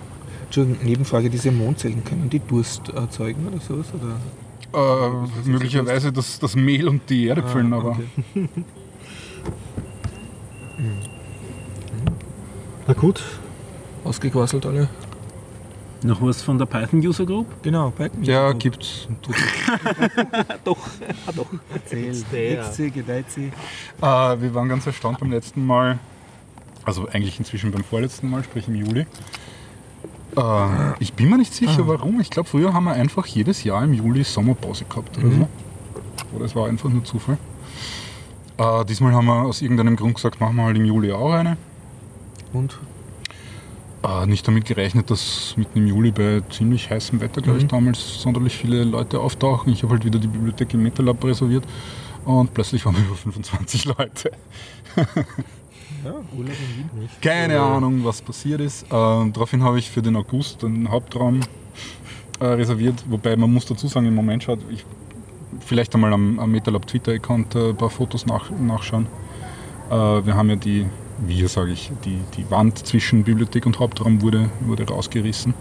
[0.46, 3.86] Entschuldigung, Nebenfrage, diese Mondzellen, können die Durst erzeugen oder sowas?
[3.94, 4.16] Oder?
[4.72, 8.48] äh, möglicherweise das, das Mehl und die Erde füllen, aber okay.
[12.86, 13.22] Na gut,
[14.08, 14.88] Ausgequasselt alle?
[16.02, 17.46] Noch was von der Python User Group?
[17.62, 18.22] Genau, Python.
[18.24, 19.06] ja, gibt's.
[20.64, 20.78] doch.
[21.26, 21.46] Ah, doch.
[21.74, 22.90] Erzähl.
[22.90, 23.52] Gedeiht sie.
[24.00, 25.98] Äh, wir waren ganz erstaunt beim letzten Mal,
[26.84, 29.00] also eigentlich inzwischen beim vorletzten Mal, sprich im Juli.
[30.36, 30.66] Äh,
[31.00, 32.18] ich bin mir nicht sicher, warum.
[32.20, 35.48] Ich glaube, früher haben wir einfach jedes Jahr im Juli Sommerpause gehabt oder so.
[36.34, 37.36] Oder es war einfach nur Zufall.
[38.56, 41.58] Äh, diesmal haben wir aus irgendeinem Grund gesagt, machen wir halt im Juli auch eine.
[42.54, 42.78] Und?
[44.02, 48.22] Äh, nicht damit gerechnet, dass mitten im Juli bei ziemlich heißem Wetter, glaube ich, damals
[48.22, 49.72] sonderlich viele Leute auftauchen.
[49.72, 51.64] Ich habe halt wieder die Bibliothek im MetaLab reserviert
[52.24, 54.30] und plötzlich waren wir über 25 Leute.
[56.04, 57.08] Ja, Urlaub in Wien.
[57.20, 58.84] Keine Ahnung, was passiert ist.
[58.84, 61.40] Äh, daraufhin habe ich für den August einen Hauptraum
[62.38, 64.84] äh, reserviert, wobei man muss dazu sagen, im Moment schaut, ich
[65.60, 69.06] vielleicht einmal am, am MetaLab Twitter-Account äh, ein paar Fotos nach, nachschauen.
[69.90, 70.86] Äh, wir haben ja die,
[71.26, 75.54] wir sage ich, die, die Wand zwischen Bibliothek und Hauptraum wurde, wurde rausgerissen.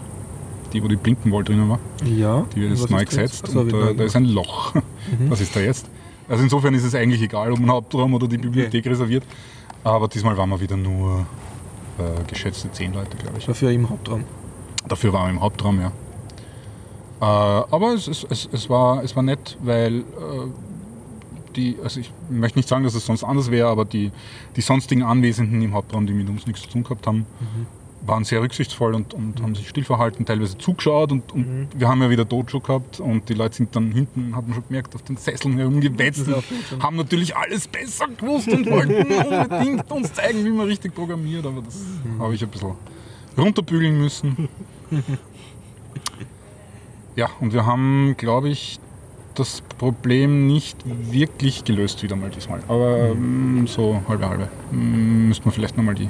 [0.72, 1.78] Die, wo die Blinkenwall drinnen war.
[2.04, 2.44] Ja.
[2.54, 4.74] Die wird jetzt neu da gesetzt Ach so, und äh, da ist ein Loch.
[5.28, 5.88] Was ist da jetzt?
[6.28, 9.24] Also insofern ist es eigentlich egal, ob man Hauptraum oder die Bibliothek reserviert.
[9.82, 11.26] Aber diesmal waren wir wieder nur
[11.98, 13.46] äh, geschätzte zehn Leute, glaube ich.
[13.46, 14.24] Dafür im Hauptraum.
[14.86, 15.92] Dafür waren wir im Hauptraum, ja.
[17.20, 20.02] Äh, aber es, es, es, es, war, es war nett, weil äh,
[21.58, 24.12] die, also ich möchte nicht sagen, dass es sonst anders wäre, aber die,
[24.56, 27.26] die sonstigen Anwesenden im Hauptraum, die mit uns nichts zu tun gehabt haben,
[28.06, 32.00] waren sehr rücksichtsvoll und, und haben sich still verhalten, teilweise zugeschaut und, und wir haben
[32.00, 35.02] ja wieder Dojo gehabt und die Leute sind dann hinten, hat man schon gemerkt, auf
[35.02, 36.26] den Sesseln herumgewetzt
[36.80, 41.60] haben natürlich alles besser gewusst und wollten unbedingt uns zeigen, wie man richtig programmiert, aber
[41.60, 41.80] das
[42.20, 42.74] habe ich ein bisschen
[43.36, 44.48] runterbügeln müssen.
[47.16, 48.78] Ja, und wir haben, glaube ich,
[49.38, 52.60] das Problem nicht wirklich gelöst wieder mal diesmal.
[52.68, 54.48] Aber ähm, so halbe halbe.
[54.72, 56.08] Ähm, Müsste man vielleicht nochmal die,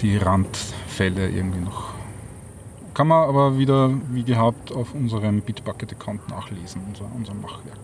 [0.00, 1.94] die Randfälle irgendwie noch.
[2.94, 7.78] Kann man aber wieder, wie gehabt, auf unserem Bitbucket-Account nachlesen, unser, unser Machwerk.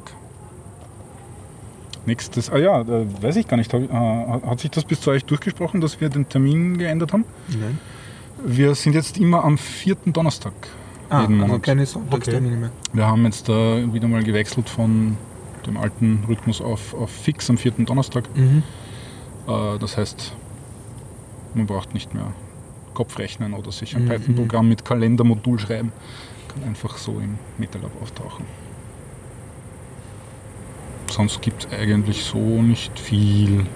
[2.07, 5.81] Nächstes, ah ja, weiß ich gar nicht, äh, hat sich das bis zu euch durchgesprochen,
[5.81, 7.25] dass wir den Termin geändert haben?
[7.49, 7.79] Nein.
[8.45, 10.55] Wir sind jetzt immer am vierten Donnerstag
[11.11, 11.63] Ah, jeden also Monat.
[11.65, 12.71] keine Sonntagstermine mehr.
[12.93, 15.17] Wir haben jetzt äh, wieder mal gewechselt von
[15.67, 18.25] dem alten Rhythmus auf, auf fix am vierten Donnerstag.
[18.37, 18.63] Mhm.
[19.49, 20.33] Äh, das heißt,
[21.55, 22.33] man braucht nicht mehr
[22.95, 25.93] Kopfrechnen oder sich ein Mhm, Python-Programm mit Kalendermodul schreiben.
[26.49, 28.45] Kann einfach so im MetaLab auftauchen.
[31.09, 33.67] Sonst gibt es eigentlich so nicht viel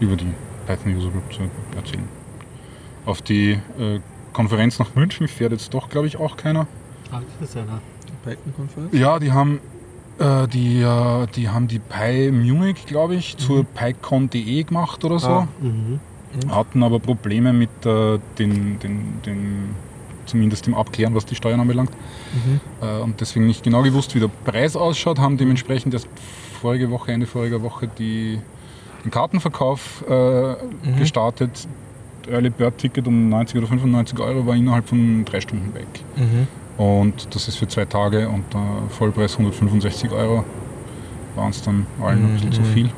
[0.00, 0.32] über die
[0.66, 1.42] Python User Group zu
[1.76, 2.08] erzählen.
[3.06, 4.00] Auf die äh,
[4.32, 6.66] Konferenz nach München fährt jetzt doch, glaube ich, auch keiner.
[7.10, 7.80] Ah, ist das einer?
[8.24, 8.92] Python-Konferenz?
[8.92, 9.60] Ja, die haben
[10.18, 15.28] äh, die, äh, die haben die Pi Munich, glaube ich, zur PyCon.de gemacht oder so.
[15.28, 15.48] Ah.
[15.60, 16.00] Mhm.
[16.50, 19.74] hatten aber Probleme mit äh, den, den, den,
[20.26, 21.90] zumindest dem Abklären, was die Steuern anbelangt.
[22.80, 26.08] Äh, und deswegen nicht genau gewusst, wie der Preis ausschaut, haben dementsprechend erst
[26.60, 28.38] vorige Woche, Ende voriger Woche die,
[29.04, 30.54] den Kartenverkauf äh,
[30.98, 31.66] gestartet.
[32.28, 35.86] Early Bird Ticket um 90 oder 95 Euro war innerhalb von drei Stunden weg.
[36.78, 40.44] Und das ist für zwei Tage und der Vollpreis 165 Euro.
[41.34, 42.90] War uns dann allen ein bisschen zu viel.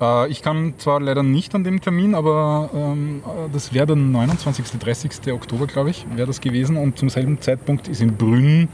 [0.00, 3.96] Äh, ich kann zwar leider nicht an dem Termin, aber ähm, äh, das wäre der
[3.96, 4.78] 29.
[4.78, 5.32] 30.
[5.32, 6.76] Oktober, glaube ich, wäre das gewesen.
[6.76, 8.68] Und zum selben Zeitpunkt ist in Brünn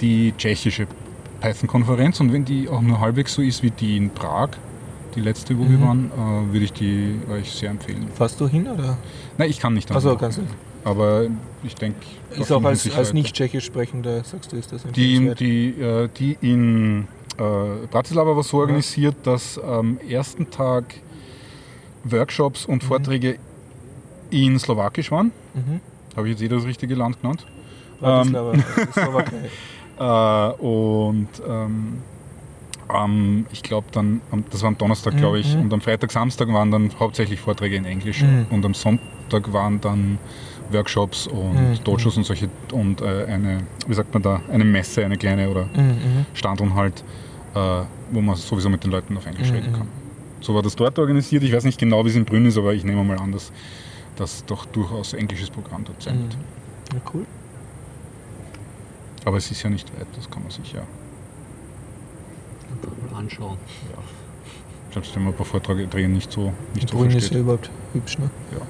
[0.00, 0.86] die tschechische
[1.40, 2.20] Python-Konferenz.
[2.20, 4.50] Und wenn die auch nur halbwegs so ist wie die in Prag,
[5.14, 8.08] die letzte, wo wir waren, äh, würde ich die euch sehr empfehlen.
[8.14, 8.96] Fährst du hin oder?
[9.38, 9.90] Nein, ich kann nicht.
[9.90, 10.20] Also dahin.
[10.20, 10.40] ganz
[10.84, 11.26] Aber
[11.62, 11.98] ich denke,
[12.36, 16.36] ist auch als, als nicht tschechisch sprechender, sagst du, ist das Die, die, äh, die
[16.40, 17.08] in
[17.38, 20.94] äh, Bratislava war so organisiert, dass am ersten Tag
[22.04, 23.38] Workshops und Vorträge
[24.30, 25.32] in Slowakisch waren.
[25.54, 25.80] Mhm.
[26.16, 27.46] Habe ich jetzt jeder das richtige Land genannt?
[28.00, 28.54] Bratislava,
[28.92, 29.50] Slowakei.
[30.00, 31.98] Äh, und ähm,
[32.94, 35.62] am- ich glaube dann, das war am Donnerstag, glaube ich, Mhm.
[35.62, 38.46] und am Freitag, Samstag waren dann hauptsächlich Vorträge in Englisch Mhm.
[38.50, 40.18] und am Sonntag waren dann
[40.70, 41.84] Workshops und Mhm.
[41.84, 45.64] Dojos und solche und äh, eine, wie sagt man da, eine Messe, eine kleine oder
[45.64, 46.26] Mhm, mhm.
[46.34, 47.02] Standeln halt,
[47.54, 49.76] äh, wo man sowieso mit den Leuten auf Englisch Mhm, reden mhm.
[49.76, 49.88] kann.
[50.40, 51.42] So war das dort organisiert.
[51.42, 53.52] Ich weiß nicht genau, wie es in Brünn ist, aber ich nehme mal an, dass
[54.16, 56.36] das doch durchaus englisches Programm dort sein wird.
[56.94, 57.26] Ja, cool.
[59.24, 60.82] Aber es ist ja nicht weit, das kann man sich ja.
[63.14, 63.58] Anschauen.
[64.92, 67.70] Selbst wenn man ein paar Vorträge drehen nicht so, nicht so Brünn ist ja überhaupt
[67.92, 68.30] hübsch, ne?
[68.52, 68.66] Ja.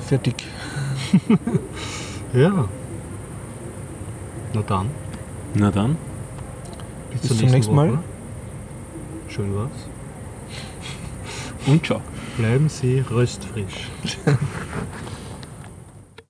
[0.00, 0.34] Fertig.
[2.34, 2.66] Ja.
[4.54, 4.90] Na dann.
[5.54, 5.98] Na dann.
[7.10, 7.98] Bis zum nächsten Mal.
[9.28, 9.70] Schön war's.
[11.66, 12.00] Und ciao.
[12.38, 13.90] Bleiben Sie röstfrisch.